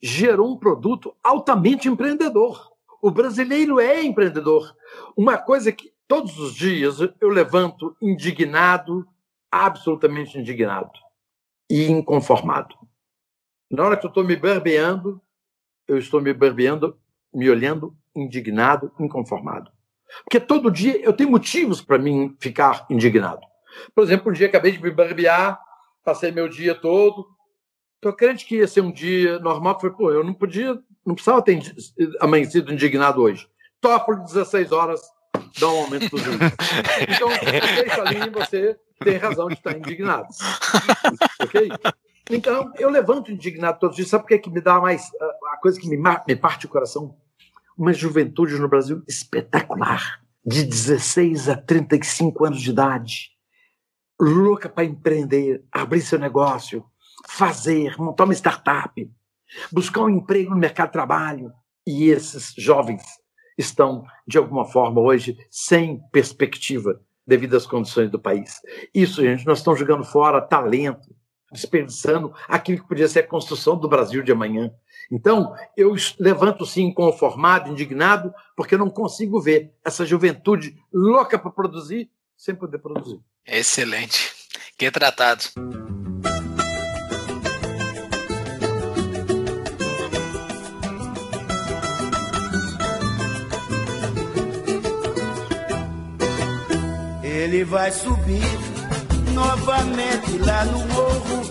gerou 0.00 0.52
um 0.52 0.58
produto 0.58 1.14
altamente 1.22 1.88
empreendedor. 1.88 2.72
O 3.02 3.10
brasileiro 3.10 3.78
é 3.78 4.02
empreendedor. 4.02 4.74
Uma 5.16 5.36
coisa 5.36 5.70
que 5.70 5.92
todos 6.08 6.38
os 6.38 6.54
dias 6.54 6.98
eu 7.20 7.28
levanto 7.28 7.94
indignado, 8.00 9.06
absolutamente 9.50 10.38
indignado 10.38 10.90
e 11.70 11.86
inconformado. 11.86 12.74
Na 13.70 13.84
hora 13.84 13.96
que 13.96 14.06
eu 14.06 14.08
estou 14.08 14.24
me 14.24 14.34
barbeando, 14.34 15.20
eu 15.86 15.98
estou 15.98 16.20
me 16.20 16.32
barbeando, 16.32 16.98
me 17.32 17.48
olhando 17.50 17.94
indignado, 18.16 18.90
inconformado. 18.98 19.70
Porque 20.24 20.40
todo 20.40 20.70
dia 20.70 20.98
eu 21.02 21.12
tenho 21.12 21.30
motivos 21.30 21.82
para 21.82 21.98
mim 21.98 22.34
ficar 22.40 22.86
indignado. 22.88 23.46
Por 23.94 24.02
exemplo, 24.02 24.30
um 24.30 24.34
dia 24.34 24.46
acabei 24.46 24.72
de 24.72 24.82
me 24.82 24.90
barbear, 24.90 25.60
passei 26.02 26.32
meu 26.32 26.48
dia 26.48 26.74
todo. 26.74 27.28
Estou 27.96 28.14
crente 28.14 28.46
que 28.46 28.56
ia 28.56 28.66
ser 28.66 28.80
um 28.80 28.90
dia 28.90 29.38
normal. 29.40 29.78
Falei, 29.78 29.94
pô, 29.94 30.10
eu 30.10 30.24
não 30.24 30.32
podia, 30.32 30.78
não 31.04 31.14
precisava 31.14 31.42
ter 31.42 31.60
amanhecido 32.20 32.72
indignado 32.72 33.20
hoje. 33.20 33.46
Topo 33.80 34.14
de 34.14 34.24
16 34.24 34.72
horas, 34.72 35.00
dá 35.58 35.68
um 35.68 35.82
aumento 35.82 36.10
para 36.10 36.20
Então, 37.14 37.28
deixa 37.28 38.02
ali 38.02 38.30
você 38.30 38.78
tem 39.02 39.16
razão 39.16 39.48
de 39.48 39.54
estar 39.54 39.76
indignado. 39.76 40.28
ok? 41.40 41.68
Então, 42.30 42.72
eu 42.78 42.90
levanto 42.90 43.32
indignado 43.32 43.78
todos 43.78 43.94
os 43.94 43.96
dias. 43.96 44.08
Sabe 44.08 44.24
por 44.24 44.28
que, 44.28 44.38
que 44.38 44.50
me 44.50 44.60
dá 44.60 44.80
mais. 44.80 45.10
A 45.52 45.56
coisa 45.58 45.80
que 45.80 45.88
me, 45.88 45.96
me 45.96 46.36
parte 46.36 46.66
o 46.66 46.68
coração? 46.68 47.16
Uma 47.76 47.92
juventude 47.92 48.58
no 48.58 48.68
Brasil 48.68 49.02
espetacular, 49.08 50.20
de 50.44 50.64
16 50.64 51.48
a 51.48 51.56
35 51.56 52.44
anos 52.44 52.60
de 52.60 52.70
idade, 52.70 53.30
louca 54.20 54.68
para 54.68 54.84
empreender, 54.84 55.64
abrir 55.70 56.00
seu 56.00 56.18
negócio, 56.18 56.84
fazer, 57.28 57.96
montar 57.96 58.24
uma 58.24 58.34
startup, 58.34 59.10
buscar 59.70 60.02
um 60.02 60.10
emprego 60.10 60.50
no 60.50 60.56
mercado 60.56 60.88
de 60.88 60.92
trabalho. 60.92 61.52
E 61.86 62.10
esses 62.10 62.52
jovens 62.58 63.02
estão, 63.58 64.04
de 64.26 64.38
alguma 64.38 64.64
forma, 64.64 65.00
hoje, 65.00 65.36
sem 65.50 66.00
perspectiva 66.12 67.00
devido 67.26 67.56
às 67.56 67.66
condições 67.66 68.10
do 68.10 68.18
país. 68.18 68.60
Isso, 68.94 69.20
gente, 69.20 69.44
nós 69.44 69.58
estamos 69.58 69.78
jogando 69.78 70.04
fora 70.04 70.40
talento, 70.40 71.14
desperdiçando 71.52 72.32
aquilo 72.46 72.80
que 72.80 72.88
podia 72.88 73.08
ser 73.08 73.20
a 73.20 73.26
construção 73.26 73.76
do 73.76 73.88
Brasil 73.88 74.22
de 74.22 74.32
amanhã. 74.32 74.70
Então, 75.10 75.54
eu 75.76 75.94
levanto 76.18 76.64
sim 76.64 76.84
inconformado, 76.84 77.70
indignado, 77.70 78.32
porque 78.56 78.74
eu 78.74 78.78
não 78.78 78.90
consigo 78.90 79.40
ver 79.40 79.72
essa 79.84 80.06
juventude 80.06 80.76
louca 80.92 81.38
para 81.38 81.50
produzir 81.50 82.10
sem 82.36 82.54
poder 82.54 82.78
produzir. 82.78 83.20
Excelente. 83.46 84.32
Que 84.76 84.90
tratado. 84.90 85.44
Ele 97.58 97.64
vai 97.64 97.90
subir 97.90 98.40
novamente 99.34 100.38
lá 100.38 100.64
no 100.66 100.78
morro, 100.94 101.42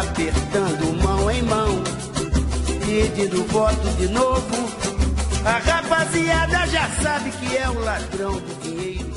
apertando 0.00 1.02
mão 1.02 1.28
em 1.28 1.42
mão, 1.42 1.82
pedindo 2.78 3.42
voto 3.48 3.88
de 3.98 4.06
novo. 4.10 4.70
A 5.44 5.58
rapaziada 5.58 6.68
já 6.68 6.88
sabe 7.02 7.32
que 7.32 7.56
é 7.56 7.68
o 7.68 7.80
ladrão 7.80 8.34
do 8.34 8.62
dinheiro. 8.62 9.10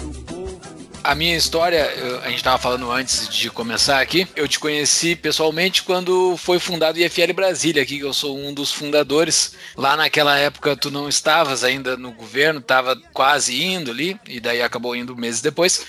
A 1.04 1.14
minha 1.14 1.36
história, 1.38 1.86
a 2.24 2.30
gente 2.30 2.38
estava 2.38 2.58
falando 2.58 2.90
antes 2.90 3.28
de 3.28 3.52
começar 3.52 4.02
aqui, 4.02 4.28
eu 4.36 4.48
te 4.48 4.58
conheci 4.58 5.16
pessoalmente 5.16 5.84
quando 5.84 6.36
foi 6.38 6.58
fundado 6.58 6.98
o 6.98 7.02
IFL 7.02 7.34
Brasília, 7.36 7.84
aqui 7.84 8.00
que 8.00 8.06
eu 8.06 8.14
sou 8.14 8.40
um 8.40 8.52
dos 8.52 8.72
fundadores. 8.72 9.54
Lá 9.76 9.96
naquela 9.96 10.36
época 10.40 10.76
tu 10.76 10.90
não 10.90 11.08
estavas 11.08 11.64
ainda 11.64 11.96
no 11.96 12.12
governo, 12.12 12.60
estava 12.60 12.96
quase 13.14 13.62
indo 13.64 13.92
ali, 13.92 14.18
e 14.26 14.40
daí 14.40 14.64
acabou 14.64 14.96
indo 14.96 15.16
meses 15.16 15.42
depois. 15.42 15.86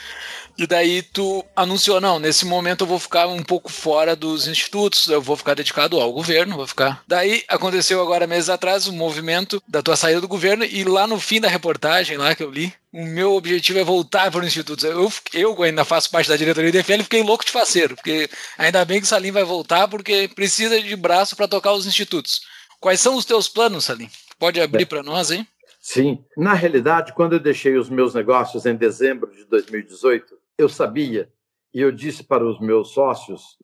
E 0.56 0.66
daí 0.66 1.02
tu 1.02 1.44
anunciou, 1.56 2.00
não, 2.00 2.18
nesse 2.18 2.46
momento 2.46 2.82
eu 2.82 2.86
vou 2.86 2.98
ficar 2.98 3.26
um 3.26 3.42
pouco 3.42 3.70
fora 3.70 4.14
dos 4.14 4.46
institutos, 4.46 5.08
eu 5.08 5.20
vou 5.20 5.36
ficar 5.36 5.54
dedicado 5.54 6.00
ao 6.00 6.12
governo, 6.12 6.56
vou 6.56 6.66
ficar. 6.66 7.02
Daí 7.08 7.42
aconteceu 7.48 8.00
agora 8.00 8.26
meses 8.26 8.48
atrás 8.48 8.86
o 8.86 8.92
movimento 8.92 9.60
da 9.66 9.82
tua 9.82 9.96
saída 9.96 10.20
do 10.20 10.28
governo 10.28 10.64
e 10.64 10.84
lá 10.84 11.06
no 11.06 11.18
fim 11.18 11.40
da 11.40 11.48
reportagem 11.48 12.16
lá 12.16 12.34
que 12.34 12.42
eu 12.42 12.50
li, 12.50 12.72
o 12.92 13.04
meu 13.04 13.34
objetivo 13.34 13.80
é 13.80 13.84
voltar 13.84 14.30
para 14.30 14.40
os 14.40 14.46
institutos. 14.46 14.84
Eu, 14.84 15.12
eu 15.32 15.62
ainda 15.64 15.84
faço 15.84 16.10
parte 16.10 16.28
da 16.28 16.36
diretoria 16.36 16.70
do 16.70 16.78
IFL, 16.78 17.02
fiquei 17.02 17.22
louco 17.24 17.44
de 17.44 17.50
faceiro, 17.50 17.96
porque 17.96 18.30
ainda 18.56 18.84
bem 18.84 19.00
que 19.00 19.06
o 19.06 19.08
Salim 19.08 19.32
vai 19.32 19.42
voltar 19.42 19.88
porque 19.88 20.28
precisa 20.28 20.80
de 20.80 20.94
braço 20.94 21.34
para 21.34 21.48
tocar 21.48 21.72
os 21.72 21.86
institutos. 21.86 22.42
Quais 22.78 23.00
são 23.00 23.16
os 23.16 23.24
teus 23.24 23.48
planos, 23.48 23.86
Salim? 23.86 24.08
Pode 24.38 24.60
abrir 24.60 24.86
para 24.86 25.02
nós, 25.02 25.32
hein? 25.32 25.46
Sim. 25.80 26.24
Na 26.36 26.54
realidade, 26.54 27.12
quando 27.12 27.34
eu 27.34 27.40
deixei 27.40 27.76
os 27.76 27.90
meus 27.90 28.14
negócios 28.14 28.64
em 28.64 28.74
dezembro 28.74 29.30
de 29.34 29.44
2018, 29.44 30.34
eu 30.58 30.68
sabia 30.68 31.32
e 31.72 31.80
eu 31.80 31.90
disse 31.90 32.24
para 32.24 32.44
os 32.44 32.60
meus 32.60 32.92
sócios 32.92 33.58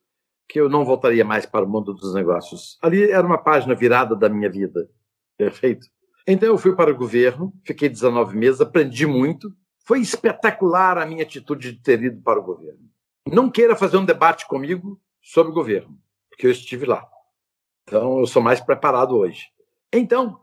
que 0.49 0.61
eu 0.61 0.69
não 0.69 0.85
voltaria 0.85 1.25
mais 1.25 1.47
para 1.47 1.65
o 1.65 1.69
mundo 1.69 1.95
dos 1.95 2.13
negócios. 2.13 2.77
Ali 2.83 3.11
era 3.11 3.25
uma 3.25 3.39
página 3.39 3.75
virada 3.75 4.17
da 4.17 4.29
minha 4.29 4.51
vida. 4.51 4.91
Perfeito? 5.37 5.87
Então 6.27 6.49
eu 6.49 6.59
fui 6.59 6.75
para 6.75 6.91
o 6.91 6.97
governo, 6.97 7.53
fiquei 7.65 7.89
19 7.89 8.37
meses, 8.37 8.61
aprendi 8.61 9.07
muito. 9.07 9.55
Foi 9.85 10.01
espetacular 10.01 10.99
a 10.99 11.07
minha 11.07 11.23
atitude 11.23 11.73
de 11.73 11.81
ter 11.81 12.03
ido 12.03 12.21
para 12.21 12.39
o 12.39 12.43
governo. 12.43 12.81
Não 13.27 13.51
queira 13.51 13.77
fazer 13.77 13.97
um 13.97 14.05
debate 14.05 14.47
comigo 14.47 15.01
sobre 15.23 15.53
o 15.53 15.55
governo, 15.55 15.97
porque 16.29 16.47
eu 16.47 16.51
estive 16.51 16.85
lá. 16.85 17.07
Então 17.85 18.19
eu 18.19 18.27
sou 18.27 18.43
mais 18.43 18.61
preparado 18.61 19.17
hoje. 19.17 19.47
Então, 19.93 20.39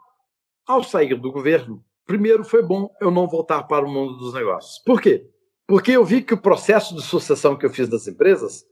ao 0.65 0.83
sair 0.83 1.15
do 1.15 1.31
governo, 1.31 1.83
primeiro 2.05 2.43
foi 2.43 2.63
bom 2.63 2.89
eu 3.01 3.11
não 3.11 3.27
voltar 3.27 3.63
para 3.63 3.85
o 3.85 3.91
mundo 3.91 4.17
dos 4.17 4.33
negócios. 4.33 4.81
Por 4.85 5.01
quê? 5.01 5.29
Porque 5.67 5.91
eu 5.91 6.05
vi 6.05 6.23
que 6.23 6.33
o 6.33 6.41
processo 6.41 6.95
de 6.95 7.01
sucessão 7.01 7.57
que 7.57 7.65
eu 7.65 7.69
fiz 7.69 7.89
das 7.89 8.07
empresas 8.07 8.65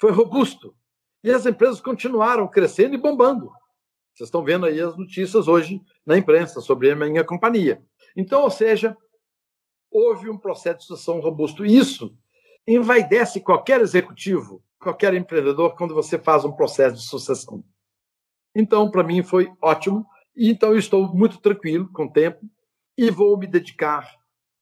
foi 0.00 0.12
robusto. 0.12 0.74
E 1.24 1.30
as 1.30 1.44
empresas 1.44 1.80
continuaram 1.80 2.46
crescendo 2.46 2.94
e 2.94 2.98
bombando. 2.98 3.50
Vocês 4.14 4.28
estão 4.28 4.44
vendo 4.44 4.64
aí 4.64 4.80
as 4.80 4.96
notícias 4.96 5.48
hoje 5.48 5.82
na 6.06 6.16
imprensa 6.16 6.60
sobre 6.60 6.90
a 6.90 6.96
minha 6.96 7.24
companhia. 7.24 7.84
Então, 8.16 8.42
ou 8.42 8.50
seja, 8.50 8.96
houve 9.90 10.30
um 10.30 10.38
processo 10.38 10.78
de 10.78 10.84
sucessão 10.84 11.20
robusto. 11.20 11.66
Isso 11.66 12.16
envaidece 12.66 13.40
qualquer 13.40 13.80
executivo, 13.80 14.62
qualquer 14.78 15.14
empreendedor, 15.14 15.74
quando 15.74 15.94
você 15.94 16.16
faz 16.16 16.44
um 16.44 16.52
processo 16.52 16.96
de 16.96 17.02
sucessão. 17.02 17.64
Então, 18.54 18.88
para 18.90 19.02
mim, 19.02 19.22
foi 19.22 19.52
ótimo. 19.60 20.06
E 20.36 20.48
então, 20.48 20.70
eu 20.70 20.78
estou 20.78 21.12
muito 21.12 21.38
tranquilo 21.38 21.90
com 21.92 22.04
o 22.04 22.12
tempo 22.12 22.48
e 22.96 23.10
vou 23.10 23.36
me 23.36 23.46
dedicar, 23.48 24.08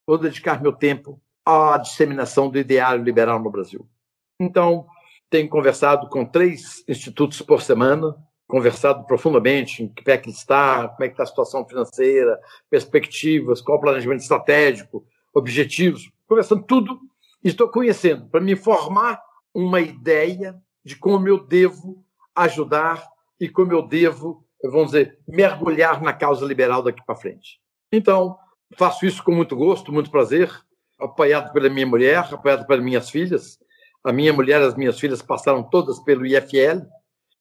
vou 0.06 0.16
dedicar 0.16 0.62
meu 0.62 0.72
tempo 0.72 1.20
à 1.44 1.76
disseminação 1.78 2.48
do 2.48 2.58
ideário 2.58 3.02
liberal 3.02 3.38
no 3.38 3.50
Brasil. 3.50 3.86
Então, 4.40 4.86
tenho 5.30 5.48
conversado 5.48 6.08
com 6.08 6.24
três 6.24 6.84
institutos 6.88 7.42
por 7.42 7.62
semana, 7.62 8.16
conversado 8.46 9.04
profundamente 9.04 9.82
em 9.82 9.88
que 9.88 10.02
pé 10.02 10.18
que 10.18 10.30
está, 10.30 10.88
como 10.88 11.04
é 11.04 11.08
que 11.08 11.14
está 11.14 11.24
a 11.24 11.26
situação 11.26 11.66
financeira, 11.66 12.38
perspectivas, 12.70 13.60
qual 13.60 13.78
o 13.78 13.80
planejamento 13.80 14.20
estratégico, 14.20 15.04
objetivos, 15.32 16.10
conversando 16.26 16.62
tudo 16.62 17.00
estou 17.42 17.68
conhecendo 17.68 18.26
para 18.28 18.40
me 18.40 18.56
formar 18.56 19.20
uma 19.52 19.80
ideia 19.80 20.60
de 20.84 20.96
como 20.96 21.28
eu 21.28 21.44
devo 21.44 22.04
ajudar 22.34 23.06
e 23.38 23.48
como 23.48 23.72
eu 23.72 23.82
devo, 23.82 24.44
vamos 24.62 24.92
dizer, 24.92 25.18
mergulhar 25.28 26.02
na 26.02 26.12
causa 26.12 26.44
liberal 26.44 26.82
daqui 26.82 27.04
para 27.04 27.16
frente. 27.16 27.60
Então, 27.92 28.36
faço 28.76 29.06
isso 29.06 29.22
com 29.22 29.32
muito 29.32 29.54
gosto, 29.54 29.92
muito 29.92 30.10
prazer, 30.10 30.50
apoiado 30.98 31.52
pela 31.52 31.68
minha 31.68 31.86
mulher, 31.86 32.26
apoiado 32.32 32.66
pelas 32.66 32.82
minhas 32.82 33.10
filhas. 33.10 33.58
A 34.02 34.12
minha 34.12 34.32
mulher 34.32 34.60
e 34.60 34.64
as 34.64 34.74
minhas 34.74 34.98
filhas 34.98 35.22
passaram 35.22 35.62
todas 35.62 35.98
pelo 36.00 36.26
IFL, 36.26 36.82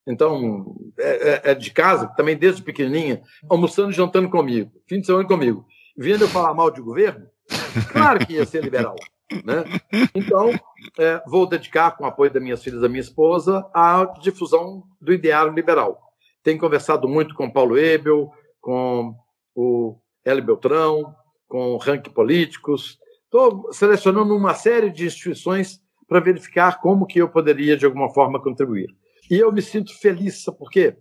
então 0.08 0.76
é, 0.98 1.52
é 1.52 1.56
de 1.56 1.72
casa, 1.72 2.08
também 2.16 2.38
desde 2.38 2.62
pequenininha, 2.62 3.22
almoçando 3.50 3.92
e 3.92 3.96
jantando 3.96 4.30
comigo, 4.30 4.72
fim 4.88 5.00
de 5.00 5.06
semana 5.06 5.28
comigo. 5.28 5.66
Vendo 5.98 6.24
eu 6.24 6.30
falar 6.30 6.54
mal 6.54 6.72
de 6.72 6.82
governo, 6.82 7.28
claro 7.92 8.26
que 8.26 8.34
ia 8.34 8.46
ser 8.46 8.64
liberal. 8.64 8.96
Né? 9.44 9.64
Então, 10.14 10.52
é, 11.00 11.20
vou 11.26 11.48
dedicar, 11.48 11.92
com 11.92 12.04
o 12.04 12.08
apoio 12.08 12.30
das 12.30 12.44
minhas 12.44 12.62
filhas 12.62 12.78
e 12.78 12.82
da 12.84 12.90
minha 12.90 13.02
esposa, 13.02 13.68
à 13.74 14.06
difusão 14.22 14.84
do 15.02 15.12
ideário 15.12 15.52
liberal. 15.52 16.00
Tenho 16.44 16.60
conversado 16.60 17.08
muito 17.08 17.34
com 17.34 17.50
Paulo 17.50 17.76
Ebel, 17.76 18.32
com 18.62 19.16
o 19.56 19.98
Hélio 20.24 20.44
Beltrão, 20.44 21.16
com 21.48 21.78
Rank 21.78 22.10
Políticos. 22.10 23.00
Estou 23.34 23.74
selecionando 23.74 24.36
uma 24.36 24.54
série 24.54 24.92
de 24.92 25.08
instituições 25.08 25.82
para 26.08 26.20
verificar 26.20 26.80
como 26.80 27.08
que 27.08 27.18
eu 27.18 27.28
poderia, 27.28 27.76
de 27.76 27.84
alguma 27.84 28.14
forma, 28.14 28.40
contribuir. 28.40 28.96
E 29.28 29.40
eu 29.40 29.52
me 29.52 29.60
sinto 29.60 29.92
feliz, 30.00 30.44
sabe 30.44 30.60
por 30.60 30.70
quê? 30.70 30.96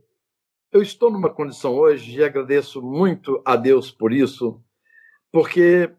Eu 0.72 0.80
estou 0.80 1.10
numa 1.10 1.28
condição 1.28 1.74
hoje, 1.74 2.16
e 2.16 2.24
agradeço 2.24 2.80
muito 2.80 3.42
a 3.44 3.54
Deus 3.54 3.90
por 3.90 4.14
isso, 4.14 4.64
porque 5.30 5.92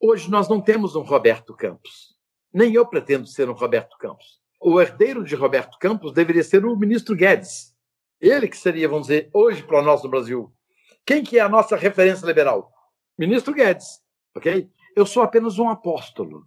hoje 0.00 0.28
nós 0.28 0.48
não 0.48 0.60
temos 0.60 0.96
um 0.96 1.02
Roberto 1.02 1.54
Campos. 1.54 2.12
Nem 2.52 2.74
eu 2.74 2.84
pretendo 2.84 3.28
ser 3.28 3.48
um 3.48 3.52
Roberto 3.52 3.96
Campos. 3.98 4.40
O 4.60 4.80
herdeiro 4.80 5.22
de 5.22 5.36
Roberto 5.36 5.78
Campos 5.78 6.12
deveria 6.12 6.42
ser 6.42 6.66
o 6.66 6.76
ministro 6.76 7.14
Guedes. 7.14 7.72
Ele 8.20 8.48
que 8.48 8.56
seria, 8.56 8.88
vamos 8.88 9.06
dizer, 9.06 9.30
hoje 9.32 9.62
para 9.62 9.80
nós 9.80 10.02
no 10.02 10.10
Brasil. 10.10 10.52
Quem 11.06 11.22
que 11.22 11.38
é 11.38 11.40
a 11.40 11.48
nossa 11.48 11.76
referência 11.76 12.26
liberal? 12.26 12.68
Ministro 13.16 13.54
Guedes, 13.54 14.02
ok? 14.34 14.68
Eu 14.98 15.06
sou 15.06 15.22
apenas 15.22 15.60
um 15.60 15.68
apóstolo 15.68 16.44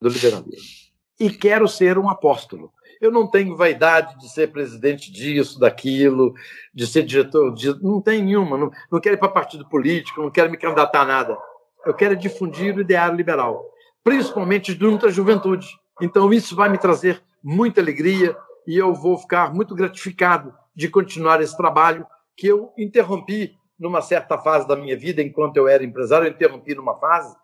do 0.00 0.08
liberalismo. 0.08 0.92
E 1.18 1.28
quero 1.28 1.66
ser 1.66 1.98
um 1.98 2.08
apóstolo. 2.08 2.72
Eu 3.00 3.10
não 3.10 3.28
tenho 3.28 3.56
vaidade 3.56 4.16
de 4.20 4.28
ser 4.28 4.52
presidente 4.52 5.10
disso, 5.10 5.58
daquilo, 5.58 6.34
de 6.72 6.86
ser 6.86 7.02
diretor 7.02 7.52
disso. 7.52 7.80
Não 7.82 8.00
tenho 8.00 8.24
nenhuma. 8.24 8.56
Não, 8.56 8.70
não 8.92 9.00
quero 9.00 9.16
ir 9.16 9.18
para 9.18 9.28
partido 9.28 9.68
político, 9.68 10.22
não 10.22 10.30
quero 10.30 10.52
me 10.52 10.56
candidatar 10.56 11.00
a 11.00 11.04
nada. 11.04 11.36
Eu 11.84 11.92
quero 11.92 12.14
difundir 12.14 12.76
o 12.76 12.80
ideário 12.80 13.16
liberal, 13.16 13.68
principalmente 14.04 14.72
junto 14.72 15.06
à 15.06 15.10
juventude. 15.10 15.66
Então, 16.00 16.32
isso 16.32 16.54
vai 16.54 16.68
me 16.68 16.78
trazer 16.78 17.24
muita 17.42 17.80
alegria 17.80 18.36
e 18.68 18.76
eu 18.76 18.94
vou 18.94 19.18
ficar 19.18 19.52
muito 19.52 19.74
gratificado 19.74 20.54
de 20.76 20.88
continuar 20.88 21.42
esse 21.42 21.56
trabalho 21.56 22.06
que 22.36 22.46
eu 22.46 22.72
interrompi 22.78 23.58
numa 23.76 24.00
certa 24.00 24.38
fase 24.38 24.68
da 24.68 24.76
minha 24.76 24.96
vida, 24.96 25.20
enquanto 25.20 25.56
eu 25.56 25.66
era 25.66 25.82
empresário, 25.82 26.28
eu 26.28 26.30
interrompi 26.30 26.72
numa 26.76 26.96
fase, 27.00 27.34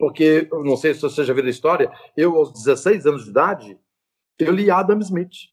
porque, 0.00 0.48
eu 0.50 0.64
não 0.64 0.78
sei 0.78 0.94
se 0.94 1.02
você 1.02 1.22
já 1.22 1.34
viu 1.34 1.44
a 1.44 1.50
história, 1.50 1.92
eu, 2.16 2.34
aos 2.34 2.54
16 2.54 3.04
anos 3.04 3.24
de 3.24 3.30
idade, 3.30 3.78
eu 4.38 4.50
li 4.50 4.70
Adam 4.70 4.98
Smith. 5.00 5.50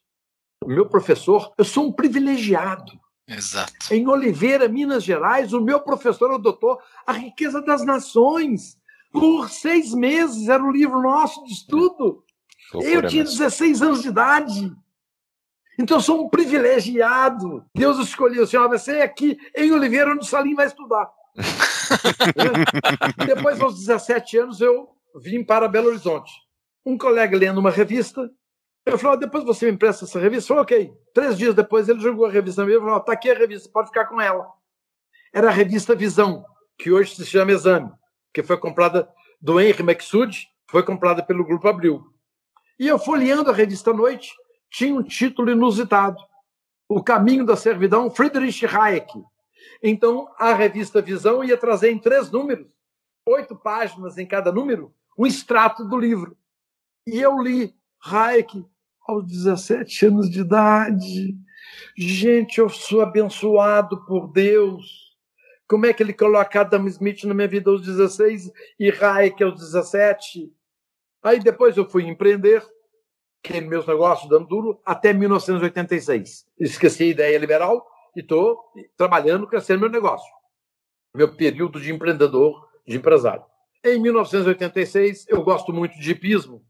O 0.64 0.70
meu 0.70 0.88
professor, 0.88 1.54
eu 1.58 1.66
sou 1.66 1.88
um 1.88 1.92
privilegiado. 1.92 2.94
Exato. 3.28 3.74
Em 3.92 4.08
Oliveira, 4.08 4.70
Minas 4.70 5.04
Gerais, 5.04 5.52
o 5.52 5.60
meu 5.60 5.82
professor, 5.82 6.32
o 6.32 6.38
doutor, 6.38 6.82
A 7.06 7.12
Riqueza 7.12 7.62
das 7.62 7.84
Nações. 7.84 8.78
Por 9.12 9.50
seis 9.50 9.94
meses, 9.94 10.48
era 10.48 10.64
o 10.64 10.72
livro 10.72 11.02
nosso 11.02 11.44
de 11.44 11.52
estudo. 11.52 12.24
eu 12.76 13.06
tinha 13.06 13.26
16 13.26 13.82
anos 13.82 14.02
de 14.02 14.08
idade. 14.08 14.74
Então, 15.78 15.98
eu 15.98 16.02
sou 16.02 16.24
um 16.24 16.30
privilegiado. 16.30 17.66
Deus 17.76 18.00
escolheu 18.00 18.44
assim: 18.44 18.56
ó, 18.56 18.70
você 18.70 19.00
é 19.00 19.02
aqui 19.04 19.38
em 19.54 19.74
Oliveira, 19.74 20.12
onde 20.12 20.22
o 20.22 20.30
Salim 20.30 20.56
vai 20.56 20.68
estudar. 20.68 21.12
Depois, 23.26 23.60
aos 23.62 23.76
17 23.76 24.38
anos, 24.38 24.62
eu 24.62 24.90
vim 25.16 25.44
para 25.44 25.68
Belo 25.68 25.88
Horizonte. 25.88 26.32
um 26.86 26.98
colega 26.98 27.38
lendo 27.38 27.60
uma 27.60 27.70
revista. 27.70 28.30
Eu 28.86 28.98
falei, 28.98 29.18
"Ah, 29.18 29.20
depois 29.20 29.44
você 29.44 29.66
me 29.66 29.74
empresta 29.74 30.06
essa 30.06 30.20
revista? 30.20 30.48
Falou, 30.48 30.64
ok. 30.64 30.94
Três 31.14 31.38
dias 31.38 31.54
depois 31.54 31.90
ele 31.90 32.00
jogou 32.00 32.26
a 32.26 32.32
revista 32.32 32.62
na 32.62 32.68
minha 32.68 32.78
e 32.78 32.82
falou, 32.82 33.00
tá 33.02 33.12
aqui 33.12 33.30
a 33.30 33.34
revista, 33.38 33.70
pode 33.70 33.90
ficar 33.90 34.06
com 34.06 34.22
ela. 34.22 34.48
Era 35.34 35.50
a 35.50 35.52
revista 35.52 35.94
Visão, 35.94 36.46
que 36.78 36.90
hoje 36.90 37.14
se 37.14 37.26
chama 37.26 37.52
Exame, 37.52 37.92
que 38.34 38.42
foi 38.42 38.58
comprada 38.58 39.10
do 39.42 39.60
Henry 39.60 39.84
Maxud, 39.84 40.48
foi 40.68 40.84
comprada 40.84 41.22
pelo 41.22 41.44
Grupo 41.44 41.68
Abril. 41.68 42.02
E 42.80 42.88
eu 42.88 42.98
folheando 42.98 43.50
a 43.50 43.54
revista 43.54 43.92
à 43.92 43.94
noite, 43.94 44.34
tinha 44.72 44.96
um 44.96 45.04
título 45.04 45.52
inusitado. 45.52 46.18
O 46.88 47.04
Caminho 47.04 47.46
da 47.46 47.58
Servidão, 47.58 48.10
Friedrich 48.10 48.66
Hayek. 48.66 49.12
Então, 49.82 50.30
a 50.38 50.54
revista 50.54 51.02
Visão 51.02 51.44
ia 51.44 51.58
trazer 51.58 51.92
em 51.92 52.00
três 52.00 52.32
números, 52.32 52.68
oito 53.26 53.56
páginas 53.56 54.18
em 54.18 54.26
cada 54.26 54.52
número, 54.52 54.94
um 55.18 55.26
extrato 55.26 55.84
do 55.86 55.98
livro. 55.98 56.38
E 57.06 57.20
eu 57.20 57.40
li 57.40 57.74
Hayek 58.04 58.66
aos 59.08 59.26
17 59.26 60.08
anos 60.08 60.30
de 60.30 60.42
idade. 60.42 61.38
Gente, 61.98 62.60
eu 62.60 62.70
sou 62.70 63.02
abençoado 63.02 64.06
por 64.06 64.32
Deus. 64.32 65.16
Como 65.68 65.86
é 65.86 65.94
que 65.94 66.02
ele 66.02 66.14
coloca 66.14 66.62
Adam 66.62 66.88
Smith 66.88 67.24
na 67.24 67.34
minha 67.34 67.48
vida 67.48 67.70
aos 67.70 67.82
16 67.82 68.52
e 68.80 68.90
Hayek 68.90 69.44
aos 69.44 69.60
17? 69.60 70.52
Aí 71.24 71.40
depois 71.40 71.76
eu 71.76 71.90
fui 71.90 72.08
empreender, 72.08 72.66
que 73.44 73.60
meus 73.60 73.86
negócios 73.86 74.30
dando 74.30 74.48
duro, 74.48 74.82
até 74.86 75.12
1986. 75.12 76.46
Esqueci 76.60 77.04
a 77.04 77.08
ideia 77.08 77.38
liberal 77.38 77.86
e 78.18 78.22
estou 78.22 78.60
trabalhando, 78.98 79.46
crescendo 79.46 79.82
meu 79.82 79.90
negócio. 79.90 80.28
Meu 81.16 81.36
período 81.36 81.80
de 81.80 81.94
empreendedor, 81.94 82.68
de 82.86 82.98
empresário. 82.98 83.46
Em 83.86 84.02
1986, 84.02 85.28
eu 85.30 85.44
gosto 85.44 85.72
muito 85.72 85.98
de 86.00 86.12
hipismo 86.12 86.66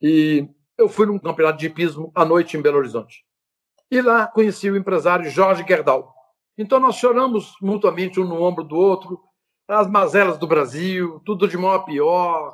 e 0.00 0.48
eu 0.76 0.88
fui 0.88 1.06
num 1.06 1.20
campeonato 1.20 1.58
de 1.58 1.66
hipismo 1.66 2.10
à 2.16 2.24
noite 2.24 2.56
em 2.56 2.60
Belo 2.60 2.78
Horizonte. 2.78 3.24
E 3.88 4.02
lá 4.02 4.26
conheci 4.26 4.68
o 4.68 4.76
empresário 4.76 5.30
Jorge 5.30 5.64
Gerdau. 5.66 6.12
Então 6.58 6.80
nós 6.80 6.96
choramos 6.96 7.54
mutuamente 7.62 8.18
um 8.18 8.26
no 8.26 8.42
ombro 8.42 8.64
do 8.64 8.76
outro, 8.76 9.20
as 9.68 9.86
mazelas 9.88 10.36
do 10.36 10.48
Brasil, 10.48 11.20
tudo 11.24 11.46
de 11.46 11.56
mal 11.56 11.74
a 11.74 11.84
pior, 11.84 12.52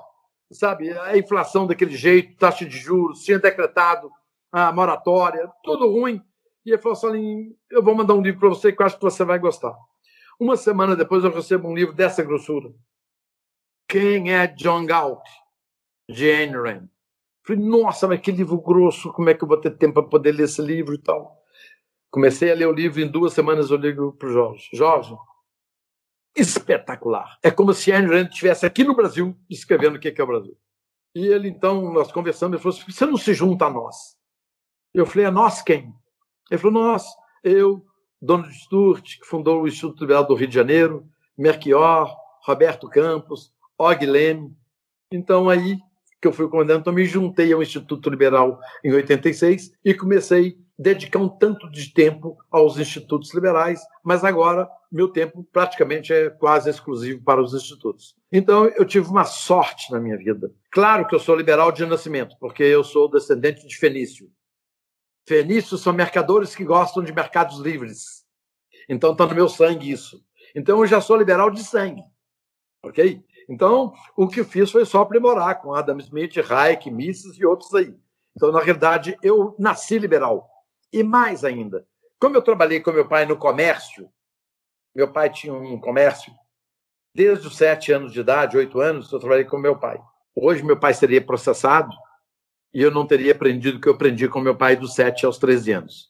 sabe? 0.52 0.92
A 0.92 1.16
inflação 1.16 1.66
daquele 1.66 1.96
jeito, 1.96 2.36
taxa 2.36 2.66
de 2.66 2.76
juros, 2.76 3.24
tinha 3.24 3.38
decretado 3.38 4.10
a 4.52 4.70
moratória, 4.70 5.50
tudo 5.62 5.90
ruim. 5.90 6.22
E 6.68 6.72
ele 6.72 6.82
falou 6.82 6.96
assim: 6.96 7.56
eu 7.70 7.82
vou 7.82 7.94
mandar 7.94 8.14
um 8.14 8.20
livro 8.20 8.40
para 8.40 8.48
você 8.50 8.70
que 8.70 8.82
eu 8.82 8.86
acho 8.86 8.96
que 8.96 9.02
você 9.02 9.24
vai 9.24 9.38
gostar. 9.38 9.74
Uma 10.38 10.54
semana 10.54 10.94
depois 10.94 11.24
eu 11.24 11.32
recebo 11.32 11.66
um 11.66 11.74
livro 11.74 11.94
dessa 11.94 12.22
grossura. 12.22 12.72
Quem 13.88 14.34
é 14.34 14.46
John 14.46 14.84
Galt? 14.84 15.26
De 16.10 16.30
Ayn 16.30 16.52
Rand. 16.52 16.88
Falei, 17.42 17.64
nossa, 17.64 18.06
mas 18.06 18.20
que 18.20 18.30
livro 18.30 18.60
grosso, 18.60 19.10
como 19.12 19.30
é 19.30 19.34
que 19.34 19.42
eu 19.42 19.48
vou 19.48 19.56
ter 19.58 19.70
tempo 19.78 19.94
para 19.94 20.10
poder 20.10 20.32
ler 20.32 20.44
esse 20.44 20.60
livro 20.60 20.94
e 20.94 20.98
tal? 20.98 21.42
Comecei 22.10 22.52
a 22.52 22.54
ler 22.54 22.66
o 22.66 22.72
livro, 22.72 23.00
em 23.00 23.10
duas 23.10 23.32
semanas 23.32 23.70
eu 23.70 23.78
ligo 23.78 24.12
para 24.12 24.28
o 24.28 24.32
Jorge. 24.32 24.68
Jorge, 24.74 25.16
espetacular. 26.36 27.38
É 27.42 27.50
como 27.50 27.72
se 27.72 27.90
Ayn 27.90 28.06
Rand 28.06 28.28
estivesse 28.28 28.66
aqui 28.66 28.84
no 28.84 28.94
Brasil 28.94 29.34
escrevendo 29.48 29.96
o 29.96 30.00
que 30.00 30.14
é 30.14 30.22
o 30.22 30.26
Brasil. 30.26 30.56
E 31.14 31.26
ele, 31.26 31.48
então, 31.48 31.90
nós 31.92 32.12
conversamos, 32.12 32.54
ele 32.54 32.62
falou 32.62 32.78
assim, 32.78 32.92
você 32.92 33.06
não 33.06 33.16
se 33.16 33.32
junta 33.32 33.64
a 33.64 33.70
nós? 33.70 34.18
Eu 34.92 35.06
falei, 35.06 35.24
a 35.24 35.30
nós 35.30 35.62
quem? 35.62 35.94
Ele 36.50 36.60
falou, 36.60 36.82
nós, 36.82 37.04
eu, 37.42 37.84
Donald 38.20 38.52
Sturt, 38.54 39.18
que 39.18 39.26
fundou 39.26 39.62
o 39.62 39.68
Instituto 39.68 40.00
Liberal 40.00 40.26
do 40.26 40.34
Rio 40.34 40.48
de 40.48 40.54
Janeiro, 40.54 41.06
Merchior, 41.36 42.14
Roberto 42.44 42.88
Campos, 42.88 43.52
Og 43.78 44.04
Leme. 44.04 44.56
Então, 45.12 45.48
aí 45.48 45.78
que 46.20 46.26
eu 46.26 46.32
fui 46.32 46.48
comandante, 46.48 46.80
então 46.80 46.92
me 46.92 47.04
juntei 47.04 47.52
ao 47.52 47.62
Instituto 47.62 48.10
Liberal 48.10 48.58
em 48.82 48.92
86 48.92 49.72
e 49.84 49.94
comecei 49.94 50.58
a 50.78 50.82
dedicar 50.82 51.18
um 51.18 51.28
tanto 51.28 51.70
de 51.70 51.92
tempo 51.92 52.36
aos 52.50 52.78
institutos 52.78 53.32
liberais, 53.34 53.80
mas 54.02 54.24
agora 54.24 54.68
meu 54.90 55.08
tempo 55.08 55.46
praticamente 55.52 56.12
é 56.12 56.30
quase 56.30 56.70
exclusivo 56.70 57.22
para 57.22 57.42
os 57.42 57.54
institutos. 57.54 58.16
Então 58.32 58.66
eu 58.66 58.84
tive 58.84 59.08
uma 59.08 59.24
sorte 59.24 59.92
na 59.92 60.00
minha 60.00 60.16
vida. 60.16 60.50
Claro 60.70 61.06
que 61.06 61.14
eu 61.14 61.20
sou 61.20 61.36
liberal 61.36 61.70
de 61.70 61.86
nascimento, 61.86 62.36
porque 62.40 62.62
eu 62.62 62.82
sou 62.82 63.10
descendente 63.10 63.66
de 63.66 63.76
Fenício. 63.76 64.28
Fenícios 65.28 65.82
são 65.82 65.92
mercadores 65.92 66.56
que 66.56 66.64
gostam 66.64 67.04
de 67.04 67.12
mercados 67.12 67.58
livres. 67.58 68.24
Então 68.88 69.12
está 69.12 69.26
no 69.26 69.34
meu 69.34 69.46
sangue 69.46 69.90
isso. 69.90 70.24
Então 70.56 70.78
eu 70.80 70.86
já 70.86 71.02
sou 71.02 71.18
liberal 71.18 71.50
de 71.50 71.62
sangue. 71.62 72.02
Ok? 72.82 73.22
Então, 73.46 73.92
o 74.16 74.26
que 74.26 74.42
fiz 74.42 74.70
foi 74.70 74.86
só 74.86 75.02
aprimorar 75.02 75.60
com 75.60 75.74
Adam 75.74 75.98
Smith, 75.98 76.36
Hayek, 76.38 76.90
Mises 76.90 77.38
e 77.38 77.44
outros 77.44 77.74
aí. 77.74 77.94
Então, 78.34 78.52
na 78.52 78.60
realidade, 78.60 79.18
eu 79.22 79.54
nasci 79.58 79.98
liberal. 79.98 80.48
E 80.92 81.02
mais 81.02 81.44
ainda, 81.44 81.86
como 82.20 82.36
eu 82.36 82.42
trabalhei 82.42 82.80
com 82.80 82.92
meu 82.92 83.08
pai 83.08 83.26
no 83.26 83.36
comércio, 83.36 84.08
meu 84.94 85.12
pai 85.12 85.30
tinha 85.30 85.52
um 85.52 85.80
comércio, 85.80 86.32
desde 87.14 87.46
os 87.46 87.56
sete 87.56 87.90
anos 87.92 88.12
de 88.12 88.20
idade, 88.20 88.56
oito 88.56 88.80
anos, 88.80 89.10
eu 89.12 89.18
trabalhei 89.18 89.44
com 89.44 89.58
meu 89.58 89.78
pai. 89.78 90.00
Hoje, 90.34 90.62
meu 90.62 90.78
pai 90.78 90.94
seria 90.94 91.24
processado 91.24 91.94
e 92.72 92.82
eu 92.82 92.90
não 92.90 93.06
teria 93.06 93.32
aprendido 93.32 93.78
o 93.78 93.80
que 93.80 93.88
eu 93.88 93.94
aprendi 93.94 94.28
com 94.28 94.40
meu 94.40 94.56
pai 94.56 94.76
dos 94.76 94.94
sete 94.94 95.24
aos 95.24 95.38
13 95.38 95.72
anos. 95.72 96.08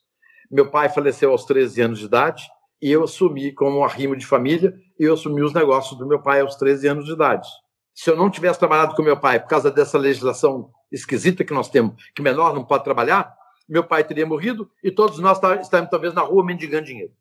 Meu 0.50 0.70
pai 0.70 0.88
faleceu 0.88 1.30
aos 1.30 1.44
13 1.44 1.82
anos 1.82 1.98
de 1.98 2.06
idade 2.06 2.48
e 2.80 2.90
eu 2.90 3.04
assumi 3.04 3.52
como 3.52 3.78
um 3.78 3.84
arrimo 3.84 4.16
de 4.16 4.26
família 4.26 4.74
e 4.98 5.04
eu 5.04 5.14
assumi 5.14 5.42
os 5.42 5.52
negócios 5.52 5.98
do 5.98 6.06
meu 6.06 6.20
pai 6.20 6.40
aos 6.40 6.56
13 6.56 6.88
anos 6.88 7.04
de 7.04 7.12
idade. 7.12 7.48
Se 7.94 8.10
eu 8.10 8.16
não 8.16 8.30
tivesse 8.30 8.58
trabalhado 8.58 8.94
com 8.94 9.02
meu 9.02 9.18
pai 9.18 9.40
por 9.40 9.48
causa 9.48 9.70
dessa 9.70 9.98
legislação 9.98 10.70
esquisita 10.90 11.44
que 11.44 11.52
nós 11.52 11.68
temos, 11.68 11.94
que 12.14 12.22
menor 12.22 12.54
não 12.54 12.64
pode 12.64 12.84
trabalhar, 12.84 13.36
meu 13.68 13.84
pai 13.84 14.02
teria 14.04 14.24
morrido 14.24 14.70
e 14.82 14.90
todos 14.90 15.18
nós 15.18 15.38
tá, 15.38 15.56
estaríamos 15.56 15.90
talvez 15.90 16.14
na 16.14 16.22
rua 16.22 16.44
mendigando 16.44 16.86
dinheiro. 16.86 17.12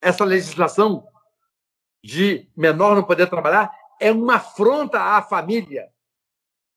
Essa 0.00 0.24
legislação 0.24 1.04
de 2.02 2.48
menor 2.56 2.94
não 2.94 3.02
poder 3.02 3.28
trabalhar 3.28 3.70
é 4.00 4.10
uma 4.10 4.36
afronta 4.36 4.98
à 4.98 5.20
família. 5.20 5.90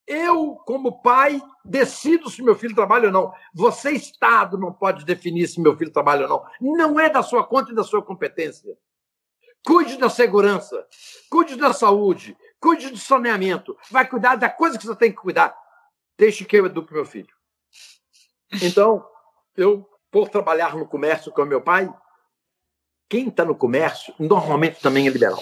Eu, 0.05 0.55
como 0.65 1.01
pai, 1.01 1.41
decido 1.63 2.29
se 2.29 2.41
meu 2.43 2.55
filho 2.55 2.75
trabalha 2.75 3.07
ou 3.07 3.11
não. 3.11 3.33
Você, 3.53 3.91
Estado, 3.91 4.57
não 4.57 4.73
pode 4.73 5.05
definir 5.05 5.47
se 5.47 5.61
meu 5.61 5.77
filho 5.77 5.91
trabalha 5.91 6.23
ou 6.23 6.29
não. 6.29 6.75
Não 6.77 6.99
é 6.99 7.09
da 7.09 7.23
sua 7.23 7.43
conta 7.43 7.71
e 7.71 7.75
da 7.75 7.83
sua 7.83 8.01
competência. 8.01 8.77
Cuide 9.65 9.97
da 9.97 10.09
segurança, 10.09 10.85
cuide 11.29 11.55
da 11.55 11.71
saúde, 11.71 12.37
cuide 12.59 12.89
do 12.89 12.97
saneamento. 12.97 13.77
Vai 13.89 14.07
cuidar 14.07 14.35
da 14.35 14.49
coisa 14.49 14.77
que 14.77 14.85
você 14.85 14.95
tem 14.95 15.11
que 15.11 15.17
cuidar. 15.17 15.55
Deixe 16.17 16.43
que 16.43 16.57
eu 16.57 16.65
eduque 16.65 16.93
meu 16.93 17.05
filho. 17.05 17.33
Então, 18.61 19.05
eu, 19.55 19.87
por 20.11 20.27
trabalhar 20.27 20.75
no 20.75 20.85
comércio 20.85 21.31
com 21.31 21.45
meu 21.45 21.61
pai, 21.61 21.91
quem 23.09 23.29
está 23.29 23.45
no 23.45 23.55
comércio 23.55 24.13
normalmente 24.19 24.81
também 24.81 25.07
é 25.07 25.09
liberal. 25.09 25.41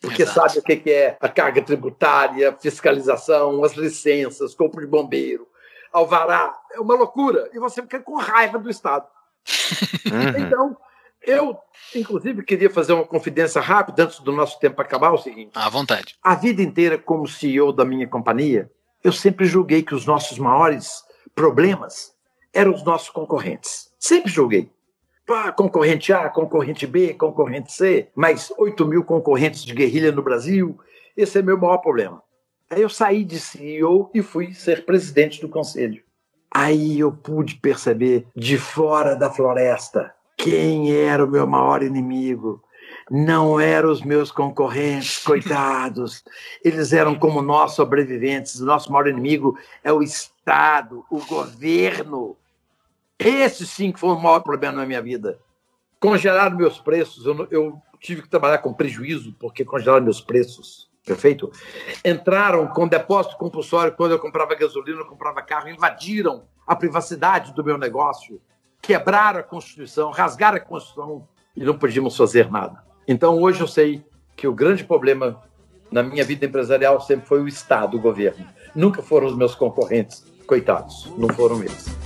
Porque 0.00 0.22
Exato. 0.22 0.52
sabe 0.52 0.58
o 0.58 0.62
que 0.62 0.90
é 0.90 1.16
a 1.20 1.28
carga 1.28 1.60
tributária, 1.60 2.56
fiscalização, 2.58 3.62
as 3.62 3.74
licenças, 3.74 4.54
corpo 4.54 4.80
de 4.80 4.86
bombeiro, 4.86 5.46
alvará. 5.92 6.58
É 6.72 6.80
uma 6.80 6.94
loucura. 6.94 7.50
E 7.52 7.58
você 7.58 7.82
fica 7.82 8.00
com 8.00 8.16
raiva 8.16 8.58
do 8.58 8.70
Estado. 8.70 9.06
Uhum. 10.06 10.46
Então, 10.46 10.76
eu, 11.22 11.56
inclusive, 11.94 12.42
queria 12.42 12.70
fazer 12.70 12.94
uma 12.94 13.04
confidência 13.04 13.60
rápida 13.60 14.04
antes 14.04 14.20
do 14.20 14.32
nosso 14.32 14.58
tempo 14.58 14.80
acabar: 14.80 15.12
o 15.12 15.18
seguinte. 15.18 15.52
À 15.54 15.68
vontade. 15.68 16.16
A 16.22 16.34
vida 16.34 16.62
inteira, 16.62 16.96
como 16.96 17.28
CEO 17.28 17.72
da 17.72 17.84
minha 17.84 18.08
companhia, 18.08 18.70
eu 19.04 19.12
sempre 19.12 19.44
julguei 19.44 19.82
que 19.82 19.94
os 19.94 20.06
nossos 20.06 20.38
maiores 20.38 21.04
problemas 21.34 22.14
eram 22.52 22.72
os 22.72 22.82
nossos 22.82 23.10
concorrentes. 23.10 23.92
Sempre 23.98 24.30
julguei. 24.30 24.70
Pá, 25.30 25.52
concorrente 25.52 26.12
A, 26.12 26.28
concorrente 26.28 26.88
B, 26.88 27.14
concorrente 27.14 27.72
C, 27.72 28.08
mais 28.16 28.52
8 28.58 28.84
mil 28.84 29.04
concorrentes 29.04 29.64
de 29.64 29.72
guerrilha 29.72 30.10
no 30.10 30.24
Brasil. 30.24 30.76
Esse 31.16 31.38
é 31.38 31.42
meu 31.42 31.56
maior 31.56 31.78
problema. 31.78 32.20
Aí 32.68 32.82
eu 32.82 32.88
saí 32.88 33.22
de 33.22 33.38
CEO 33.38 34.10
e 34.12 34.22
fui 34.22 34.52
ser 34.52 34.84
presidente 34.84 35.40
do 35.40 35.48
conselho. 35.48 36.02
Aí 36.52 36.98
eu 36.98 37.12
pude 37.12 37.54
perceber 37.54 38.26
de 38.34 38.58
fora 38.58 39.14
da 39.14 39.30
floresta 39.30 40.12
quem 40.36 40.92
era 40.96 41.24
o 41.24 41.30
meu 41.30 41.46
maior 41.46 41.84
inimigo. 41.84 42.60
Não 43.08 43.60
eram 43.60 43.92
os 43.92 44.02
meus 44.02 44.32
concorrentes, 44.32 45.18
coitados. 45.22 46.24
Eles 46.64 46.92
eram 46.92 47.14
como 47.14 47.40
nós, 47.40 47.74
sobreviventes. 47.74 48.58
O 48.58 48.66
nosso 48.66 48.90
maior 48.90 49.06
inimigo 49.06 49.56
é 49.84 49.92
o 49.92 50.02
Estado, 50.02 51.04
o 51.08 51.24
governo. 51.24 52.36
Esse 53.20 53.66
sim 53.66 53.92
que 53.92 54.00
foi 54.00 54.10
o 54.10 54.18
maior 54.18 54.40
problema 54.40 54.78
na 54.78 54.86
minha 54.86 55.02
vida. 55.02 55.38
Congelaram 56.00 56.56
meus 56.56 56.80
preços. 56.80 57.26
Eu, 57.26 57.46
eu 57.50 57.82
tive 58.00 58.22
que 58.22 58.28
trabalhar 58.28 58.58
com 58.58 58.72
prejuízo 58.72 59.34
porque 59.38 59.62
congelaram 59.62 60.02
meus 60.02 60.22
preços. 60.22 60.88
Perfeito? 61.04 61.52
Entraram 62.02 62.66
com 62.68 62.88
depósito 62.88 63.36
compulsório 63.36 63.92
quando 63.92 64.12
eu 64.12 64.18
comprava 64.18 64.54
gasolina, 64.54 65.00
eu 65.00 65.06
comprava 65.06 65.42
carro, 65.42 65.68
invadiram 65.68 66.44
a 66.66 66.74
privacidade 66.74 67.52
do 67.52 67.64
meu 67.64 67.76
negócio, 67.76 68.40
quebraram 68.80 69.40
a 69.40 69.42
Constituição, 69.42 70.10
rasgaram 70.10 70.56
a 70.56 70.60
Constituição 70.60 71.28
e 71.54 71.62
não 71.64 71.76
podíamos 71.76 72.16
fazer 72.16 72.50
nada. 72.50 72.82
Então 73.06 73.38
hoje 73.38 73.60
eu 73.60 73.68
sei 73.68 74.04
que 74.36 74.46
o 74.46 74.54
grande 74.54 74.84
problema 74.84 75.42
na 75.90 76.02
minha 76.02 76.24
vida 76.24 76.46
empresarial 76.46 77.00
sempre 77.00 77.26
foi 77.26 77.42
o 77.42 77.48
Estado, 77.48 77.96
o 77.96 78.00
governo. 78.00 78.46
Nunca 78.74 79.02
foram 79.02 79.26
os 79.26 79.36
meus 79.36 79.54
concorrentes, 79.54 80.24
coitados, 80.46 81.12
não 81.18 81.28
foram 81.28 81.60
eles. 81.60 81.99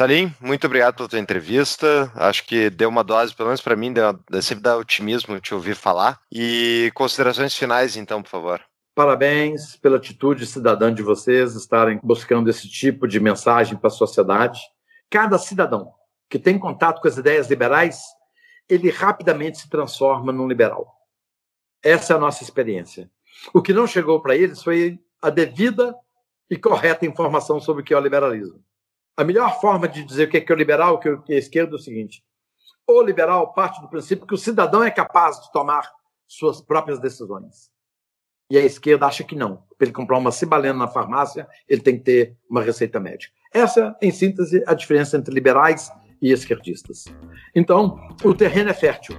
Salim, 0.00 0.34
muito 0.40 0.66
obrigado 0.66 0.94
pela 0.94 1.10
tua 1.10 1.18
entrevista. 1.18 2.10
Acho 2.14 2.46
que 2.46 2.70
deu 2.70 2.88
uma 2.88 3.04
dose, 3.04 3.34
pelo 3.34 3.48
menos 3.50 3.60
para 3.60 3.76
mim, 3.76 3.92
deu, 3.92 4.18
sempre 4.40 4.62
dá 4.62 4.74
otimismo 4.78 5.38
te 5.40 5.52
ouvir 5.52 5.76
falar. 5.76 6.18
E 6.32 6.90
considerações 6.94 7.54
finais, 7.54 7.98
então, 7.98 8.22
por 8.22 8.30
favor. 8.30 8.62
Parabéns 8.94 9.76
pela 9.76 9.98
atitude 9.98 10.46
cidadã 10.46 10.90
de 10.90 11.02
vocês 11.02 11.54
estarem 11.54 12.00
buscando 12.02 12.48
esse 12.48 12.66
tipo 12.66 13.06
de 13.06 13.20
mensagem 13.20 13.76
para 13.76 13.88
a 13.88 13.90
sociedade. 13.90 14.58
Cada 15.10 15.36
cidadão 15.36 15.92
que 16.30 16.38
tem 16.38 16.58
contato 16.58 17.02
com 17.02 17.08
as 17.08 17.18
ideias 17.18 17.50
liberais, 17.50 18.00
ele 18.70 18.88
rapidamente 18.90 19.58
se 19.58 19.68
transforma 19.68 20.32
num 20.32 20.48
liberal. 20.48 20.90
Essa 21.82 22.14
é 22.14 22.16
a 22.16 22.20
nossa 22.20 22.42
experiência. 22.42 23.10
O 23.52 23.60
que 23.60 23.74
não 23.74 23.86
chegou 23.86 24.18
para 24.22 24.34
eles 24.34 24.62
foi 24.62 24.98
a 25.20 25.28
devida 25.28 25.94
e 26.48 26.56
correta 26.56 27.04
informação 27.04 27.60
sobre 27.60 27.82
o 27.82 27.84
que 27.84 27.92
é 27.92 27.98
o 27.98 28.00
liberalismo. 28.00 28.64
A 29.16 29.24
melhor 29.24 29.60
forma 29.60 29.88
de 29.88 30.04
dizer 30.04 30.28
o 30.28 30.30
que 30.30 30.38
é, 30.38 30.54
o 30.54 30.56
liberal, 30.56 30.94
o 30.94 30.98
que 30.98 31.32
é 31.32 31.36
a 31.36 31.38
esquerda 31.38 31.72
é 31.72 31.76
o 31.76 31.78
seguinte: 31.78 32.24
o 32.86 33.02
liberal 33.02 33.52
parte 33.52 33.80
do 33.80 33.88
princípio 33.88 34.26
que 34.26 34.34
o 34.34 34.38
cidadão 34.38 34.82
é 34.82 34.90
capaz 34.90 35.40
de 35.40 35.52
tomar 35.52 35.90
suas 36.26 36.60
próprias 36.60 36.98
decisões. 36.98 37.70
E 38.50 38.58
a 38.58 38.64
esquerda 38.64 39.06
acha 39.06 39.22
que 39.22 39.36
não. 39.36 39.58
Para 39.78 39.86
ele 39.86 39.92
comprar 39.92 40.18
uma 40.18 40.32
cibalena 40.32 40.78
na 40.80 40.88
farmácia, 40.88 41.48
ele 41.68 41.80
tem 41.80 41.96
que 41.96 42.04
ter 42.04 42.36
uma 42.48 42.62
receita 42.62 42.98
médica. 42.98 43.32
Essa, 43.52 43.96
em 44.02 44.10
síntese, 44.10 44.62
é 44.66 44.70
a 44.70 44.74
diferença 44.74 45.16
entre 45.16 45.32
liberais 45.32 45.90
e 46.20 46.32
esquerdistas. 46.32 47.04
Então, 47.54 47.96
o 48.24 48.34
terreno 48.34 48.70
é 48.70 48.74
fértil. 48.74 49.16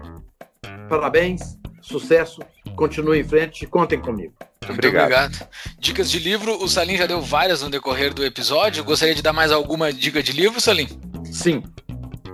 Parabéns, 0.87 1.57
sucesso, 1.81 2.41
continue 2.75 3.19
em 3.19 3.23
frente, 3.23 3.65
contem 3.65 3.99
comigo. 3.99 4.33
Muito 4.67 4.73
obrigado. 4.73 5.05
obrigado. 5.05 5.49
Dicas 5.79 6.11
de 6.11 6.19
livro, 6.19 6.63
o 6.63 6.67
Salim 6.67 6.97
já 6.97 7.07
deu 7.07 7.21
várias 7.21 7.61
no 7.61 7.69
decorrer 7.69 8.13
do 8.13 8.23
episódio. 8.23 8.83
Gostaria 8.83 9.15
de 9.15 9.21
dar 9.21 9.33
mais 9.33 9.51
alguma 9.51 9.91
dica 9.91 10.21
de 10.21 10.31
livro, 10.31 10.61
Salim? 10.61 10.87
Sim. 11.25 11.63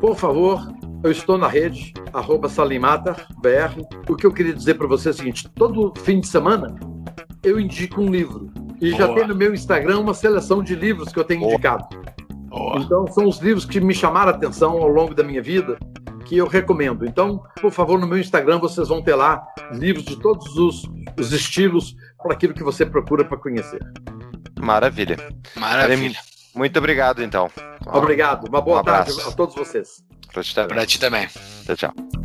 Por 0.01 0.15
favor, 0.15 0.67
eu 1.03 1.11
estou 1.11 1.37
na 1.37 1.47
rede, 1.47 1.93
arroba 2.11 2.49
SalimAtar.br. 2.49 3.81
O 4.09 4.15
que 4.15 4.25
eu 4.25 4.33
queria 4.33 4.53
dizer 4.53 4.73
para 4.73 4.87
você 4.87 5.07
é 5.07 5.11
o 5.11 5.13
seguinte: 5.13 5.47
todo 5.55 5.93
fim 6.03 6.19
de 6.19 6.27
semana 6.27 6.75
eu 7.43 7.59
indico 7.59 8.01
um 8.01 8.11
livro. 8.11 8.51
E 8.81 8.91
Boa. 8.91 9.07
já 9.07 9.13
tem 9.13 9.27
no 9.27 9.35
meu 9.35 9.53
Instagram 9.53 9.99
uma 9.99 10.13
seleção 10.13 10.61
de 10.61 10.75
livros 10.75 11.11
que 11.13 11.19
eu 11.19 11.23
tenho 11.23 11.39
Boa. 11.41 11.53
indicado. 11.53 11.87
Boa. 12.49 12.79
Então, 12.79 13.07
são 13.07 13.27
os 13.27 13.39
livros 13.39 13.65
que 13.65 13.79
me 13.79 13.93
chamaram 13.93 14.31
a 14.31 14.35
atenção 14.35 14.71
ao 14.71 14.87
longo 14.87 15.15
da 15.15 15.23
minha 15.23 15.41
vida 15.41 15.77
que 16.27 16.37
eu 16.37 16.47
recomendo. 16.47 17.05
Então, 17.05 17.41
por 17.61 17.71
favor, 17.71 17.99
no 17.99 18.07
meu 18.07 18.17
Instagram 18.17 18.59
vocês 18.59 18.87
vão 18.87 19.01
ter 19.01 19.15
lá 19.15 19.45
livros 19.71 20.05
de 20.05 20.17
todos 20.17 20.55
os, 20.57 20.83
os 21.17 21.31
estilos 21.31 21.95
para 22.21 22.33
aquilo 22.33 22.53
que 22.53 22.63
você 22.63 22.85
procura 22.85 23.23
para 23.23 23.37
conhecer. 23.37 23.79
Maravilha. 24.59 25.17
Maravilha. 25.55 26.19
Muito 26.53 26.77
obrigado, 26.77 27.23
então. 27.23 27.49
Obrigado. 27.85 28.47
Uma 28.47 28.61
boa 28.61 28.81
um 28.81 28.83
tarde 28.83 29.13
a 29.25 29.31
todos 29.31 29.55
vocês. 29.55 30.03
Para 30.33 30.43
ti 30.43 30.53
também. 30.53 30.75
Para 30.75 30.85
ti 30.85 30.99
também. 30.99 31.27
Tchau, 31.65 31.75
tchau. 31.75 32.16